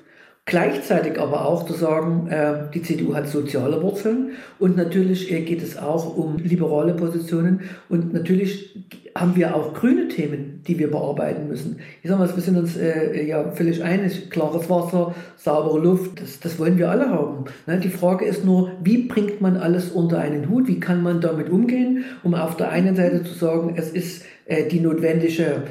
Gleichzeitig 0.48 1.20
aber 1.20 1.46
auch 1.46 1.66
zu 1.66 1.74
sagen, 1.74 2.30
äh, 2.30 2.72
die 2.74 2.82
CDU 2.82 3.14
hat 3.14 3.28
soziale 3.28 3.82
Wurzeln 3.84 4.30
und 4.60 4.78
natürlich 4.78 5.30
äh, 5.30 5.42
geht 5.42 5.62
es 5.62 5.78
auch 5.78 6.16
um 6.16 6.38
liberale 6.38 6.94
Positionen 6.94 7.64
und 7.90 8.14
natürlich 8.14 8.74
haben 9.14 9.36
wir 9.36 9.54
auch 9.54 9.74
grüne 9.74 10.08
Themen, 10.08 10.64
die 10.66 10.80
wir 10.80 10.90
bearbeiten 10.90 11.50
müssen. 11.50 11.80
Ich 12.02 12.10
sage 12.10 12.22
mal, 12.22 12.34
wir 12.34 12.42
sind 12.42 12.58
uns 12.58 12.78
äh, 12.78 13.28
ja 13.28 13.52
völlig 13.52 13.84
einig, 13.84 14.30
klares 14.30 14.70
Wasser, 14.70 15.14
saubere 15.36 15.80
Luft, 15.80 16.22
das, 16.22 16.40
das 16.40 16.58
wollen 16.58 16.78
wir 16.78 16.92
alle 16.92 17.10
haben. 17.10 17.44
Ne? 17.66 17.82
Die 17.82 17.90
Frage 17.90 18.24
ist 18.24 18.46
nur, 18.46 18.72
wie 18.82 19.00
bringt 19.00 19.42
man 19.42 19.58
alles 19.58 19.90
unter 19.90 20.20
einen 20.20 20.48
Hut, 20.50 20.70
wie 20.70 20.80
kann 20.80 21.04
man 21.04 21.20
damit 21.20 21.50
umgehen, 21.50 22.06
um 22.24 22.34
auf 22.34 22.56
der 22.56 22.70
einen 22.70 22.96
Seite 22.96 23.22
zu 23.22 23.34
sagen, 23.34 23.74
es 23.76 23.90
ist 23.90 24.24
äh, 24.46 24.64
die 24.64 24.80
notwendige 24.80 25.64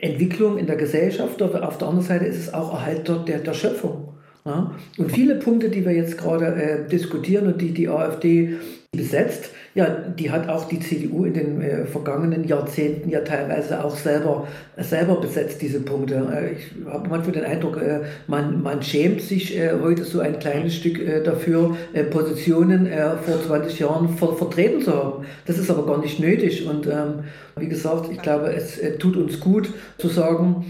Entwicklung 0.00 0.58
in 0.58 0.66
der 0.66 0.74
Gesellschaft, 0.74 1.40
aber 1.40 1.68
auf 1.68 1.78
der 1.78 1.86
anderen 1.86 2.08
Seite 2.08 2.24
ist 2.24 2.38
es 2.38 2.52
auch 2.52 2.72
Erhalt 2.72 3.08
der, 3.28 3.38
der 3.38 3.54
Schöpfung. 3.54 4.14
Ja? 4.46 4.74
Und 4.98 5.10
viele 5.10 5.36
Punkte, 5.36 5.70
die 5.70 5.84
wir 5.84 5.92
jetzt 5.92 6.18
gerade 6.18 6.46
äh, 6.46 6.88
diskutieren 6.88 7.46
und 7.46 7.60
die 7.60 7.72
die 7.72 7.88
AfD 7.88 8.58
besetzt, 8.94 9.50
ja, 9.74 9.86
die 9.86 10.30
hat 10.30 10.48
auch 10.48 10.68
die 10.68 10.78
CDU 10.78 11.24
in 11.24 11.34
den 11.34 11.60
äh, 11.60 11.84
vergangenen 11.84 12.44
Jahrzehnten 12.44 13.10
ja 13.10 13.20
teilweise 13.20 13.84
auch 13.84 13.96
selber, 13.96 14.46
äh, 14.76 14.84
selber 14.84 15.20
besetzt, 15.20 15.60
diese 15.60 15.80
Punkte. 15.80 16.14
Äh, 16.32 16.52
ich 16.52 16.86
habe 16.86 17.08
manchmal 17.08 17.32
den 17.32 17.44
Eindruck, 17.44 17.82
äh, 17.82 18.02
man, 18.28 18.62
man 18.62 18.82
schämt 18.84 19.20
sich 19.20 19.58
äh, 19.58 19.72
heute 19.82 20.04
so 20.04 20.20
ein 20.20 20.38
kleines 20.38 20.76
Stück 20.76 21.00
äh, 21.00 21.22
dafür, 21.22 21.76
Positionen 22.10 22.88
vor 23.24 23.42
20 23.42 23.78
Jahren 23.80 24.08
ver 24.16 24.34
vertreten 24.34 24.82
zu 24.82 24.92
haben. 24.94 25.26
Das 25.46 25.58
ist 25.58 25.70
aber 25.70 25.86
gar 25.86 25.98
nicht 25.98 26.20
nötig. 26.20 26.66
Und 26.66 26.86
ähm, 26.86 27.24
wie 27.56 27.68
gesagt, 27.68 28.10
ich 28.12 28.20
glaube, 28.22 28.52
es 28.52 28.80
tut 28.98 29.16
uns 29.16 29.40
gut 29.40 29.72
zu 29.98 30.08
sagen, 30.08 30.66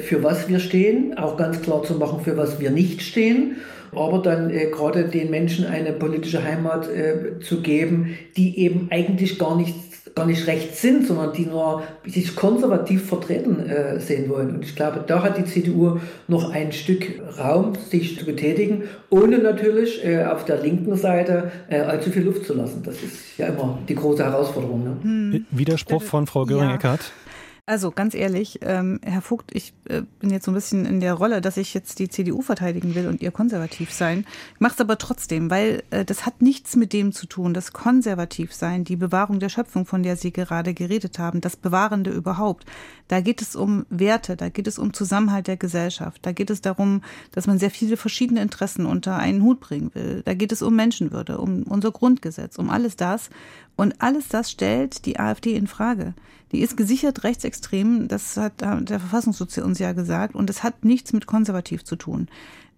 für 0.00 0.22
was 0.22 0.48
wir 0.48 0.60
stehen, 0.60 1.16
auch 1.16 1.36
ganz 1.36 1.60
klar 1.62 1.82
zu 1.82 1.94
machen, 1.94 2.20
für 2.22 2.36
was 2.36 2.60
wir 2.60 2.70
nicht 2.70 3.02
stehen 3.02 3.56
aber 3.96 4.18
dann 4.18 4.50
äh, 4.50 4.66
gerade 4.66 5.04
den 5.04 5.30
Menschen 5.30 5.66
eine 5.66 5.92
politische 5.92 6.42
Heimat 6.42 6.88
äh, 6.88 7.40
zu 7.40 7.60
geben, 7.60 8.16
die 8.36 8.58
eben 8.58 8.88
eigentlich 8.90 9.38
gar 9.38 9.56
nichts 9.56 9.86
gar 10.16 10.24
nicht 10.24 10.46
rechts 10.46 10.80
sind, 10.80 11.06
sondern 11.06 11.34
die 11.34 11.44
nur 11.44 11.82
sich 12.06 12.34
konservativ 12.34 13.06
vertreten 13.06 13.68
äh, 13.68 14.00
sehen 14.00 14.30
wollen. 14.30 14.56
Und 14.56 14.64
ich 14.64 14.74
glaube, 14.74 15.04
da 15.06 15.22
hat 15.22 15.36
die 15.36 15.44
CDU 15.44 15.98
noch 16.26 16.50
ein 16.50 16.72
Stück 16.72 17.20
Raum, 17.38 17.74
sich 17.74 18.18
zu 18.18 18.24
betätigen, 18.24 18.84
ohne 19.10 19.38
natürlich 19.38 20.02
äh, 20.02 20.24
auf 20.24 20.46
der 20.46 20.62
linken 20.62 20.96
Seite 20.96 21.52
äh, 21.68 21.80
allzu 21.80 22.10
viel 22.10 22.22
Luft 22.22 22.46
zu 22.46 22.54
lassen. 22.54 22.82
Das 22.82 22.94
ist 23.02 23.36
ja 23.36 23.48
immer 23.48 23.78
die 23.86 23.94
große 23.94 24.24
Herausforderung. 24.24 24.84
Ne? 24.84 24.96
Hm. 25.02 25.46
Widerspruch 25.50 26.02
von 26.02 26.26
Frau 26.26 26.46
Göring-Eckardt? 26.46 27.02
Ja. 27.02 27.25
Also 27.68 27.90
ganz 27.90 28.14
ehrlich, 28.14 28.60
ähm, 28.62 29.00
Herr 29.02 29.22
Vogt, 29.22 29.50
ich 29.52 29.74
äh, 29.88 30.02
bin 30.20 30.30
jetzt 30.30 30.44
so 30.44 30.52
ein 30.52 30.54
bisschen 30.54 30.86
in 30.86 31.00
der 31.00 31.14
Rolle, 31.14 31.40
dass 31.40 31.56
ich 31.56 31.74
jetzt 31.74 31.98
die 31.98 32.08
CDU 32.08 32.40
verteidigen 32.40 32.94
will 32.94 33.08
und 33.08 33.20
ihr 33.20 33.32
konservativ 33.32 33.92
sein. 33.92 34.24
Ich 34.54 34.60
mache 34.60 34.74
es 34.74 34.80
aber 34.80 34.98
trotzdem, 34.98 35.50
weil 35.50 35.82
äh, 35.90 36.04
das 36.04 36.26
hat 36.26 36.40
nichts 36.40 36.76
mit 36.76 36.92
dem 36.92 37.10
zu 37.10 37.26
tun, 37.26 37.54
das 37.54 37.72
konservativ 37.72 38.54
sein, 38.54 38.84
die 38.84 38.94
Bewahrung 38.94 39.40
der 39.40 39.48
Schöpfung, 39.48 39.84
von 39.84 40.04
der 40.04 40.14
Sie 40.14 40.32
gerade 40.32 40.74
geredet 40.74 41.18
haben, 41.18 41.40
das 41.40 41.56
Bewahrende 41.56 42.12
überhaupt. 42.12 42.66
Da 43.08 43.20
geht 43.20 43.40
es 43.42 43.54
um 43.54 43.86
Werte, 43.88 44.36
da 44.36 44.48
geht 44.48 44.66
es 44.66 44.78
um 44.78 44.92
Zusammenhalt 44.92 45.46
der 45.46 45.56
Gesellschaft, 45.56 46.20
da 46.22 46.32
geht 46.32 46.50
es 46.50 46.60
darum, 46.60 47.02
dass 47.32 47.46
man 47.46 47.58
sehr 47.58 47.70
viele 47.70 47.96
verschiedene 47.96 48.42
Interessen 48.42 48.86
unter 48.86 49.16
einen 49.16 49.42
Hut 49.42 49.60
bringen 49.60 49.90
will. 49.94 50.22
Da 50.24 50.34
geht 50.34 50.52
es 50.52 50.62
um 50.62 50.74
Menschenwürde, 50.74 51.38
um 51.38 51.62
unser 51.62 51.92
Grundgesetz, 51.92 52.58
um 52.58 52.70
alles 52.70 52.96
das. 52.96 53.30
Und 53.76 54.00
alles 54.00 54.28
das 54.28 54.50
stellt 54.50 55.04
die 55.06 55.20
AfD 55.20 55.54
in 55.54 55.66
Frage. 55.66 56.14
Die 56.52 56.60
ist 56.60 56.76
gesichert 56.76 57.24
rechtsextrem, 57.24 58.08
das 58.08 58.36
hat 58.36 58.60
der 58.60 59.00
Verfassungsschutz 59.00 59.58
uns 59.58 59.78
ja 59.78 59.92
gesagt, 59.92 60.34
und 60.34 60.48
es 60.48 60.62
hat 60.62 60.84
nichts 60.84 61.12
mit 61.12 61.26
konservativ 61.26 61.84
zu 61.84 61.96
tun. 61.96 62.28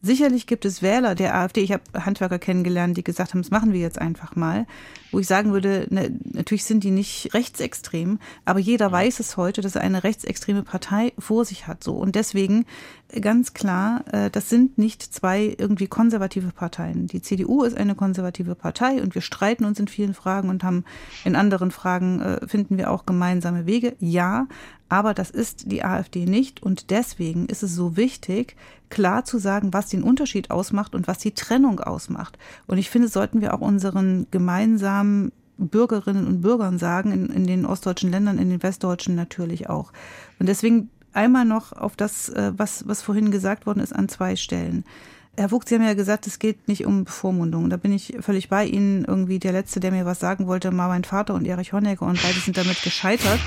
Sicherlich 0.01 0.47
gibt 0.47 0.65
es 0.65 0.81
Wähler 0.81 1.17
der 1.17 1.35
AfD, 1.35 1.61
ich 1.61 1.73
habe 1.73 1.83
Handwerker 1.93 2.39
kennengelernt, 2.39 2.97
die 2.97 3.03
gesagt 3.03 3.35
haben, 3.35 3.43
das 3.43 3.51
machen 3.51 3.73
wir 3.73 3.81
jetzt 3.81 3.99
einfach 3.99 4.37
mal, 4.37 4.65
wo 5.11 5.19
ich 5.19 5.27
sagen 5.27 5.53
würde, 5.53 5.89
ne, 5.91 6.17
natürlich 6.25 6.65
sind 6.65 6.85
die 6.85 6.93
nicht 6.93 7.35
rechtsextrem, 7.35 8.21
aber 8.45 8.61
jeder 8.61 8.93
weiß 8.93 9.19
es 9.19 9.37
heute, 9.37 9.61
dass 9.61 9.75
er 9.75 9.81
eine 9.81 10.05
rechtsextreme 10.05 10.63
Partei 10.63 11.13
vor 11.19 11.45
sich 11.45 11.67
hat. 11.67 11.83
So. 11.83 11.95
Und 11.95 12.15
deswegen 12.15 12.65
ganz 13.21 13.55
klar, 13.55 14.05
äh, 14.13 14.31
das 14.31 14.49
sind 14.49 14.79
nicht 14.79 15.03
zwei 15.03 15.55
irgendwie 15.59 15.87
konservative 15.87 16.51
Parteien. 16.51 17.07
Die 17.07 17.23
CDU 17.23 17.63
ist 17.63 17.77
eine 17.77 17.95
konservative 17.95 18.55
Partei 18.55 19.03
und 19.03 19.15
wir 19.15 19.23
streiten 19.23 19.65
uns 19.65 19.81
in 19.81 19.89
vielen 19.89 20.15
Fragen 20.15 20.51
und 20.51 20.63
haben 20.63 20.85
in 21.25 21.37
anderen 21.37 21.71
Fragen, 21.71 22.21
äh, 22.21 22.47
finden 22.47 22.77
wir 22.77 22.91
auch 22.91 23.07
gemeinsame 23.07 23.67
Wege. 23.67 23.97
Ja, 23.99 24.47
aber 24.89 25.15
das 25.15 25.31
ist 25.31 25.71
die 25.71 25.85
AfD 25.85 26.27
nicht 26.27 26.63
und 26.63 26.91
deswegen 26.91 27.47
ist 27.47 27.63
es 27.63 27.75
so 27.75 27.97
wichtig, 27.97 28.57
klar 28.91 29.25
zu 29.25 29.39
sagen, 29.39 29.73
was 29.73 29.89
den 29.89 30.03
Unterschied 30.03 30.51
ausmacht 30.51 30.95
und 30.95 31.09
was 31.09 31.19
die 31.19 31.33
Trennung 31.33 31.81
ausmacht. 31.81 32.39
Und 32.67 32.79
ich 32.79 32.91
finde, 32.91 33.09
sollten 33.09 33.41
wir 33.41 33.55
auch 33.55 33.61
unseren 33.61 34.27
gemeinsamen 34.31 35.33
Bürgerinnen 35.59 36.27
und 36.27 36.41
Bürgern 36.41 36.79
sagen, 36.79 37.11
in, 37.13 37.27
in 37.27 37.47
den 37.47 37.67
ostdeutschen 37.67 38.11
Ländern, 38.11 38.39
in 38.39 38.49
den 38.49 38.63
westdeutschen 38.63 39.15
natürlich 39.15 39.69
auch. 39.69 39.93
Und 40.39 40.49
deswegen 40.49 40.91
einmal 41.13 41.45
noch 41.45 41.73
auf 41.73 41.97
das, 41.97 42.29
äh, 42.29 42.53
was, 42.57 42.87
was 42.87 43.03
vorhin 43.03 43.31
gesagt 43.31 43.67
worden 43.67 43.81
ist, 43.81 43.95
an 43.95 44.09
zwei 44.09 44.37
Stellen. 44.37 44.85
Herr 45.37 45.51
Fuchs, 45.51 45.69
Sie 45.69 45.77
haben 45.77 45.85
ja 45.85 45.95
gesagt, 45.95 46.27
es 46.27 46.41
geht 46.41 46.67
nicht 46.67 46.85
um 46.85 47.05
Bevormundung. 47.05 47.71
Da 47.71 47.77
bin 47.77 47.93
ich 47.93 48.17
völlig 48.21 48.49
bei 48.49 48.65
Ihnen. 48.65 49.05
Irgendwie 49.05 49.39
der 49.39 49.53
Letzte, 49.53 49.79
der 49.79 49.93
mir 49.93 50.05
was 50.05 50.19
sagen 50.19 50.49
wollte, 50.49 50.77
war 50.77 50.89
mein 50.89 51.05
Vater 51.05 51.35
und 51.35 51.47
Erich 51.47 51.73
Honecker 51.73 52.07
und 52.07 52.21
beide 52.21 52.41
sind 52.41 52.57
damit 52.57 52.83
gescheitert. 52.83 53.39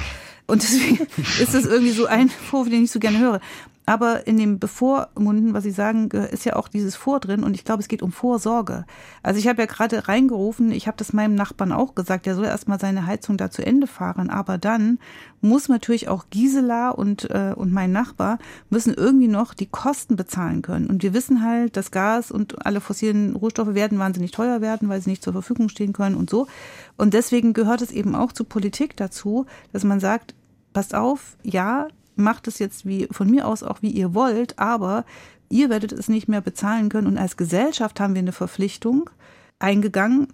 Und 0.48 0.64
deswegen 0.64 1.00
ist 1.42 1.54
das 1.54 1.66
irgendwie 1.66 1.92
so 1.92 2.06
ein 2.06 2.30
Vorwurf, 2.30 2.70
den 2.70 2.84
ich 2.86 2.92
so 2.92 3.00
gerne 3.00 3.20
höre. 3.20 3.42
Aber 3.86 4.28
in 4.28 4.38
dem 4.38 4.60
Bevormunden, 4.60 5.54
was 5.54 5.64
Sie 5.64 5.72
sagen, 5.72 6.10
ist 6.12 6.46
ja 6.46 6.56
auch 6.56 6.68
dieses 6.68 6.96
Vor 6.96 7.20
drin 7.20 7.44
und 7.44 7.56
ich 7.56 7.66
glaube, 7.66 7.82
es 7.82 7.88
geht 7.88 8.04
um 8.04 8.12
Vorsorge. 8.12 8.86
Also 9.24 9.40
ich 9.40 9.48
habe 9.48 9.62
ja 9.62 9.66
gerade 9.66 10.08
reingerufen, 10.08 10.72
ich 10.72 10.88
habe 10.88 10.98
das 10.98 11.14
meinem 11.14 11.34
Nachbarn 11.34 11.72
auch 11.72 11.96
gesagt, 11.96 12.28
er 12.28 12.36
soll 12.36 12.46
erstmal 12.46 12.80
seine 12.80 13.08
Heizung 13.08 13.38
da 13.38 13.50
zu 13.50 13.66
Ende 13.66 13.88
fahren, 13.88 14.30
aber 14.30 14.58
dann 14.58 15.00
muss 15.42 15.68
natürlich 15.68 16.08
auch 16.08 16.26
Gisela 16.30 16.92
und, 16.92 17.30
äh, 17.32 17.54
und 17.56 17.74
mein 17.74 17.92
Nachbar 17.92 18.38
müssen 18.70 18.94
irgendwie 18.94 19.28
noch 19.28 19.56
die 19.56 19.66
Kosten 19.66 20.16
bezahlen 20.16 20.62
können. 20.62 20.88
Und 20.88 21.02
wir 21.02 21.16
wissen 21.16 21.44
halt, 21.44 21.76
dass 21.76 21.90
Gas 21.90 22.32
und 22.32 22.66
alle 22.66 22.82
fossilen 22.82 23.36
Rohstoffe 23.36 23.74
werden 23.74 23.98
wahnsinnig 23.98 24.32
teuer 24.32 24.62
werden, 24.62 24.90
weil 24.90 25.02
sie 25.02 25.10
nicht 25.10 25.24
zur 25.24 25.34
Verfügung 25.34 25.70
stehen 25.70 25.94
können 25.94 26.16
und 26.16 26.30
so. 26.30 26.48
Und 26.98 27.16
deswegen 27.16 27.54
gehört 27.54 27.82
es 27.82 27.92
eben 27.92 28.16
auch 28.16 28.32
zur 28.32 28.48
Politik 28.48 28.96
dazu, 28.96 29.48
dass 29.74 29.84
man 29.84 30.00
sagt, 30.00 30.36
passt 30.74 30.94
auf, 30.94 31.36
ja, 31.44 31.88
macht 32.22 32.48
es 32.48 32.60
jetzt 32.60 32.86
wie 32.86 33.08
von 33.12 33.30
mir 33.30 33.48
aus 33.48 33.64
auch 33.64 33.82
wie 33.82 33.92
ihr 33.92 34.14
wollt, 34.14 34.60
aber 34.60 35.06
ihr 35.50 35.70
werdet 35.70 35.92
es 35.92 36.08
nicht 36.08 36.28
mehr 36.28 36.42
bezahlen 36.42 36.90
können 36.90 37.08
und 37.08 37.18
als 37.18 37.38
Gesellschaft 37.38 38.00
haben 38.00 38.14
wir 38.14 38.22
eine 38.22 38.32
Verpflichtung 38.32 39.10
eingegangen. 39.60 40.28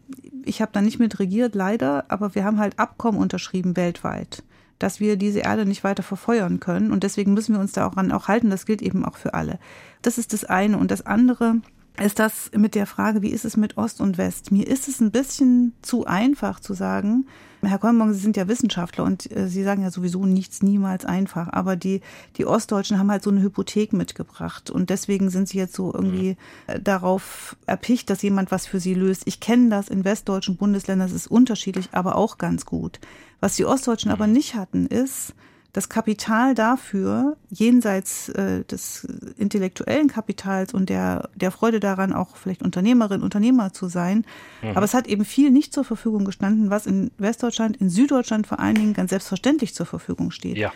Ich 0.45 0.61
habe 0.61 0.71
da 0.73 0.81
nicht 0.81 0.99
mit 0.99 1.19
regiert, 1.19 1.55
leider, 1.55 2.05
aber 2.09 2.35
wir 2.35 2.43
haben 2.43 2.59
halt 2.59 2.79
Abkommen 2.79 3.19
unterschrieben 3.19 3.75
weltweit, 3.75 4.43
dass 4.79 4.99
wir 4.99 5.17
diese 5.17 5.39
Erde 5.39 5.65
nicht 5.65 5.83
weiter 5.83 6.03
verfeuern 6.03 6.59
können 6.59 6.91
und 6.91 7.03
deswegen 7.03 7.33
müssen 7.33 7.53
wir 7.53 7.59
uns 7.59 7.71
da 7.71 7.87
auch 7.87 7.97
auch 7.97 8.27
halten. 8.27 8.49
Das 8.49 8.65
gilt 8.65 8.81
eben 8.81 9.03
auch 9.03 9.17
für 9.17 9.33
alle. 9.33 9.59
Das 10.01 10.17
ist 10.17 10.33
das 10.33 10.45
eine 10.45 10.77
und 10.77 10.91
das 10.91 11.05
andere 11.05 11.61
ist 11.99 12.19
das 12.19 12.51
mit 12.55 12.75
der 12.75 12.85
Frage, 12.85 13.21
wie 13.21 13.31
ist 13.31 13.45
es 13.45 13.57
mit 13.57 13.77
Ost 13.77 14.01
und 14.01 14.17
West? 14.17 14.51
Mir 14.51 14.67
ist 14.67 14.87
es 14.87 14.99
ein 14.99 15.11
bisschen 15.11 15.73
zu 15.81 16.05
einfach 16.05 16.59
zu 16.59 16.73
sagen, 16.73 17.25
Herr 17.67 17.79
Kolmong, 17.79 18.13
Sie 18.13 18.19
sind 18.19 18.37
ja 18.37 18.47
Wissenschaftler 18.47 19.03
und 19.03 19.29
äh, 19.35 19.47
Sie 19.47 19.63
sagen 19.63 19.83
ja 19.83 19.91
sowieso 19.91 20.25
nichts 20.25 20.61
niemals 20.61 21.05
einfach. 21.05 21.49
Aber 21.51 21.75
die, 21.75 22.01
die 22.37 22.45
Ostdeutschen 22.45 22.97
haben 22.97 23.11
halt 23.11 23.23
so 23.23 23.29
eine 23.29 23.41
Hypothek 23.41 23.93
mitgebracht 23.93 24.69
und 24.69 24.89
deswegen 24.89 25.29
sind 25.29 25.49
sie 25.49 25.57
jetzt 25.57 25.75
so 25.75 25.93
irgendwie 25.93 26.37
äh, 26.67 26.79
darauf 26.79 27.55
erpicht, 27.65 28.09
dass 28.09 28.21
jemand 28.21 28.51
was 28.51 28.65
für 28.65 28.79
sie 28.79 28.93
löst. 28.93 29.23
Ich 29.25 29.39
kenne 29.39 29.69
das 29.69 29.89
in 29.89 30.05
westdeutschen 30.05 30.57
Bundesländern, 30.57 31.07
es 31.07 31.13
ist 31.13 31.27
unterschiedlich, 31.27 31.89
aber 31.91 32.15
auch 32.15 32.37
ganz 32.37 32.65
gut. 32.65 32.99
Was 33.39 33.55
die 33.55 33.65
Ostdeutschen 33.65 34.11
aber 34.11 34.27
nicht 34.27 34.55
hatten, 34.55 34.87
ist, 34.87 35.33
das 35.77 35.89
Kapital 35.89 36.55
dafür, 36.55 37.37
jenseits 37.51 38.29
äh, 38.29 38.63
des 38.63 39.07
intellektuellen 39.37 40.07
Kapitals 40.07 40.73
und 40.73 40.89
der, 40.89 41.29
der 41.35 41.51
Freude 41.51 41.79
daran, 41.79 42.13
auch 42.13 42.35
vielleicht 42.35 42.63
Unternehmerin, 42.63 43.21
Unternehmer 43.21 43.71
zu 43.73 43.87
sein. 43.87 44.25
Mhm. 44.63 44.69
Aber 44.69 44.85
es 44.85 44.95
hat 44.95 45.05
eben 45.05 45.23
viel 45.23 45.51
nicht 45.51 45.73
zur 45.73 45.83
Verfügung 45.83 46.25
gestanden, 46.25 46.71
was 46.71 46.87
in 46.87 47.11
Westdeutschland, 47.19 47.77
in 47.77 47.91
Süddeutschland 47.91 48.47
vor 48.47 48.59
allen 48.59 48.73
Dingen 48.73 48.93
ganz 48.95 49.11
selbstverständlich 49.11 49.75
zur 49.75 49.85
Verfügung 49.85 50.31
steht. 50.31 50.57
Ja. 50.57 50.73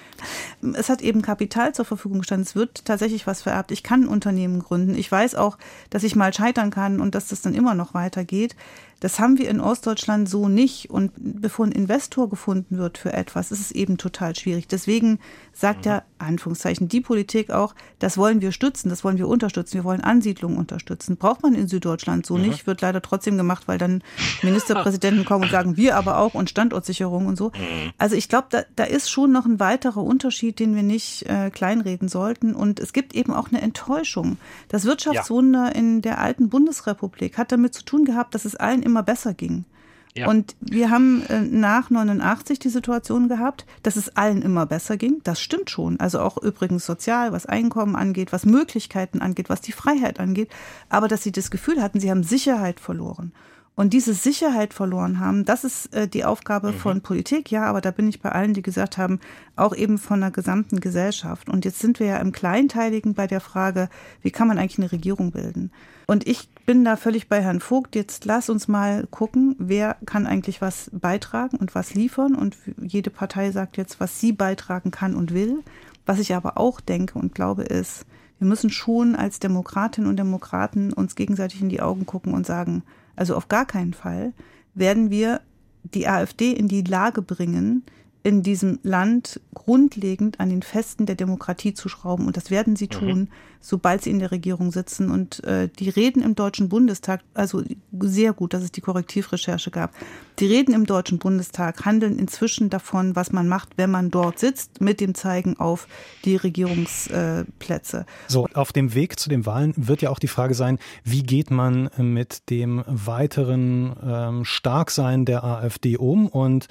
Es 0.73 0.87
hat 0.87 1.01
eben 1.01 1.23
Kapital 1.23 1.73
zur 1.73 1.85
Verfügung 1.85 2.19
gestanden. 2.19 2.45
Es 2.45 2.53
wird 2.53 2.85
tatsächlich 2.85 3.25
was 3.25 3.41
vererbt. 3.41 3.71
Ich 3.71 3.81
kann 3.81 4.03
ein 4.03 4.07
Unternehmen 4.07 4.59
gründen. 4.59 4.93
Ich 4.93 5.11
weiß 5.11 5.33
auch, 5.33 5.57
dass 5.89 6.03
ich 6.03 6.15
mal 6.15 6.31
scheitern 6.31 6.69
kann 6.69 7.01
und 7.01 7.15
dass 7.15 7.29
das 7.29 7.41
dann 7.41 7.55
immer 7.55 7.73
noch 7.73 7.95
weitergeht. 7.95 8.55
Das 9.01 9.19
haben 9.19 9.37
wir 9.37 9.49
in 9.49 9.59
Ostdeutschland 9.59 10.29
so 10.29 10.47
nicht. 10.47 10.89
Und 10.89 11.11
bevor 11.17 11.65
ein 11.65 11.71
Investor 11.73 12.29
gefunden 12.29 12.77
wird 12.77 12.97
für 12.97 13.11
etwas, 13.11 13.51
ist 13.51 13.59
es 13.59 13.71
eben 13.71 13.97
total 13.97 14.35
schwierig. 14.35 14.67
Deswegen 14.67 15.19
sagt 15.51 15.85
ja, 15.85 16.03
Anführungszeichen, 16.19 16.87
die 16.87 17.01
Politik 17.01 17.51
auch, 17.51 17.75
das 17.99 18.17
wollen 18.17 18.41
wir 18.41 18.51
stützen, 18.51 18.89
das 18.89 19.03
wollen 19.03 19.17
wir 19.17 19.27
unterstützen, 19.27 19.73
wir 19.73 19.83
wollen 19.83 20.01
Ansiedlungen 20.01 20.57
unterstützen. 20.57 21.17
Braucht 21.17 21.41
man 21.43 21.55
in 21.55 21.67
Süddeutschland 21.67 22.25
so 22.25 22.37
mhm. 22.37 22.43
nicht, 22.43 22.67
wird 22.67 22.81
leider 22.81 23.01
trotzdem 23.01 23.37
gemacht, 23.37 23.63
weil 23.67 23.77
dann 23.77 24.03
Ministerpräsidenten 24.43 25.25
kommen 25.25 25.45
und 25.45 25.51
sagen, 25.51 25.77
wir 25.77 25.97
aber 25.97 26.19
auch 26.19 26.35
und 26.35 26.49
Standortsicherung 26.49 27.25
und 27.25 27.37
so. 27.37 27.47
Mhm. 27.47 27.91
Also 27.97 28.15
ich 28.15 28.29
glaube, 28.29 28.47
da, 28.51 28.63
da 28.75 28.83
ist 28.83 29.09
schon 29.09 29.31
noch 29.31 29.45
ein 29.45 29.59
weiterer 29.59 30.03
Unterschied, 30.03 30.59
den 30.59 30.75
wir 30.75 30.83
nicht 30.83 31.27
äh, 31.27 31.49
kleinreden 31.49 32.07
sollten. 32.07 32.53
Und 32.53 32.79
es 32.79 32.93
gibt 32.93 33.15
eben 33.15 33.33
auch 33.33 33.49
eine 33.49 33.61
Enttäuschung. 33.61 34.37
Das 34.69 34.85
Wirtschaftswunder 34.85 35.65
ja. 35.65 35.71
in 35.71 36.01
der 36.01 36.19
alten 36.19 36.49
Bundesrepublik 36.49 37.37
hat 37.37 37.51
damit 37.51 37.73
zu 37.73 37.83
tun 37.83 38.05
gehabt, 38.05 38.35
dass 38.35 38.45
es 38.45 38.55
allen 38.55 38.83
immer 38.91 39.03
besser 39.03 39.33
ging. 39.33 39.65
Ja. 40.13 40.27
Und 40.27 40.55
wir 40.59 40.89
haben 40.89 41.23
äh, 41.29 41.41
nach 41.41 41.89
89 41.89 42.59
die 42.59 42.69
Situation 42.69 43.29
gehabt, 43.29 43.65
dass 43.81 43.95
es 43.95 44.15
allen 44.17 44.41
immer 44.41 44.65
besser 44.65 44.97
ging. 44.97 45.21
Das 45.23 45.39
stimmt 45.39 45.69
schon. 45.69 45.99
Also 45.99 46.19
auch 46.19 46.37
übrigens 46.37 46.85
sozial, 46.85 47.31
was 47.31 47.45
Einkommen 47.45 47.95
angeht, 47.95 48.33
was 48.33 48.45
Möglichkeiten 48.45 49.21
angeht, 49.21 49.49
was 49.49 49.61
die 49.61 49.71
Freiheit 49.71 50.19
angeht. 50.19 50.49
Aber 50.89 51.07
dass 51.07 51.23
sie 51.23 51.31
das 51.31 51.49
Gefühl 51.49 51.81
hatten, 51.81 52.01
sie 52.01 52.11
haben 52.11 52.23
Sicherheit 52.23 52.81
verloren. 52.81 53.31
Und 53.75 53.93
diese 53.93 54.13
Sicherheit 54.13 54.73
verloren 54.73 55.19
haben, 55.19 55.45
das 55.45 55.63
ist 55.63 55.93
äh, 55.93 56.07
die 56.07 56.25
Aufgabe 56.25 56.71
mhm. 56.71 56.75
von 56.75 57.01
Politik, 57.01 57.51
ja, 57.51 57.65
aber 57.65 57.81
da 57.81 57.91
bin 57.91 58.07
ich 58.07 58.21
bei 58.21 58.29
allen, 58.29 58.53
die 58.53 58.61
gesagt 58.61 58.97
haben, 58.97 59.19
auch 59.55 59.73
eben 59.73 59.97
von 59.97 60.19
der 60.19 60.31
gesamten 60.31 60.81
Gesellschaft. 60.81 61.49
Und 61.49 61.63
jetzt 61.63 61.79
sind 61.79 61.99
wir 61.99 62.07
ja 62.07 62.17
im 62.17 62.31
Kleinteiligen 62.31 63.13
bei 63.13 63.27
der 63.27 63.39
Frage, 63.39 63.89
wie 64.21 64.31
kann 64.31 64.47
man 64.47 64.57
eigentlich 64.57 64.77
eine 64.77 64.91
Regierung 64.91 65.31
bilden? 65.31 65.71
Und 66.05 66.27
ich 66.27 66.49
bin 66.65 66.83
da 66.83 66.97
völlig 66.97 67.29
bei 67.29 67.41
Herrn 67.41 67.61
Vogt. 67.61 67.95
Jetzt 67.95 68.25
lass 68.25 68.49
uns 68.49 68.67
mal 68.67 69.07
gucken, 69.09 69.55
wer 69.57 69.95
kann 70.05 70.27
eigentlich 70.27 70.61
was 70.61 70.91
beitragen 70.93 71.55
und 71.55 71.73
was 71.73 71.93
liefern. 71.93 72.35
Und 72.35 72.57
jede 72.81 73.09
Partei 73.09 73.51
sagt 73.51 73.77
jetzt, 73.77 74.01
was 74.01 74.19
sie 74.19 74.33
beitragen 74.33 74.91
kann 74.91 75.15
und 75.15 75.33
will. 75.33 75.63
Was 76.05 76.19
ich 76.19 76.35
aber 76.35 76.57
auch 76.57 76.81
denke 76.81 77.17
und 77.17 77.33
glaube 77.33 77.63
ist, 77.63 78.05
wir 78.39 78.47
müssen 78.47 78.71
schon 78.71 79.15
als 79.15 79.39
Demokratinnen 79.39 80.09
und 80.09 80.17
Demokraten 80.17 80.91
uns 80.91 81.15
gegenseitig 81.15 81.61
in 81.61 81.69
die 81.69 81.81
Augen 81.81 82.05
gucken 82.05 82.33
und 82.33 82.45
sagen, 82.45 82.83
also 83.15 83.35
auf 83.35 83.47
gar 83.47 83.65
keinen 83.65 83.93
Fall 83.93 84.33
werden 84.73 85.09
wir 85.09 85.41
die 85.83 86.07
AfD 86.07 86.51
in 86.51 86.67
die 86.67 86.83
Lage 86.83 87.21
bringen, 87.21 87.83
in 88.23 88.43
diesem 88.43 88.79
Land 88.83 89.39
grundlegend 89.53 90.39
an 90.39 90.49
den 90.49 90.61
Festen 90.61 91.05
der 91.05 91.15
Demokratie 91.15 91.73
zu 91.73 91.89
schrauben. 91.89 92.27
Und 92.27 92.37
das 92.37 92.51
werden 92.51 92.75
sie 92.75 92.85
mhm. 92.85 92.89
tun, 92.89 93.29
sobald 93.59 94.03
sie 94.03 94.11
in 94.11 94.19
der 94.19 94.31
Regierung 94.31 94.71
sitzen. 94.71 95.09
Und 95.09 95.43
äh, 95.43 95.69
die 95.69 95.89
Reden 95.89 96.21
im 96.21 96.35
Deutschen 96.35 96.69
Bundestag, 96.69 97.21
also 97.33 97.63
sehr 97.99 98.33
gut, 98.33 98.53
dass 98.53 98.63
es 98.63 98.71
die 98.71 98.81
Korrektivrecherche 98.81 99.71
gab, 99.71 99.93
die 100.39 100.45
Reden 100.45 100.73
im 100.73 100.85
Deutschen 100.85 101.17
Bundestag 101.17 101.83
handeln 101.85 102.19
inzwischen 102.19 102.69
davon, 102.69 103.15
was 103.15 103.31
man 103.31 103.47
macht, 103.47 103.69
wenn 103.77 103.89
man 103.89 104.11
dort 104.11 104.39
sitzt, 104.39 104.81
mit 104.81 104.99
dem 104.99 105.15
Zeigen 105.15 105.57
auf 105.59 105.87
die 106.25 106.35
Regierungsplätze. 106.35 107.97
Äh, 107.99 108.05
so, 108.27 108.47
auf 108.53 108.71
dem 108.71 108.93
Weg 108.93 109.19
zu 109.19 109.29
den 109.29 109.45
Wahlen 109.45 109.73
wird 109.77 110.01
ja 110.03 110.11
auch 110.11 110.19
die 110.19 110.27
Frage 110.27 110.53
sein, 110.53 110.77
wie 111.03 111.23
geht 111.23 111.49
man 111.49 111.89
mit 111.97 112.49
dem 112.51 112.83
weiteren 112.87 113.95
ähm, 114.03 114.45
Starksein 114.45 115.25
der 115.25 115.43
AfD 115.43 115.97
um 115.97 116.27
und 116.27 116.67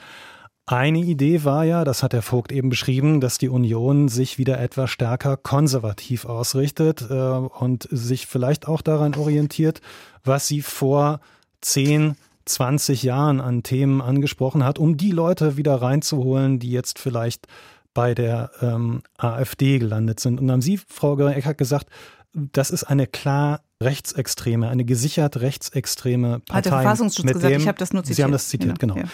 eine 0.66 1.00
Idee 1.00 1.44
war 1.44 1.64
ja, 1.64 1.84
das 1.84 2.02
hat 2.02 2.12
der 2.12 2.22
Vogt 2.22 2.52
eben 2.52 2.68
beschrieben, 2.68 3.20
dass 3.20 3.38
die 3.38 3.48
Union 3.48 4.08
sich 4.08 4.38
wieder 4.38 4.60
etwas 4.60 4.90
stärker 4.90 5.36
konservativ 5.36 6.24
ausrichtet 6.24 7.06
äh, 7.10 7.14
und 7.14 7.88
sich 7.90 8.26
vielleicht 8.26 8.68
auch 8.68 8.80
daran 8.80 9.14
orientiert, 9.16 9.80
was 10.22 10.46
sie 10.46 10.62
vor 10.62 11.20
10, 11.60 12.14
20 12.44 13.02
Jahren 13.02 13.40
an 13.40 13.62
Themen 13.62 14.00
angesprochen 14.00 14.64
hat, 14.64 14.78
um 14.78 14.96
die 14.96 15.10
Leute 15.10 15.56
wieder 15.56 15.74
reinzuholen, 15.74 16.58
die 16.58 16.70
jetzt 16.70 16.98
vielleicht 16.98 17.46
bei 17.92 18.14
der 18.14 18.50
ähm, 18.60 19.02
AfD 19.18 19.78
gelandet 19.78 20.20
sind. 20.20 20.40
Und 20.40 20.50
haben 20.50 20.62
Sie, 20.62 20.78
Frau 20.86 21.16
Göring-Eckert, 21.16 21.58
gesagt, 21.58 21.86
das 22.32 22.70
ist 22.70 22.84
eine 22.84 23.06
klar 23.06 23.60
rechtsextreme, 23.82 24.68
eine 24.68 24.84
gesichert 24.84 25.40
rechtsextreme 25.40 26.40
Partei. 26.40 26.54
Hat 26.54 26.64
der 26.66 26.72
Verfassungsschutz 26.72 27.24
mit 27.24 27.34
gesagt, 27.34 27.54
dem, 27.54 27.60
ich 27.62 27.68
habe 27.68 27.78
das 27.78 27.94
nur 27.94 28.02
zitiert. 28.02 28.16
Sie 28.16 28.24
haben 28.24 28.32
das 28.32 28.48
zitiert, 28.48 28.78
genau. 28.78 28.94
genau. 28.94 29.06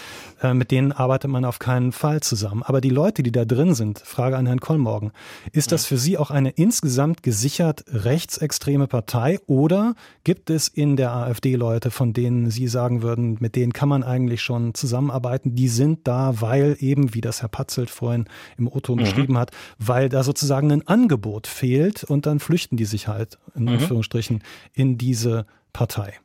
Ja. 0.43 0.49
Äh, 0.49 0.53
mit 0.53 0.71
denen 0.71 0.91
arbeitet 0.91 1.31
man 1.31 1.45
auf 1.45 1.59
keinen 1.59 1.93
Fall 1.93 2.19
zusammen. 2.19 2.63
Aber 2.63 2.81
die 2.81 2.89
Leute, 2.89 3.23
die 3.23 3.31
da 3.31 3.45
drin 3.45 3.75
sind, 3.75 3.99
Frage 3.99 4.35
an 4.35 4.45
Herrn 4.45 4.59
Kollmorgen, 4.59 5.11
ist 5.53 5.71
das 5.71 5.85
für 5.85 5.97
Sie 5.97 6.17
auch 6.17 6.31
eine 6.31 6.49
insgesamt 6.49 7.23
gesichert 7.23 7.85
rechtsextreme 7.87 8.87
Partei 8.87 9.39
oder 9.47 9.95
gibt 10.25 10.49
es 10.49 10.67
in 10.67 10.97
der 10.97 11.13
AfD 11.13 11.55
Leute, 11.55 11.89
von 11.89 12.11
denen 12.11 12.51
Sie 12.51 12.67
sagen 12.67 13.01
würden, 13.01 13.37
mit 13.39 13.55
denen 13.55 13.71
kann 13.71 13.87
man 13.87 14.03
eigentlich 14.03 14.41
schon 14.41 14.73
zusammenarbeiten, 14.73 15.55
die 15.55 15.69
sind 15.69 16.05
da, 16.05 16.41
weil 16.41 16.75
eben, 16.79 17.13
wie 17.13 17.21
das 17.21 17.41
Herr 17.41 17.47
Patzelt 17.47 17.89
vorhin 17.89 18.25
im 18.57 18.67
Otto 18.67 18.95
mhm. 18.95 18.99
beschrieben 18.99 19.37
hat, 19.37 19.51
weil 19.79 20.09
da 20.09 20.23
sozusagen 20.23 20.73
ein 20.73 20.85
Angebot 20.85 21.47
fehlt 21.47 22.03
und 22.03 22.25
dann 22.25 22.41
flüchten 22.41 22.75
die 22.75 22.85
sich 22.85 23.07
halt, 23.07 23.37
in 23.55 23.63
mhm. 23.63 23.79
In 24.73 24.97
diese 24.97 25.45
Partei. 25.73 26.19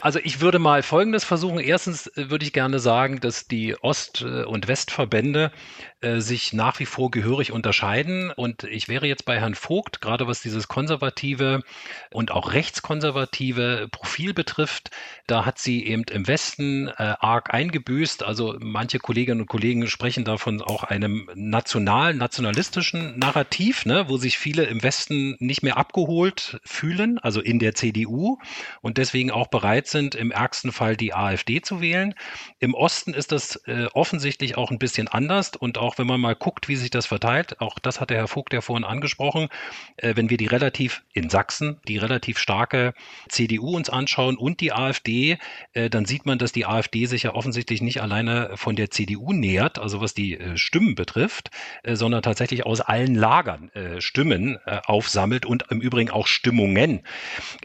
Also 0.00 0.18
ich 0.22 0.40
würde 0.40 0.58
mal 0.58 0.82
Folgendes 0.82 1.24
versuchen. 1.24 1.58
Erstens 1.58 2.06
äh, 2.16 2.30
würde 2.30 2.44
ich 2.44 2.52
gerne 2.52 2.78
sagen, 2.78 3.20
dass 3.20 3.46
die 3.46 3.76
Ost- 3.82 4.22
äh, 4.22 4.44
und 4.44 4.68
Westverbände 4.68 5.52
äh, 6.00 6.20
sich 6.20 6.52
nach 6.52 6.78
wie 6.80 6.86
vor 6.86 7.10
gehörig 7.10 7.52
unterscheiden. 7.52 8.30
Und 8.30 8.64
ich 8.64 8.88
wäre 8.88 9.06
jetzt 9.06 9.24
bei 9.24 9.40
Herrn 9.40 9.54
Vogt, 9.54 10.00
gerade 10.00 10.26
was 10.26 10.42
dieses 10.42 10.68
konservative 10.68 11.62
und 12.10 12.30
auch 12.30 12.52
rechtskonservative 12.52 13.88
Profil 13.90 14.34
betrifft, 14.34 14.90
da 15.26 15.44
hat 15.44 15.58
sie 15.58 15.86
eben 15.86 16.04
im 16.10 16.26
Westen 16.26 16.88
arg 16.88 17.52
eingebüßt. 17.52 18.22
Also 18.22 18.56
manche 18.60 18.98
Kolleginnen 18.98 19.42
und 19.42 19.46
Kollegen 19.46 19.86
sprechen 19.86 20.24
davon 20.24 20.60
auch 20.60 20.84
einem 20.84 21.28
nationalen, 21.34 22.18
nationalistischen 22.18 23.18
Narrativ, 23.18 23.86
ne, 23.86 24.08
wo 24.08 24.16
sich 24.18 24.38
viele 24.38 24.64
im 24.64 24.82
Westen 24.82 25.36
nicht 25.38 25.62
mehr 25.62 25.76
abgeholt 25.76 26.60
fühlen, 26.64 27.18
also 27.18 27.40
in 27.40 27.58
der 27.58 27.74
CDU 27.74 28.38
und 28.82 28.98
deswegen 28.98 29.30
auch 29.30 29.48
bereit 29.48 29.63
sind, 29.86 30.14
im 30.14 30.30
ärgsten 30.30 30.72
Fall 30.72 30.96
die 30.96 31.14
AfD 31.14 31.60
zu 31.60 31.80
wählen. 31.80 32.14
Im 32.60 32.74
Osten 32.74 33.14
ist 33.14 33.32
das 33.32 33.56
äh, 33.66 33.86
offensichtlich 33.92 34.56
auch 34.56 34.70
ein 34.70 34.78
bisschen 34.78 35.08
anders 35.08 35.56
und 35.56 35.78
auch 35.78 35.98
wenn 35.98 36.06
man 36.06 36.20
mal 36.20 36.34
guckt, 36.34 36.68
wie 36.68 36.76
sich 36.76 36.90
das 36.90 37.06
verteilt, 37.06 37.60
auch 37.60 37.78
das 37.78 38.00
hat 38.00 38.10
der 38.10 38.18
Herr 38.18 38.28
Vogt 38.28 38.52
ja 38.52 38.60
vorhin 38.60 38.84
angesprochen, 38.84 39.48
äh, 39.96 40.16
wenn 40.16 40.30
wir 40.30 40.36
die 40.36 40.46
relativ 40.46 41.02
in 41.12 41.30
Sachsen, 41.30 41.80
die 41.88 41.98
relativ 41.98 42.38
starke 42.38 42.94
CDU 43.28 43.76
uns 43.76 43.88
anschauen 43.88 44.36
und 44.36 44.60
die 44.60 44.72
AfD, 44.72 45.38
äh, 45.72 45.90
dann 45.90 46.04
sieht 46.04 46.26
man, 46.26 46.38
dass 46.38 46.52
die 46.52 46.66
AfD 46.66 47.06
sich 47.06 47.24
ja 47.24 47.34
offensichtlich 47.34 47.80
nicht 47.82 48.02
alleine 48.02 48.52
von 48.56 48.76
der 48.76 48.90
CDU 48.90 49.32
nähert, 49.32 49.78
also 49.78 50.00
was 50.00 50.14
die 50.14 50.38
äh, 50.38 50.56
Stimmen 50.56 50.94
betrifft, 50.94 51.50
äh, 51.82 51.96
sondern 51.96 52.22
tatsächlich 52.22 52.66
aus 52.66 52.80
allen 52.80 53.14
Lagern 53.14 53.70
äh, 53.70 54.00
Stimmen 54.00 54.58
aufsammelt 54.64 55.46
und 55.46 55.64
im 55.70 55.80
Übrigen 55.80 56.10
auch 56.10 56.26
Stimmungen. 56.26 57.02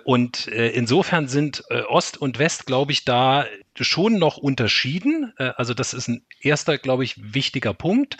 Und 0.04 0.47
insofern 0.47 1.28
sind 1.28 1.64
Ost 1.88 2.17
und 2.17 2.39
West, 2.39 2.65
glaube 2.65 2.91
ich, 2.91 3.05
da 3.05 3.45
schon 3.80 4.17
noch 4.19 4.38
unterschieden. 4.38 5.34
Äh, 5.38 5.51
also 5.57 5.73
das 5.73 5.93
ist 5.93 6.07
ein 6.07 6.25
erster, 6.41 6.77
glaube 6.77 7.03
ich, 7.03 7.34
wichtiger 7.34 7.73
Punkt. 7.73 8.17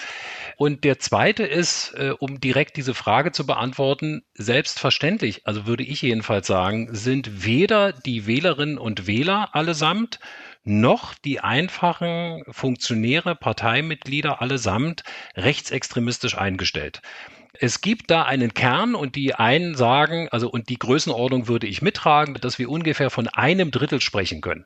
Und 0.57 0.84
der 0.84 0.99
zweite 0.99 1.43
ist, 1.43 1.93
äh, 1.95 2.14
um 2.18 2.39
direkt 2.39 2.78
diese 2.78 2.93
Frage 2.93 3.32
zu 3.32 3.45
beantworten, 3.45 4.24
selbstverständlich, 4.34 5.45
also 5.45 5.68
würde 5.68 5.84
ich 5.84 6.01
jedenfalls 6.01 6.47
sagen, 6.47 6.93
sind 6.93 7.45
weder 7.45 7.93
die 7.93 8.26
Wählerinnen 8.28 8.78
und 8.78 9.07
Wähler 9.07 9.55
allesamt 9.55 10.20
noch 10.64 11.14
die 11.14 11.39
einfachen 11.39 12.43
Funktionäre, 12.49 13.36
Parteimitglieder 13.36 14.41
allesamt 14.41 15.03
rechtsextremistisch 15.36 16.38
eingestellt 16.38 17.01
es 17.54 17.82
gibt 17.82 18.12
da 18.12 18.24
einen 18.24 18.54
Kern 18.54 18.95
und 18.95 19.16
die 19.16 19.34
einen 19.34 19.76
sagen, 19.76 20.30
also 20.30 20.50
und 20.50 20.70
die 20.70 20.78
Größenordnung 20.78 21.47
würde 21.47 21.68
ich 21.68 21.82
mittragen, 21.82 22.36
dass 22.36 22.60
wir 22.60 22.70
ungefähr 22.70 23.10
von 23.10 23.28
einem 23.28 23.72
Drittel 23.72 24.02
sprechen 24.02 24.41
können. 24.41 24.66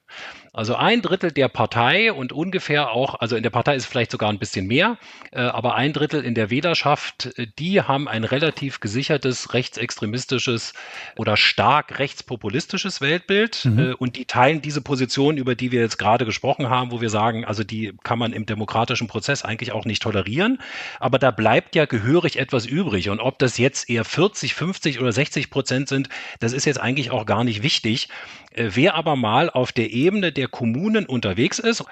Also 0.55 0.75
ein 0.75 1.01
Drittel 1.01 1.31
der 1.31 1.47
Partei 1.47 2.13
und 2.13 2.31
ungefähr 2.31 2.91
auch, 2.91 3.15
also 3.15 3.35
in 3.35 3.41
der 3.41 3.49
Partei 3.49 3.73
ist 3.75 3.83
es 3.83 3.89
vielleicht 3.89 4.11
sogar 4.11 4.29
ein 4.29 4.37
bisschen 4.37 4.67
mehr, 4.67 4.99
äh, 5.31 5.41
aber 5.41 5.73
ein 5.73 5.93
Drittel 5.93 6.23
in 6.23 6.35
der 6.35 6.51
Wählerschaft, 6.51 7.31
äh, 7.39 7.47
die 7.57 7.81
haben 7.81 8.07
ein 8.07 8.23
relativ 8.23 8.79
gesichertes 8.79 9.55
rechtsextremistisches 9.55 10.73
oder 11.17 11.37
stark 11.37 11.97
rechtspopulistisches 11.97 13.01
Weltbild 13.01 13.65
mhm. 13.65 13.79
äh, 13.79 13.93
und 13.93 14.15
die 14.15 14.25
teilen 14.25 14.61
diese 14.61 14.81
Position, 14.81 15.37
über 15.37 15.55
die 15.55 15.71
wir 15.71 15.81
jetzt 15.81 15.97
gerade 15.97 16.23
gesprochen 16.23 16.69
haben, 16.69 16.91
wo 16.91 17.01
wir 17.01 17.09
sagen, 17.09 17.45
also 17.45 17.63
die 17.63 17.93
kann 18.03 18.19
man 18.19 18.31
im 18.31 18.45
demokratischen 18.45 19.07
Prozess 19.07 19.43
eigentlich 19.43 19.71
auch 19.71 19.85
nicht 19.85 20.03
tolerieren, 20.03 20.59
aber 20.99 21.17
da 21.17 21.31
bleibt 21.31 21.73
ja 21.73 21.85
gehörig 21.85 22.37
etwas 22.37 22.67
übrig 22.67 23.09
und 23.09 23.19
ob 23.19 23.39
das 23.39 23.57
jetzt 23.57 23.89
eher 23.89 24.05
40, 24.05 24.53
50 24.53 25.01
oder 25.01 25.11
60 25.11 25.49
Prozent 25.49 25.89
sind, 25.89 26.09
das 26.39 26.53
ist 26.53 26.65
jetzt 26.65 26.79
eigentlich 26.79 27.09
auch 27.09 27.25
gar 27.25 27.43
nicht 27.43 27.63
wichtig. 27.63 28.09
Äh, 28.53 28.71
wer 28.73 28.95
aber 28.95 29.15
mal 29.15 29.49
auf 29.49 29.71
der 29.71 29.91
Ebene 29.91 30.31
der 30.31 30.47
Kommunen 30.47 31.05
unterwegs 31.05 31.59
ist, 31.59 31.83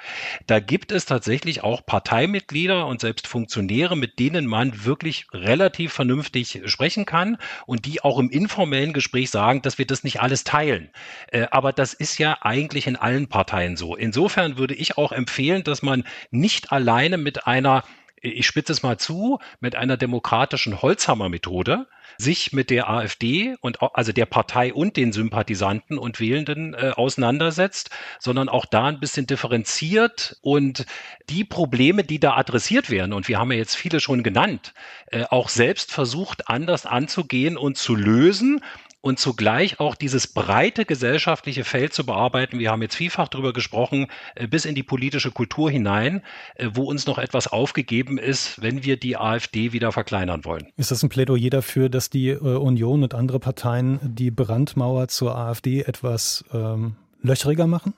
da 0.47 0.59
gibt 0.59 0.91
es 0.91 1.05
tatsächlich 1.05 1.63
auch 1.63 1.85
Parteimitglieder 1.85 2.85
und 2.87 3.01
selbst 3.01 3.27
Funktionäre, 3.27 3.97
mit 3.97 4.19
denen 4.19 4.45
man 4.45 4.85
wirklich 4.85 5.27
relativ 5.33 5.93
vernünftig 5.93 6.61
sprechen 6.65 7.05
kann 7.05 7.37
und 7.65 7.85
die 7.85 8.03
auch 8.03 8.19
im 8.19 8.29
informellen 8.29 8.93
Gespräch 8.93 9.29
sagen, 9.29 9.61
dass 9.61 9.77
wir 9.77 9.85
das 9.85 10.03
nicht 10.03 10.21
alles 10.21 10.43
teilen. 10.43 10.89
Äh, 11.31 11.47
aber 11.51 11.73
das 11.73 11.93
ist 11.93 12.17
ja 12.17 12.37
eigentlich 12.41 12.87
in 12.87 12.95
allen 12.95 13.27
Parteien 13.27 13.77
so. 13.77 13.95
Insofern 13.95 14.57
würde 14.57 14.73
ich 14.73 14.97
auch 14.97 15.11
empfehlen, 15.11 15.63
dass 15.63 15.81
man 15.81 16.03
nicht 16.29 16.71
alleine 16.71 17.17
mit 17.17 17.47
einer 17.47 17.83
ich 18.21 18.45
spitze 18.45 18.71
es 18.71 18.83
mal 18.83 18.97
zu, 18.97 19.39
mit 19.59 19.75
einer 19.75 19.97
demokratischen 19.97 20.81
Holzhammer-Methode 20.81 21.87
sich 22.17 22.53
mit 22.53 22.69
der 22.69 22.89
AfD 22.89 23.55
und 23.61 23.81
also 23.81 24.11
der 24.11 24.25
Partei 24.25 24.73
und 24.73 24.95
den 24.97 25.11
Sympathisanten 25.11 25.97
und 25.97 26.19
Wählenden 26.19 26.73
äh, 26.73 26.91
auseinandersetzt, 26.95 27.89
sondern 28.19 28.49
auch 28.49 28.65
da 28.65 28.85
ein 28.85 28.99
bisschen 28.99 29.27
differenziert 29.27 30.37
und 30.41 30.85
die 31.29 31.43
Probleme, 31.43 32.03
die 32.03 32.19
da 32.19 32.35
adressiert 32.35 32.89
werden, 32.89 33.13
und 33.13 33.27
wir 33.27 33.39
haben 33.39 33.51
ja 33.51 33.57
jetzt 33.57 33.75
viele 33.75 33.99
schon 33.99 34.23
genannt, 34.23 34.73
äh, 35.07 35.23
auch 35.29 35.49
selbst 35.49 35.91
versucht, 35.91 36.47
anders 36.47 36.85
anzugehen 36.85 37.57
und 37.57 37.77
zu 37.77 37.95
lösen 37.95 38.61
und 39.01 39.19
zugleich 39.19 39.79
auch 39.79 39.95
dieses 39.95 40.27
breite 40.27 40.85
gesellschaftliche 40.85 41.63
Feld 41.63 41.93
zu 41.93 42.05
bearbeiten. 42.05 42.59
Wir 42.59 42.71
haben 42.71 42.81
jetzt 42.81 42.95
vielfach 42.95 43.27
darüber 43.27 43.51
gesprochen, 43.51 44.07
äh, 44.35 44.47
bis 44.47 44.65
in 44.65 44.75
die 44.75 44.83
politische 44.83 45.31
Kultur 45.31 45.69
hinein, 45.69 46.21
äh, 46.55 46.69
wo 46.73 46.83
uns 46.83 47.07
noch 47.07 47.17
etwas 47.17 47.47
aufgegeben 47.47 48.17
ist, 48.17 48.61
wenn 48.61 48.83
wir 48.83 48.97
die 48.97 49.17
AfD 49.17 49.73
wieder 49.73 49.91
verkleinern 49.91 50.45
wollen. 50.45 50.67
Ist 50.77 50.91
das 50.91 51.03
ein 51.03 51.09
Plädoyer 51.09 51.49
dafür, 51.49 51.89
dass 51.89 52.09
die 52.09 52.29
äh, 52.29 52.37
Union 52.37 53.03
und 53.03 53.13
andere 53.13 53.39
Parteien 53.39 53.99
die 54.03 54.31
Brandmauer 54.31 55.07
zur 55.07 55.35
AfD 55.35 55.81
etwas 55.81 56.45
ähm, 56.53 56.95
löchriger 57.21 57.67
machen? 57.67 57.93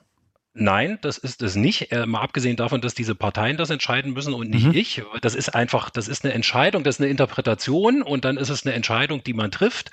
Nein, 0.56 0.98
das 1.02 1.18
ist 1.18 1.42
es 1.42 1.56
nicht. 1.56 1.90
Äh, 1.90 2.06
mal 2.06 2.20
abgesehen 2.20 2.54
davon, 2.54 2.80
dass 2.80 2.94
diese 2.94 3.16
Parteien 3.16 3.56
das 3.56 3.70
entscheiden 3.70 4.12
müssen 4.12 4.32
und 4.32 4.50
nicht 4.50 4.66
mhm. 4.66 4.74
ich. 4.74 5.02
Das 5.20 5.34
ist 5.34 5.48
einfach, 5.48 5.90
das 5.90 6.06
ist 6.06 6.24
eine 6.24 6.32
Entscheidung, 6.32 6.84
das 6.84 6.96
ist 6.96 7.00
eine 7.00 7.10
Interpretation 7.10 8.02
und 8.02 8.24
dann 8.24 8.36
ist 8.36 8.50
es 8.50 8.64
eine 8.64 8.74
Entscheidung, 8.74 9.24
die 9.24 9.32
man 9.32 9.50
trifft. 9.50 9.90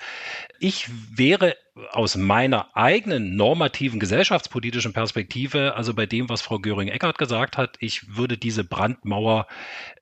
Ich 0.60 0.88
wäre 1.16 1.56
aus 1.90 2.16
meiner 2.16 2.76
eigenen 2.76 3.34
normativen 3.34 3.98
gesellschaftspolitischen 3.98 4.92
Perspektive, 4.92 5.74
also 5.74 5.94
bei 5.94 6.04
dem, 6.04 6.28
was 6.28 6.42
Frau 6.42 6.58
Göring-Eckardt 6.58 7.16
gesagt 7.16 7.56
hat, 7.56 7.76
ich 7.80 8.14
würde 8.16 8.36
diese 8.36 8.62
Brandmauer 8.62 9.46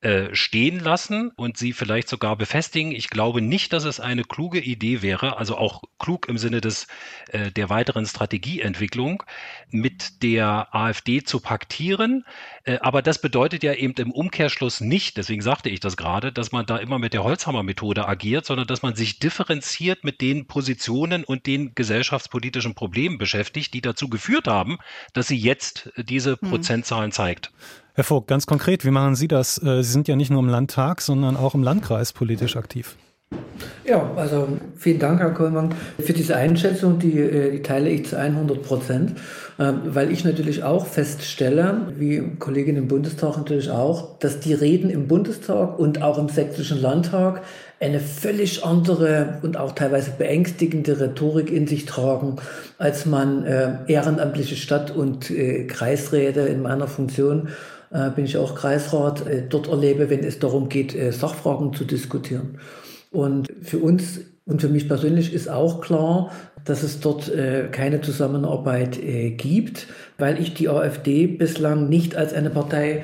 äh, 0.01 0.35
stehen 0.35 0.81
lassen 0.81 1.31
und 1.37 1.57
sie 1.57 1.71
vielleicht 1.71 2.09
sogar 2.09 2.35
befestigen. 2.35 2.91
Ich 2.91 3.09
glaube 3.09 3.41
nicht, 3.41 3.71
dass 3.71 3.85
es 3.85 4.01
eine 4.01 4.23
kluge 4.25 4.59
Idee 4.59 5.01
wäre, 5.01 5.37
also 5.37 5.57
auch 5.57 5.83
klug 5.97 6.27
im 6.27 6.37
Sinne 6.37 6.59
des, 6.59 6.87
äh, 7.29 7.51
der 7.51 7.69
weiteren 7.69 8.05
Strategieentwicklung, 8.05 9.23
mit 9.69 10.23
der 10.23 10.75
AfD 10.75 11.23
zu 11.23 11.39
paktieren. 11.39 12.25
Äh, 12.65 12.79
aber 12.81 13.01
das 13.01 13.21
bedeutet 13.21 13.63
ja 13.63 13.73
eben 13.73 13.93
im 13.93 14.11
Umkehrschluss 14.11 14.81
nicht, 14.81 15.15
deswegen 15.15 15.41
sagte 15.41 15.69
ich 15.69 15.79
das 15.79 15.95
gerade, 15.95 16.33
dass 16.33 16.51
man 16.51 16.65
da 16.65 16.77
immer 16.77 16.99
mit 16.99 17.13
der 17.13 17.23
Holzhammer-Methode 17.23 18.09
agiert, 18.09 18.45
sondern 18.45 18.67
dass 18.67 18.81
man 18.81 18.95
sich 18.95 19.19
differenziert 19.19 20.03
mit 20.03 20.19
den 20.19 20.47
Positionen 20.47 21.23
und 21.23 21.45
den 21.45 21.60
gesellschaftspolitischen 21.75 22.75
Problemen 22.75 23.17
beschäftigt, 23.17 23.73
die 23.73 23.81
dazu 23.81 24.09
geführt 24.09 24.47
haben, 24.47 24.77
dass 25.13 25.27
sie 25.27 25.37
jetzt 25.37 25.91
diese 25.97 26.37
hm. 26.39 26.49
Prozentzahlen 26.49 27.11
zeigt. 27.11 27.51
Herr 27.93 28.03
Vogt, 28.03 28.27
ganz 28.27 28.45
konkret, 28.45 28.85
wie 28.85 28.91
machen 28.91 29.15
Sie 29.15 29.27
das? 29.27 29.61
Äh, 29.61 29.83
Sie 29.83 29.91
sind 29.91 30.07
ja 30.07 30.15
nicht 30.15 30.31
nur 30.31 30.41
im 30.41 30.49
Landtag, 30.49 31.01
sondern 31.01 31.35
auch 31.35 31.55
im 31.55 31.63
Landkreis 31.63 32.13
politisch 32.13 32.55
aktiv. 32.55 32.95
Ja, 33.85 34.11
also 34.15 34.47
vielen 34.75 34.99
Dank, 34.99 35.19
Herr 35.19 35.31
Kollmann, 35.31 35.73
für 35.99 36.13
diese 36.13 36.35
Einschätzung, 36.35 36.99
die, 36.99 37.17
äh, 37.17 37.51
die 37.51 37.61
teile 37.61 37.89
ich 37.89 38.07
zu 38.07 38.17
100 38.17 38.61
Prozent, 38.61 39.17
ähm, 39.59 39.81
weil 39.85 40.11
ich 40.11 40.23
natürlich 40.23 40.63
auch 40.63 40.85
feststelle, 40.85 41.93
wie 41.97 42.35
Kollegin 42.39 42.75
im 42.75 42.87
Bundestag 42.87 43.37
natürlich 43.37 43.69
auch, 43.69 44.19
dass 44.19 44.39
die 44.39 44.53
Reden 44.53 44.89
im 44.89 45.07
Bundestag 45.07 45.79
und 45.79 46.01
auch 46.01 46.17
im 46.17 46.29
sächsischen 46.29 46.81
Landtag 46.81 47.41
eine 47.81 47.99
völlig 47.99 48.63
andere 48.63 49.39
und 49.41 49.57
auch 49.57 49.73
teilweise 49.73 50.11
beängstigende 50.11 50.99
Rhetorik 50.99 51.51
in 51.51 51.67
sich 51.67 51.85
tragen, 51.85 52.37
als 52.77 53.05
man 53.05 53.43
äh, 53.43 53.77
ehrenamtliche 53.87 54.55
Stadt- 54.55 54.91
und 54.91 55.29
äh, 55.31 55.65
Kreisräte 55.65 56.41
in 56.41 56.61
meiner 56.61 56.87
Funktion 56.87 57.49
bin 58.15 58.23
ich 58.23 58.37
auch 58.37 58.55
Kreisrat, 58.55 59.25
dort 59.49 59.67
erlebe, 59.67 60.09
wenn 60.09 60.23
es 60.23 60.39
darum 60.39 60.69
geht, 60.69 60.95
Sachfragen 61.13 61.73
zu 61.73 61.83
diskutieren. 61.83 62.57
Und 63.11 63.51
für 63.61 63.79
uns 63.79 64.21
und 64.45 64.61
für 64.61 64.69
mich 64.69 64.87
persönlich 64.87 65.33
ist 65.33 65.49
auch 65.49 65.81
klar, 65.81 66.31
dass 66.65 66.83
es 66.83 66.99
dort 66.99 67.29
äh, 67.29 67.67
keine 67.71 68.01
Zusammenarbeit 68.01 69.01
äh, 69.01 69.31
gibt, 69.31 69.87
weil 70.17 70.39
ich 70.39 70.53
die 70.53 70.69
AfD 70.69 71.27
bislang 71.27 71.89
nicht 71.89 72.15
als 72.15 72.33
eine 72.33 72.49
Partei 72.49 73.03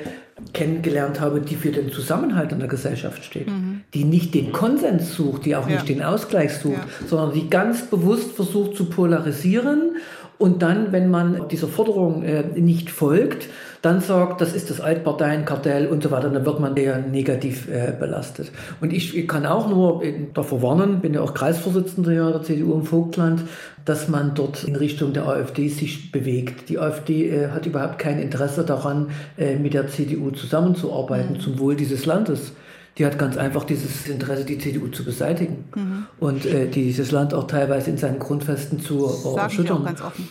kennengelernt 0.53 1.19
habe, 1.19 1.41
die 1.41 1.55
für 1.55 1.71
den 1.71 1.91
Zusammenhalt 1.91 2.51
in 2.51 2.59
der 2.59 2.67
Gesellschaft 2.67 3.23
steht, 3.23 3.47
mhm. 3.47 3.66
Die 3.93 4.03
nicht 4.03 4.33
den 4.33 4.51
Konsens 4.51 5.15
sucht, 5.15 5.45
die 5.45 5.55
auch 5.55 5.67
ja. 5.67 5.75
nicht 5.75 5.89
den 5.89 6.03
Ausgleich 6.03 6.53
sucht, 6.53 6.75
ja. 6.75 7.07
sondern 7.07 7.33
die 7.33 7.49
ganz 7.49 7.83
bewusst 7.83 8.33
versucht 8.33 8.75
zu 8.75 8.85
polarisieren 8.85 9.95
und 10.37 10.61
dann, 10.61 10.91
wenn 10.91 11.09
man 11.09 11.47
dieser 11.49 11.67
Forderung 11.67 12.23
äh, 12.23 12.43
nicht 12.55 12.91
folgt, 12.91 13.47
dann 13.81 14.01
sagt, 14.01 14.41
das 14.41 14.53
ist 14.53 14.69
das 14.69 14.81
Altparteienkartell 14.81 15.87
und 15.87 16.03
so 16.03 16.11
weiter, 16.11 16.29
dann 16.29 16.45
wird 16.45 16.59
man 16.59 16.75
eher 16.77 16.99
negativ 16.99 17.67
äh, 17.69 17.93
belastet. 17.97 18.51
Und 18.81 18.93
ich, 18.93 19.27
kann 19.27 19.45
auch 19.45 19.69
nur 19.69 20.03
davor 20.33 20.61
warnen, 20.61 20.99
bin 20.99 21.13
ja 21.13 21.21
auch 21.21 21.33
Kreisvorsitzender 21.33 22.31
der 22.31 22.43
CDU 22.43 22.73
im 22.73 22.83
Vogtland, 22.83 23.43
dass 23.85 24.09
man 24.09 24.33
dort 24.35 24.63
in 24.63 24.75
Richtung 24.75 25.13
der 25.13 25.27
AfD 25.27 25.69
sich 25.69 26.11
bewegt. 26.11 26.69
Die 26.69 26.77
AfD 26.77 27.29
äh, 27.29 27.49
hat 27.49 27.65
überhaupt 27.65 27.97
kein 27.97 28.19
Interesse 28.19 28.63
daran, 28.63 29.09
äh, 29.37 29.55
mit 29.55 29.73
der 29.73 29.87
CDU 29.87 30.31
zusammenzuarbeiten 30.31 31.37
mhm. 31.37 31.39
zum 31.39 31.59
Wohl 31.59 31.75
dieses 31.75 32.05
Landes 32.05 32.51
die 32.97 33.05
hat 33.05 33.19
ganz 33.19 33.37
einfach 33.37 33.63
dieses 33.63 34.07
Interesse, 34.07 34.43
die 34.45 34.57
CDU 34.57 34.87
zu 34.87 35.03
beseitigen 35.03 35.65
mhm. 35.75 36.05
und 36.19 36.45
äh, 36.45 36.67
dieses 36.67 37.11
Land 37.11 37.33
auch 37.33 37.47
teilweise 37.47 37.91
in 37.91 37.97
seinen 37.97 38.19
Grundfesten 38.19 38.79
zu 38.79 39.07
äh, 39.07 39.39
erschüttern. 39.39 39.83
ganz 39.83 40.01
offen. 40.01 40.27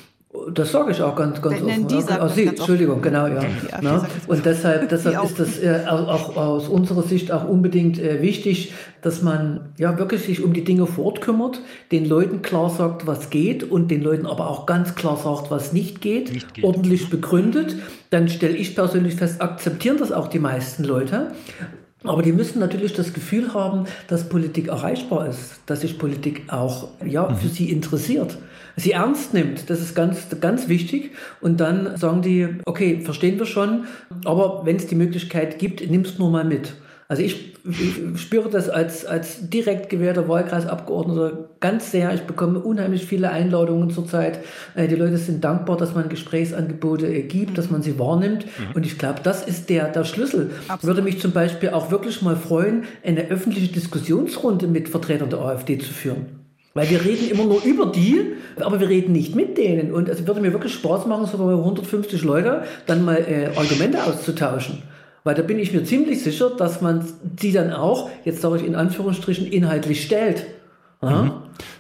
Das 0.52 0.70
sage 0.70 0.92
ich 0.92 1.02
auch 1.02 1.16
ganz, 1.16 1.40
ganz 1.40 1.62
offen. 1.62 1.88
Die 1.88 1.94
ja. 1.94 2.28
Sie, 2.28 2.44
Entschuldigung, 2.44 2.96
offen. 2.96 3.02
genau, 3.02 3.26
ja. 3.26 3.42
ja 3.80 4.06
und 4.26 4.44
deshalb, 4.44 4.88
deshalb 4.88 5.24
ist 5.24 5.40
das 5.40 5.58
äh, 5.60 5.84
auch 5.88 6.36
aus 6.36 6.68
unserer 6.68 7.02
Sicht 7.02 7.32
auch 7.32 7.48
unbedingt 7.48 7.98
äh, 7.98 8.20
wichtig, 8.20 8.74
dass 9.00 9.22
man 9.22 9.72
ja 9.78 9.98
wirklich 9.98 10.24
sich 10.24 10.44
um 10.44 10.52
die 10.52 10.64
Dinge 10.64 10.86
fortkümmert, 10.86 11.60
den 11.90 12.06
Leuten 12.06 12.42
klar 12.42 12.68
sagt, 12.68 13.06
was 13.06 13.30
geht 13.30 13.64
und 13.64 13.90
den 13.90 14.02
Leuten 14.02 14.26
aber 14.26 14.50
auch 14.50 14.66
ganz 14.66 14.94
klar 14.94 15.16
sagt, 15.16 15.50
was 15.50 15.72
nicht 15.72 16.02
geht, 16.02 16.32
nicht 16.32 16.54
geht. 16.54 16.64
ordentlich 16.64 17.08
begründet. 17.08 17.76
Dann 18.10 18.28
stelle 18.28 18.56
ich 18.56 18.74
persönlich 18.74 19.14
fest, 19.14 19.40
akzeptieren 19.40 19.96
das 19.96 20.12
auch 20.12 20.28
die 20.28 20.38
meisten 20.38 20.84
Leute. 20.84 21.32
Aber 22.08 22.22
die 22.22 22.32
müssen 22.32 22.58
natürlich 22.58 22.92
das 22.92 23.12
Gefühl 23.12 23.54
haben, 23.54 23.84
dass 24.08 24.28
Politik 24.28 24.68
erreichbar 24.68 25.28
ist, 25.28 25.60
dass 25.66 25.80
sich 25.80 25.98
Politik 25.98 26.44
auch 26.48 26.88
ja, 27.04 27.28
mhm. 27.28 27.36
für 27.36 27.48
sie 27.48 27.70
interessiert, 27.70 28.38
sie 28.76 28.92
ernst 28.92 29.34
nimmt. 29.34 29.70
Das 29.70 29.80
ist 29.80 29.94
ganz, 29.94 30.26
ganz 30.40 30.68
wichtig. 30.68 31.12
Und 31.40 31.60
dann 31.60 31.96
sagen 31.96 32.22
die, 32.22 32.48
okay, 32.64 33.00
verstehen 33.00 33.38
wir 33.38 33.46
schon, 33.46 33.84
aber 34.24 34.62
wenn 34.64 34.76
es 34.76 34.86
die 34.86 34.94
Möglichkeit 34.94 35.58
gibt, 35.58 35.88
nimm 35.88 36.02
es 36.02 36.18
nur 36.18 36.30
mal 36.30 36.44
mit. 36.44 36.74
Also 37.08 37.22
ich, 37.22 37.54
ich, 37.64 38.20
spüre 38.20 38.50
das 38.50 38.68
als, 38.68 39.06
als 39.06 39.48
direkt 39.48 39.90
gewählter 39.90 40.28
Wahlkreisabgeordneter 40.28 41.50
ganz 41.60 41.92
sehr. 41.92 42.12
Ich 42.12 42.22
bekomme 42.22 42.58
unheimlich 42.58 43.06
viele 43.06 43.30
Einladungen 43.30 43.90
zurzeit. 43.90 44.40
Äh, 44.74 44.88
die 44.88 44.96
Leute 44.96 45.16
sind 45.16 45.44
dankbar, 45.44 45.76
dass 45.76 45.94
man 45.94 46.08
Gesprächsangebote 46.08 47.06
äh, 47.06 47.22
gibt, 47.22 47.58
dass 47.58 47.70
man 47.70 47.82
sie 47.82 47.98
wahrnimmt. 48.00 48.46
Mhm. 48.46 48.74
Und 48.74 48.86
ich 48.86 48.98
glaube, 48.98 49.20
das 49.22 49.46
ist 49.46 49.70
der, 49.70 49.88
der 49.88 50.02
Schlüssel. 50.02 50.50
Absolut. 50.66 50.96
Würde 50.96 51.02
mich 51.02 51.20
zum 51.20 51.30
Beispiel 51.30 51.70
auch 51.70 51.92
wirklich 51.92 52.22
mal 52.22 52.34
freuen, 52.34 52.84
eine 53.04 53.28
öffentliche 53.28 53.72
Diskussionsrunde 53.72 54.66
mit 54.66 54.88
Vertretern 54.88 55.30
der 55.30 55.38
AfD 55.40 55.78
zu 55.78 55.92
führen. 55.92 56.26
Weil 56.74 56.90
wir 56.90 57.04
reden 57.04 57.30
immer 57.30 57.44
nur 57.44 57.62
über 57.62 57.86
die, 57.86 58.20
aber 58.60 58.80
wir 58.80 58.88
reden 58.88 59.12
nicht 59.12 59.36
mit 59.36 59.56
denen. 59.56 59.92
Und 59.92 60.08
es 60.08 60.26
würde 60.26 60.40
mir 60.40 60.52
wirklich 60.52 60.74
Spaß 60.74 61.06
machen, 61.06 61.26
so 61.26 61.38
bei 61.38 61.52
150 61.52 62.22
Leute 62.22 62.64
dann 62.86 63.04
mal 63.04 63.16
äh, 63.16 63.56
Argumente 63.56 64.02
auszutauschen. 64.02 64.82
Weil 65.26 65.34
da 65.34 65.42
bin 65.42 65.58
ich 65.58 65.72
mir 65.72 65.82
ziemlich 65.82 66.22
sicher, 66.22 66.50
dass 66.50 66.80
man 66.80 67.04
sie 67.36 67.50
dann 67.50 67.72
auch, 67.72 68.08
jetzt 68.24 68.42
sage 68.42 68.58
ich 68.58 68.64
in 68.64 68.76
Anführungsstrichen, 68.76 69.44
inhaltlich 69.44 70.04
stellt. 70.04 70.46
Mhm. 71.02 71.32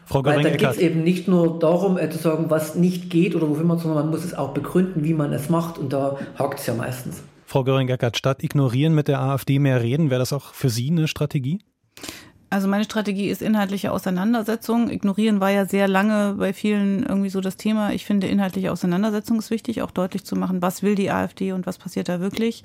Frau 0.04 0.24
Weil 0.24 0.42
da 0.42 0.50
geht 0.50 0.68
es 0.68 0.78
eben 0.78 1.04
nicht 1.04 1.28
nur 1.28 1.60
darum, 1.60 1.96
äh, 1.96 2.10
zu 2.10 2.18
sagen, 2.18 2.46
was 2.50 2.74
nicht 2.74 3.08
geht 3.08 3.36
oder 3.36 3.48
wofür 3.48 3.64
man, 3.64 3.78
sondern 3.78 4.02
man 4.02 4.10
muss 4.10 4.24
es 4.24 4.34
auch 4.34 4.52
begründen, 4.52 5.04
wie 5.04 5.14
man 5.14 5.32
es 5.32 5.48
macht. 5.48 5.78
Und 5.78 5.92
da 5.92 6.18
hakt 6.36 6.58
es 6.58 6.66
ja 6.66 6.74
meistens. 6.74 7.22
Frau 7.44 7.62
Göring-Eckert, 7.62 8.16
statt 8.16 8.42
ignorieren 8.42 8.96
mit 8.96 9.06
der 9.06 9.20
AfD 9.20 9.60
mehr 9.60 9.80
reden, 9.80 10.10
wäre 10.10 10.18
das 10.18 10.32
auch 10.32 10.52
für 10.52 10.68
Sie 10.68 10.90
eine 10.90 11.06
Strategie? 11.06 11.60
Also 12.50 12.66
meine 12.66 12.82
Strategie 12.82 13.28
ist 13.28 13.42
inhaltliche 13.42 13.92
Auseinandersetzung. 13.92 14.90
Ignorieren 14.90 15.38
war 15.38 15.50
ja 15.50 15.66
sehr 15.66 15.86
lange 15.86 16.34
bei 16.36 16.52
vielen 16.52 17.06
irgendwie 17.06 17.30
so 17.30 17.40
das 17.40 17.56
Thema. 17.56 17.92
Ich 17.92 18.04
finde, 18.06 18.26
inhaltliche 18.26 18.72
Auseinandersetzung 18.72 19.38
ist 19.38 19.52
wichtig, 19.52 19.82
auch 19.82 19.92
deutlich 19.92 20.24
zu 20.24 20.34
machen, 20.34 20.62
was 20.62 20.82
will 20.82 20.96
die 20.96 21.12
AfD 21.12 21.52
und 21.52 21.64
was 21.64 21.78
passiert 21.78 22.08
da 22.08 22.18
wirklich. 22.18 22.64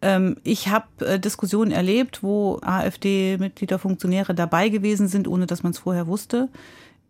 Ähm, 0.00 0.36
ich 0.44 0.68
habe 0.68 0.86
äh, 1.04 1.18
Diskussionen 1.18 1.72
erlebt, 1.72 2.22
wo 2.22 2.58
AfD-Mitglieder, 2.62 3.78
Funktionäre 3.78 4.34
dabei 4.34 4.68
gewesen 4.68 5.08
sind, 5.08 5.26
ohne 5.26 5.46
dass 5.46 5.62
man 5.62 5.72
es 5.72 5.78
vorher 5.78 6.06
wusste. 6.06 6.48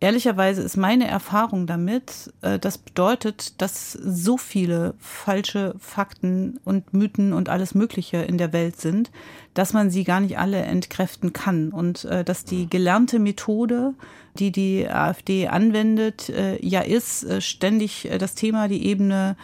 Ehrlicherweise 0.01 0.61
ist 0.61 0.77
meine 0.77 1.07
Erfahrung 1.07 1.67
damit, 1.67 2.33
äh, 2.41 2.57
das 2.57 2.77
bedeutet, 2.77 3.61
dass 3.61 3.91
so 3.91 4.37
viele 4.37 4.95
falsche 4.97 5.75
Fakten 5.77 6.59
und 6.63 6.93
Mythen 6.93 7.33
und 7.33 7.49
alles 7.49 7.75
Mögliche 7.75 8.17
in 8.17 8.37
der 8.37 8.53
Welt 8.53 8.79
sind, 8.79 9.11
dass 9.53 9.73
man 9.73 9.91
sie 9.91 10.05
gar 10.05 10.21
nicht 10.21 10.39
alle 10.39 10.61
entkräften 10.61 11.33
kann 11.33 11.69
und 11.69 12.05
äh, 12.05 12.23
dass 12.23 12.45
die 12.45 12.69
gelernte 12.69 13.19
Methode, 13.19 13.93
die 14.35 14.51
die 14.51 14.87
AfD 14.87 15.47
anwendet, 15.47 16.31
ja 16.61 16.81
ist, 16.81 17.43
ständig 17.43 18.07
das 18.19 18.35
Thema, 18.35 18.69
die 18.69 18.85
Ebene 18.85 19.35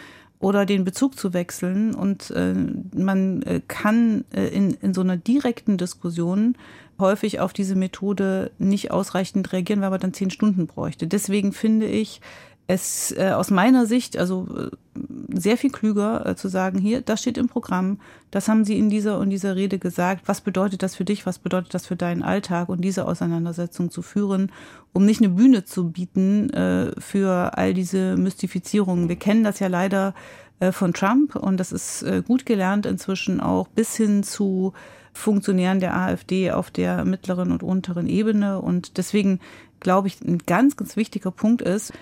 oder 0.46 0.68
den 0.68 0.84
Bezug 0.84 1.18
zu 1.18 1.34
wechseln. 1.34 1.96
Und 1.96 2.30
äh, 2.30 2.54
man 2.96 3.42
äh, 3.42 3.62
kann 3.68 4.26
äh, 4.32 4.46
in, 4.50 4.76
in 4.76 4.94
so 4.94 5.02
einer 5.02 5.18
direkten 5.18 5.80
Diskussion 5.80 6.56
häufig 7.00 7.40
auf 7.40 7.52
diese 7.52 7.76
Methode 7.76 8.52
nicht 8.60 8.92
ausreichend 8.92 9.52
reagieren, 9.52 9.82
weil 9.82 9.90
man 9.90 10.00
dann 10.00 10.14
zehn 10.14 10.30
Stunden 10.30 10.68
bräuchte. 10.68 11.08
Deswegen 11.08 11.52
finde 11.52 11.88
ich, 11.88 12.22
es 12.68 13.14
äh, 13.16 13.32
aus 13.32 13.52
meiner 13.52 13.86
Sicht 13.86 14.18
also 14.18 14.48
äh, 14.58 14.70
sehr 15.30 15.58
viel 15.58 15.70
klüger 15.70 16.26
äh, 16.26 16.36
zu 16.36 16.48
sagen, 16.48 16.80
hier, 16.80 17.02
das 17.02 17.22
steht 17.22 17.38
im 17.38 17.48
Programm, 17.48 18.00
das 18.32 18.48
haben 18.48 18.66
Sie 18.66 18.80
in 18.80 18.90
dieser 18.90 19.20
und 19.20 19.30
dieser 19.30 19.56
Rede 19.56 19.78
gesagt, 19.78 20.28
was 20.28 20.42
bedeutet 20.42 20.82
das 20.82 20.96
für 20.96 21.06
dich, 21.06 21.26
was 21.26 21.38
bedeutet 21.38 21.74
das 21.74 21.86
für 21.86 21.96
deinen 21.96 22.24
Alltag? 22.24 22.70
Und 22.70 22.82
diese 22.82 23.08
Auseinandersetzung 23.08 23.92
zu 23.92 24.02
führen, 24.02 24.52
um 24.94 25.06
nicht 25.06 25.22
eine 25.22 25.30
Bühne 25.30 25.66
zu 25.66 25.92
bieten 25.92 26.50
äh, 26.52 26.92
für 27.00 27.58
all 27.58 27.74
diese 27.74 28.18
Mystifizierungen. 28.18 29.10
Wir 29.10 29.18
kennen 29.18 29.44
das 29.44 29.60
ja 29.60 29.68
leider 29.68 30.16
äh, 30.60 30.72
von 30.72 30.94
Trump 30.94 31.36
und 31.36 31.58
das 31.58 31.72
ist 31.72 32.02
äh, 32.02 32.24
gut 32.26 32.46
gelernt 32.46 32.86
inzwischen 32.86 33.42
auch 33.42 33.68
bis 33.68 33.96
hin 33.96 34.24
zu 34.24 34.74
Funktionären 35.14 35.80
der 35.80 35.96
AfD 35.96 36.52
auf 36.52 36.72
der 36.72 37.06
mittleren 37.06 37.52
und 37.52 37.64
unteren 37.64 38.08
Ebene. 38.08 38.60
Und 38.60 38.98
deswegen 38.98 39.40
glaube 39.80 40.08
ich, 40.08 40.22
ein 40.22 40.40
ganz, 40.40 40.76
ganz 40.78 40.98
wichtiger 40.98 41.32
Punkt 41.32 41.62
ist, 41.62 41.94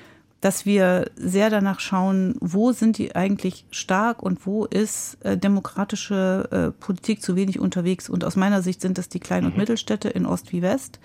dass 0.43 0.65
wir 0.65 1.09
sehr 1.15 1.49
danach 1.49 1.79
schauen, 1.79 2.35
wo 2.41 2.73
sind 2.73 2.97
die 2.97 3.15
eigentlich 3.15 3.65
stark 3.71 4.21
und 4.21 4.45
wo 4.45 4.65
ist 4.65 5.17
äh, 5.23 5.37
demokratische 5.37 6.49
äh, 6.51 6.71
Politik 6.83 7.21
zu 7.21 7.37
wenig 7.37 7.59
unterwegs. 7.59 8.09
Und 8.09 8.25
aus 8.25 8.35
meiner 8.35 8.61
Sicht 8.61 8.81
sind 8.81 8.97
das 8.97 9.07
die 9.07 9.21
Klein- 9.21 9.45
und 9.45 9.53
mhm. 9.53 9.59
Mittelstädte 9.59 10.09
in 10.09 10.25
Ost 10.25 10.51
wie 10.51 10.61
West. 10.61 10.99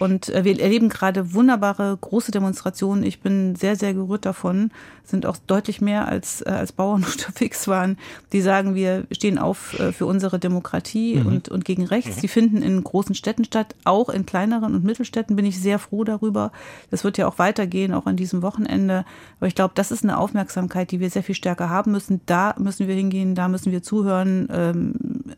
Und 0.00 0.30
äh, 0.30 0.44
wir 0.44 0.58
erleben 0.58 0.88
gerade 0.88 1.34
wunderbare 1.34 1.96
große 2.00 2.32
Demonstrationen. 2.32 3.04
Ich 3.04 3.20
bin 3.20 3.54
sehr, 3.54 3.76
sehr 3.76 3.92
gerührt 3.92 4.24
davon. 4.24 4.70
Sind 5.04 5.26
auch 5.26 5.36
deutlich 5.46 5.82
mehr 5.82 6.08
als, 6.08 6.40
äh, 6.40 6.48
als 6.48 6.72
Bauern 6.72 7.04
unterwegs 7.12 7.68
waren, 7.68 7.98
die 8.32 8.40
sagen, 8.40 8.74
wir 8.74 9.04
stehen 9.12 9.36
auf 9.38 9.78
äh, 9.78 9.92
für 9.92 10.06
unsere 10.06 10.38
Demokratie 10.38 11.16
mhm. 11.16 11.26
und, 11.26 11.48
und 11.50 11.66
gegen 11.66 11.84
rechts. 11.84 12.16
Mhm. 12.16 12.20
Die 12.22 12.28
finden 12.28 12.62
in 12.62 12.82
großen 12.82 13.14
Städten 13.14 13.44
statt, 13.44 13.74
auch 13.84 14.08
in 14.08 14.24
kleineren 14.24 14.74
und 14.74 14.84
Mittelstädten 14.84 15.36
bin 15.36 15.44
ich 15.44 15.60
sehr 15.60 15.78
froh 15.78 16.02
darüber. 16.02 16.50
Das 16.90 17.04
wird 17.04 17.18
ja 17.18 17.28
auch 17.28 17.38
weitergehen, 17.38 17.92
auch 17.92 18.06
an 18.06 18.16
diesem 18.16 18.40
Wochenende. 18.40 19.04
Aber 19.38 19.48
ich 19.48 19.54
glaube, 19.54 19.72
das 19.74 19.90
ist 19.90 20.02
eine 20.02 20.16
Aufmerksamkeit, 20.16 20.92
die 20.92 21.00
wir 21.00 21.10
sehr 21.10 21.22
viel 21.22 21.34
stärker 21.34 21.68
haben 21.68 21.92
müssen. 21.92 22.22
Da 22.24 22.54
müssen 22.58 22.88
wir 22.88 22.94
hingehen, 22.94 23.34
da 23.34 23.48
müssen 23.48 23.70
wir 23.70 23.82
zuhören. 23.82 24.48
Ähm, 24.50 24.94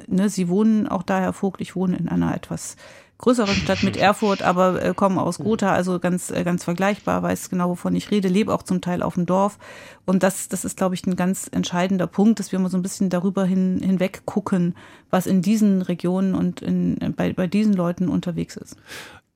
ne, 0.06 0.28
Sie 0.28 0.48
wohnen 0.48 0.86
auch 0.86 1.02
da, 1.02 1.18
Herr 1.18 1.32
Vogt, 1.32 1.60
ich 1.60 1.74
wohne 1.74 1.96
in 1.96 2.08
einer 2.08 2.32
etwas 2.32 2.76
größeren 3.22 3.54
Stadt 3.54 3.84
mit 3.84 3.96
Erfurt, 3.96 4.42
aber 4.42 4.82
äh, 4.82 4.92
komme 4.94 5.22
aus 5.22 5.38
Gotha, 5.38 5.72
also 5.72 6.00
ganz, 6.00 6.30
äh, 6.30 6.42
ganz 6.42 6.64
vergleichbar, 6.64 7.22
weiß 7.22 7.48
genau, 7.50 7.70
wovon 7.70 7.94
ich 7.94 8.10
rede, 8.10 8.28
lebe 8.28 8.52
auch 8.52 8.64
zum 8.64 8.80
Teil 8.80 9.00
auf 9.00 9.14
dem 9.14 9.26
Dorf. 9.26 9.58
Und 10.04 10.24
das, 10.24 10.48
das 10.48 10.64
ist, 10.64 10.76
glaube 10.76 10.96
ich, 10.96 11.06
ein 11.06 11.14
ganz 11.14 11.48
entscheidender 11.50 12.08
Punkt, 12.08 12.40
dass 12.40 12.50
wir 12.50 12.58
mal 12.58 12.68
so 12.68 12.76
ein 12.76 12.82
bisschen 12.82 13.10
darüber 13.10 13.44
hin, 13.44 13.80
hinweg 13.80 14.26
gucken, 14.26 14.74
was 15.08 15.26
in 15.26 15.40
diesen 15.40 15.82
Regionen 15.82 16.34
und 16.34 16.62
in, 16.62 17.14
bei, 17.16 17.32
bei 17.32 17.46
diesen 17.46 17.74
Leuten 17.74 18.08
unterwegs 18.08 18.56
ist. 18.56 18.76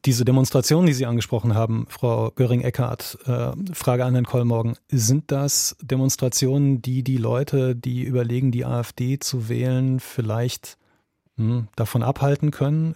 Diese 0.05 0.25
Demonstrationen, 0.25 0.87
die 0.87 0.93
Sie 0.93 1.07
angesprochen 1.07 1.55
haben, 1.55 1.87
Frau 1.89 2.33
Göring-Eckardt, 2.33 3.19
äh, 3.27 3.53
Frage 3.73 4.05
an 4.05 4.15
Herrn 4.15 4.27
Kollmorgen, 4.27 4.77
sind 4.89 5.31
das 5.31 5.77
Demonstrationen, 5.81 6.83
die 6.83 7.05
die 7.05 7.19
Leute, 7.19 7.77
die 7.77 8.03
überlegen, 8.03 8.51
die 8.51 8.65
AfD 8.65 9.21
zu 9.21 9.49
wählen, 9.49 10.01
vielleicht 10.01 10.77
hm, 11.37 11.69
davon 11.77 12.03
abhalten 12.03 12.51
können, 12.51 12.95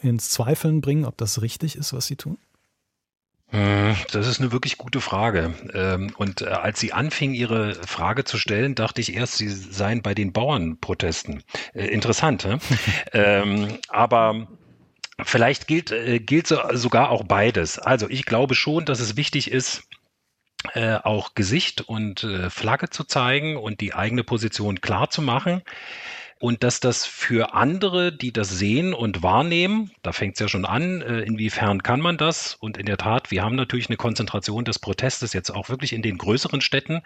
ins 0.00 0.30
Zweifeln 0.30 0.80
bringen, 0.80 1.04
ob 1.04 1.16
das 1.16 1.42
richtig 1.42 1.76
ist, 1.76 1.92
was 1.92 2.06
sie 2.06 2.16
tun? 2.16 2.38
Hm, 3.50 3.96
das 4.12 4.26
ist 4.26 4.40
eine 4.40 4.52
wirklich 4.52 4.76
gute 4.76 5.00
Frage. 5.00 5.54
Ähm, 5.72 6.12
und 6.18 6.42
äh, 6.42 6.46
als 6.46 6.80
Sie 6.80 6.92
anfingen, 6.92 7.34
Ihre 7.34 7.74
Frage 7.74 8.24
zu 8.24 8.36
stellen, 8.36 8.74
dachte 8.74 9.00
ich 9.00 9.14
erst, 9.14 9.36
Sie 9.38 9.48
seien 9.48 10.02
bei 10.02 10.14
den 10.14 10.32
Bauernprotesten. 10.34 11.42
Äh, 11.72 11.86
interessant, 11.86 12.44
ne? 12.44 12.58
ähm, 13.12 13.78
aber 13.88 14.48
vielleicht 15.22 15.66
gilt, 15.66 15.92
äh, 15.92 16.18
gilt 16.20 16.48
sogar 16.48 17.10
auch 17.10 17.24
beides. 17.24 17.78
Also 17.78 18.08
ich 18.10 18.26
glaube 18.26 18.54
schon, 18.54 18.84
dass 18.84 19.00
es 19.00 19.16
wichtig 19.16 19.50
ist, 19.50 19.84
auch 20.74 21.34
Gesicht 21.34 21.82
und 21.82 22.26
Flagge 22.48 22.90
zu 22.90 23.04
zeigen 23.04 23.56
und 23.56 23.80
die 23.80 23.94
eigene 23.94 24.24
Position 24.24 24.80
klar 24.80 25.08
zu 25.08 25.22
machen 25.22 25.62
und 26.38 26.62
dass 26.62 26.80
das 26.80 27.04
für 27.04 27.54
andere, 27.54 28.12
die 28.12 28.32
das 28.32 28.48
sehen 28.50 28.94
und 28.94 29.22
wahrnehmen, 29.22 29.90
da 30.02 30.12
fängt 30.12 30.34
es 30.34 30.40
ja 30.40 30.48
schon 30.48 30.64
an, 30.64 31.02
äh, 31.02 31.20
inwiefern 31.20 31.82
kann 31.82 32.00
man 32.00 32.16
das? 32.16 32.54
Und 32.54 32.76
in 32.76 32.86
der 32.86 32.96
Tat, 32.96 33.30
wir 33.30 33.42
haben 33.42 33.56
natürlich 33.56 33.88
eine 33.88 33.96
Konzentration 33.96 34.64
des 34.64 34.78
Protestes 34.78 35.32
jetzt 35.32 35.50
auch 35.50 35.68
wirklich 35.68 35.92
in 35.92 36.02
den 36.02 36.16
größeren 36.16 36.60
Städten 36.60 37.02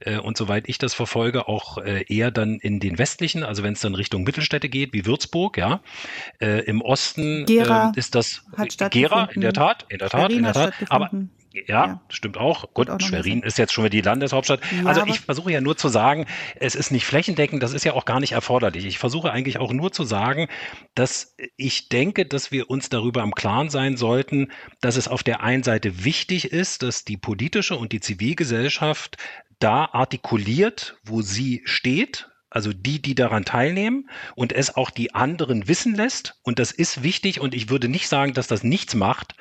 äh, 0.00 0.18
und 0.18 0.36
soweit 0.36 0.68
ich 0.68 0.78
das 0.78 0.94
verfolge, 0.94 1.48
auch 1.48 1.78
äh, 1.78 2.04
eher 2.08 2.30
dann 2.30 2.58
in 2.60 2.78
den 2.78 2.98
westlichen, 2.98 3.42
also 3.42 3.62
wenn 3.62 3.72
es 3.72 3.80
dann 3.80 3.94
Richtung 3.94 4.22
Mittelstädte 4.22 4.68
geht, 4.68 4.92
wie 4.92 5.06
Würzburg, 5.06 5.58
ja. 5.58 5.80
Im 6.38 6.80
Osten 6.80 7.44
Gera 7.46 7.92
ist 7.96 8.14
das 8.14 8.42
hat 8.56 8.76
Gera, 8.90 9.28
in 9.32 9.40
der 9.40 9.52
Tat, 9.52 9.86
in 9.88 9.98
der 9.98 10.10
Tat, 10.10 10.32
in 10.32 10.42
der 10.42 10.52
Tat. 10.52 10.74
Aber 10.88 11.10
ja, 11.66 11.86
ja, 11.86 12.00
stimmt 12.08 12.36
auch. 12.36 12.72
Gut, 12.74 12.90
auch 12.90 13.00
Schwerin 13.00 13.42
ist 13.42 13.58
jetzt 13.58 13.72
schon 13.72 13.84
wieder 13.84 13.90
die 13.90 14.00
Landeshauptstadt. 14.02 14.60
Ja, 14.72 14.86
also 14.86 15.04
ich 15.06 15.20
versuche 15.20 15.52
ja 15.52 15.60
nur 15.60 15.76
zu 15.76 15.88
sagen, 15.88 16.26
es 16.56 16.74
ist 16.74 16.90
nicht 16.90 17.06
flächendeckend, 17.06 17.62
das 17.62 17.72
ist 17.72 17.84
ja 17.84 17.94
auch 17.94 18.04
gar 18.04 18.20
nicht 18.20 18.32
erforderlich. 18.32 18.84
Ich 18.84 18.98
versuche 18.98 19.30
eigentlich 19.32 19.58
auch 19.58 19.72
nur 19.72 19.92
zu 19.92 20.04
sagen, 20.04 20.48
dass 20.94 21.34
ich 21.56 21.88
denke, 21.88 22.26
dass 22.26 22.52
wir 22.52 22.68
uns 22.70 22.88
darüber 22.88 23.22
im 23.22 23.34
Klaren 23.34 23.70
sein 23.70 23.96
sollten, 23.96 24.52
dass 24.80 24.96
es 24.96 25.08
auf 25.08 25.22
der 25.22 25.42
einen 25.42 25.62
Seite 25.62 26.04
wichtig 26.04 26.52
ist, 26.52 26.82
dass 26.82 27.04
die 27.04 27.16
politische 27.16 27.76
und 27.76 27.92
die 27.92 28.00
Zivilgesellschaft 28.00 29.16
da 29.58 29.86
artikuliert, 29.86 30.98
wo 31.04 31.22
sie 31.22 31.62
steht, 31.64 32.28
also 32.56 32.72
die, 32.72 33.02
die 33.02 33.14
daran 33.14 33.44
teilnehmen 33.44 34.08
und 34.34 34.50
es 34.50 34.74
auch 34.74 34.88
die 34.88 35.14
anderen 35.14 35.68
wissen 35.68 35.94
lässt. 35.94 36.40
Und 36.42 36.58
das 36.58 36.72
ist 36.72 37.02
wichtig 37.02 37.38
und 37.38 37.52
ich 37.52 37.68
würde 37.68 37.86
nicht 37.86 38.08
sagen, 38.08 38.32
dass 38.32 38.46
das 38.46 38.64
nichts 38.64 38.94
macht, 38.94 39.34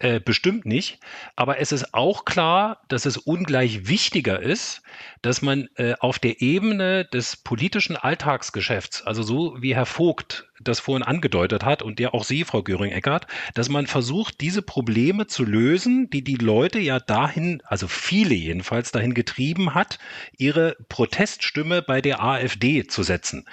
äh, 0.00 0.20
bestimmt 0.20 0.64
nicht. 0.64 0.98
Aber 1.36 1.60
es 1.60 1.70
ist 1.70 1.92
auch 1.92 2.24
klar, 2.24 2.80
dass 2.88 3.04
es 3.04 3.18
ungleich 3.18 3.88
wichtiger 3.88 4.40
ist, 4.40 4.80
dass 5.20 5.42
man 5.42 5.68
äh, 5.74 5.96
auf 6.00 6.18
der 6.18 6.40
Ebene 6.40 7.04
des 7.04 7.36
politischen 7.36 7.94
Alltagsgeschäfts, 7.94 9.02
also 9.02 9.22
so 9.22 9.60
wie 9.60 9.74
Herr 9.74 9.84
Vogt 9.84 10.48
das 10.60 10.80
vorhin 10.80 11.02
angedeutet 11.02 11.64
hat 11.64 11.82
und 11.82 11.98
der 11.98 12.14
auch 12.14 12.24
Sie, 12.24 12.44
Frau 12.44 12.62
Göring-Eckert, 12.62 13.26
dass 13.54 13.68
man 13.68 13.86
versucht, 13.86 14.40
diese 14.40 14.62
Probleme 14.62 15.26
zu 15.26 15.44
lösen, 15.44 16.10
die 16.10 16.22
die 16.22 16.36
Leute 16.36 16.78
ja 16.78 16.98
dahin, 16.98 17.62
also 17.64 17.88
viele 17.88 18.34
jedenfalls 18.34 18.92
dahin 18.92 19.14
getrieben 19.14 19.74
hat, 19.74 19.98
ihre 20.36 20.76
Proteststimme 20.88 21.82
bei 21.82 22.00
der 22.00 22.22
AfD 22.22 22.86
zu 22.86 23.02
setzen. 23.02 23.46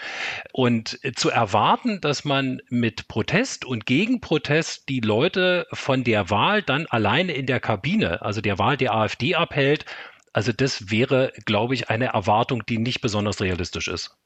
Und 0.51 0.99
zu 1.16 1.30
erwarten, 1.30 2.01
dass 2.01 2.26
man 2.26 2.62
mit 2.70 3.08
Protest 3.08 3.66
und 3.66 3.86
Gegenprotest 3.86 4.89
die 4.89 4.99
Leute 4.99 5.68
von 5.72 6.04
der 6.04 6.30
Wahl 6.30 6.62
dann 6.62 6.86
alleine 6.88 7.34
in 7.34 7.45
der 7.45 7.60
Kabine, 7.60 8.22
also 8.22 8.41
der 8.41 8.60
Wahl 8.60 8.78
der 8.78 8.93
AfD 8.93 9.36
abhält, 9.36 9.86
also 10.34 10.51
das 10.51 10.89
wäre, 10.89 11.32
glaube 11.45 11.76
ich, 11.76 11.89
eine 11.89 12.08
Erwartung, 12.08 12.66
die 12.66 12.80
nicht 12.80 13.01
besonders 13.01 13.39
realistisch 13.39 13.88
ist. 13.88 14.18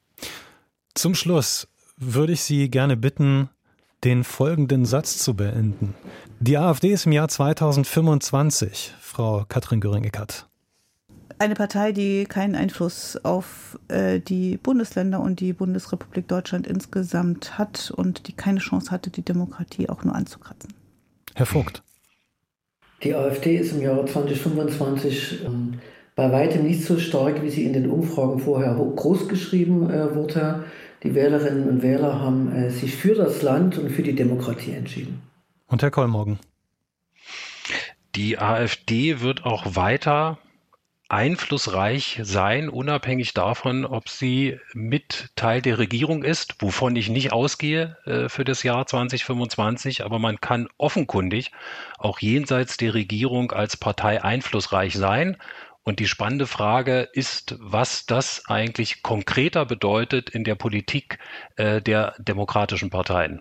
Zum 0.94 1.14
Schluss 1.14 1.68
würde 1.98 2.32
ich 2.32 2.42
Sie 2.42 2.70
gerne 2.70 2.96
bitten, 2.96 3.50
den 4.04 4.24
folgenden 4.24 4.84
Satz 4.84 5.18
zu 5.18 5.34
beenden. 5.34 5.94
Die 6.40 6.56
AfD 6.56 6.92
ist 6.92 7.06
im 7.06 7.12
Jahr 7.12 7.28
2025, 7.28 8.94
Frau 9.00 9.44
Katrin 9.48 9.80
Göring-Eckert. 9.80 10.46
Eine 11.40 11.54
Partei, 11.54 11.92
die 11.92 12.24
keinen 12.24 12.56
Einfluss 12.56 13.16
auf 13.24 13.78
äh, 13.88 14.18
die 14.18 14.56
Bundesländer 14.56 15.20
und 15.20 15.40
die 15.40 15.52
Bundesrepublik 15.52 16.26
Deutschland 16.26 16.66
insgesamt 16.66 17.58
hat 17.58 17.92
und 17.94 18.26
die 18.26 18.32
keine 18.32 18.58
Chance 18.58 18.90
hatte, 18.90 19.10
die 19.10 19.22
Demokratie 19.22 19.88
auch 19.88 20.02
nur 20.04 20.14
anzukratzen. 20.14 20.72
Herr 21.34 21.46
Vogt. 21.46 21.82
Die 23.04 23.14
AfD 23.14 23.56
ist 23.56 23.72
im 23.72 23.82
Jahre 23.82 24.04
2025 24.04 25.44
ähm, 25.44 25.74
bei 26.16 26.32
weitem 26.32 26.64
nicht 26.64 26.84
so 26.84 26.98
stark, 26.98 27.42
wie 27.42 27.50
sie 27.50 27.64
in 27.64 27.72
den 27.72 27.88
Umfragen 27.88 28.40
vorher 28.40 28.74
großgeschrieben 28.74 29.88
äh, 29.88 30.14
wurde. 30.16 30.64
Die 31.02 31.14
Wählerinnen 31.14 31.68
und 31.68 31.82
Wähler 31.82 32.20
haben 32.20 32.52
äh, 32.52 32.70
sich 32.70 32.96
für 32.96 33.14
das 33.14 33.42
Land 33.42 33.78
und 33.78 33.90
für 33.90 34.02
die 34.02 34.14
Demokratie 34.14 34.72
entschieden. 34.72 35.22
Und 35.68 35.82
Herr 35.82 35.90
Kollmorgen? 35.90 36.38
Die 38.14 38.38
AfD 38.38 39.20
wird 39.20 39.44
auch 39.44 39.76
weiter 39.76 40.38
einflussreich 41.08 42.20
sein, 42.22 42.68
unabhängig 42.68 43.32
davon, 43.32 43.86
ob 43.86 44.10
sie 44.10 44.58
mit 44.74 45.30
Teil 45.36 45.62
der 45.62 45.78
Regierung 45.78 46.22
ist, 46.22 46.56
wovon 46.60 46.96
ich 46.96 47.08
nicht 47.08 47.32
ausgehe 47.32 47.96
äh, 48.04 48.28
für 48.28 48.44
das 48.44 48.62
Jahr 48.62 48.86
2025. 48.86 50.04
Aber 50.04 50.18
man 50.18 50.40
kann 50.40 50.68
offenkundig 50.76 51.50
auch 51.98 52.18
jenseits 52.18 52.76
der 52.76 52.92
Regierung 52.92 53.52
als 53.52 53.76
Partei 53.76 54.22
einflussreich 54.22 54.94
sein. 54.94 55.38
Und 55.88 56.00
die 56.00 56.06
spannende 56.06 56.46
Frage 56.46 57.08
ist, 57.14 57.56
was 57.60 58.04
das 58.04 58.42
eigentlich 58.46 59.02
konkreter 59.02 59.64
bedeutet 59.64 60.28
in 60.28 60.44
der 60.44 60.54
Politik 60.54 61.18
äh, 61.56 61.80
der 61.80 62.12
demokratischen 62.18 62.90
Parteien. 62.90 63.40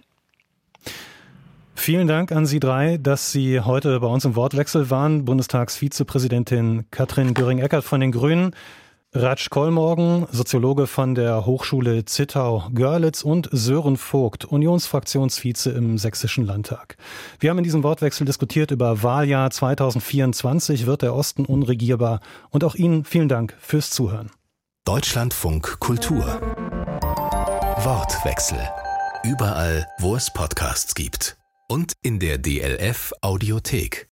Vielen 1.75 2.07
Dank 2.07 2.31
an 2.31 2.45
Sie 2.45 2.61
drei, 2.61 2.95
dass 2.95 3.33
Sie 3.33 3.59
heute 3.59 3.99
bei 3.99 4.07
uns 4.07 4.23
im 4.23 4.37
Wortwechsel 4.37 4.89
waren. 4.89 5.25
Bundestagsvizepräsidentin 5.25 6.85
Katrin 6.89 7.33
Göring-Eckert 7.33 7.83
von 7.83 7.99
den 7.99 8.13
Grünen, 8.13 8.55
Ratsch 9.15 9.49
Kollmorgen, 9.49 10.27
Soziologe 10.31 10.85
von 10.85 11.15
der 11.15 11.45
Hochschule 11.45 12.03
Zittau-Görlitz 12.03 13.23
und 13.23 13.49
Sören 13.51 13.95
Vogt, 13.97 14.45
Unionsfraktionsvize 14.45 15.71
im 15.71 15.97
Sächsischen 15.97 16.45
Landtag. 16.45 16.97
Wir 17.39 17.49
haben 17.49 17.57
in 17.57 17.63
diesem 17.63 17.83
Wortwechsel 17.83 18.25
diskutiert 18.25 18.71
über 18.71 19.03
Wahljahr 19.03 19.49
2024. 19.49 20.85
Wird 20.85 21.01
der 21.01 21.15
Osten 21.15 21.45
unregierbar? 21.45 22.19
Und 22.49 22.63
auch 22.63 22.75
Ihnen 22.75 23.05
vielen 23.05 23.29
Dank 23.29 23.55
fürs 23.59 23.91
Zuhören. 23.91 24.29
Deutschlandfunk 24.85 25.79
Kultur. 25.79 26.25
Wortwechsel. 27.83 28.59
Überall, 29.23 29.87
wo 29.99 30.15
es 30.15 30.31
Podcasts 30.31 30.93
gibt 30.95 31.37
und 31.69 31.93
in 32.01 32.19
der 32.19 32.37
DLF 32.37 33.13
Audiothek. 33.21 34.09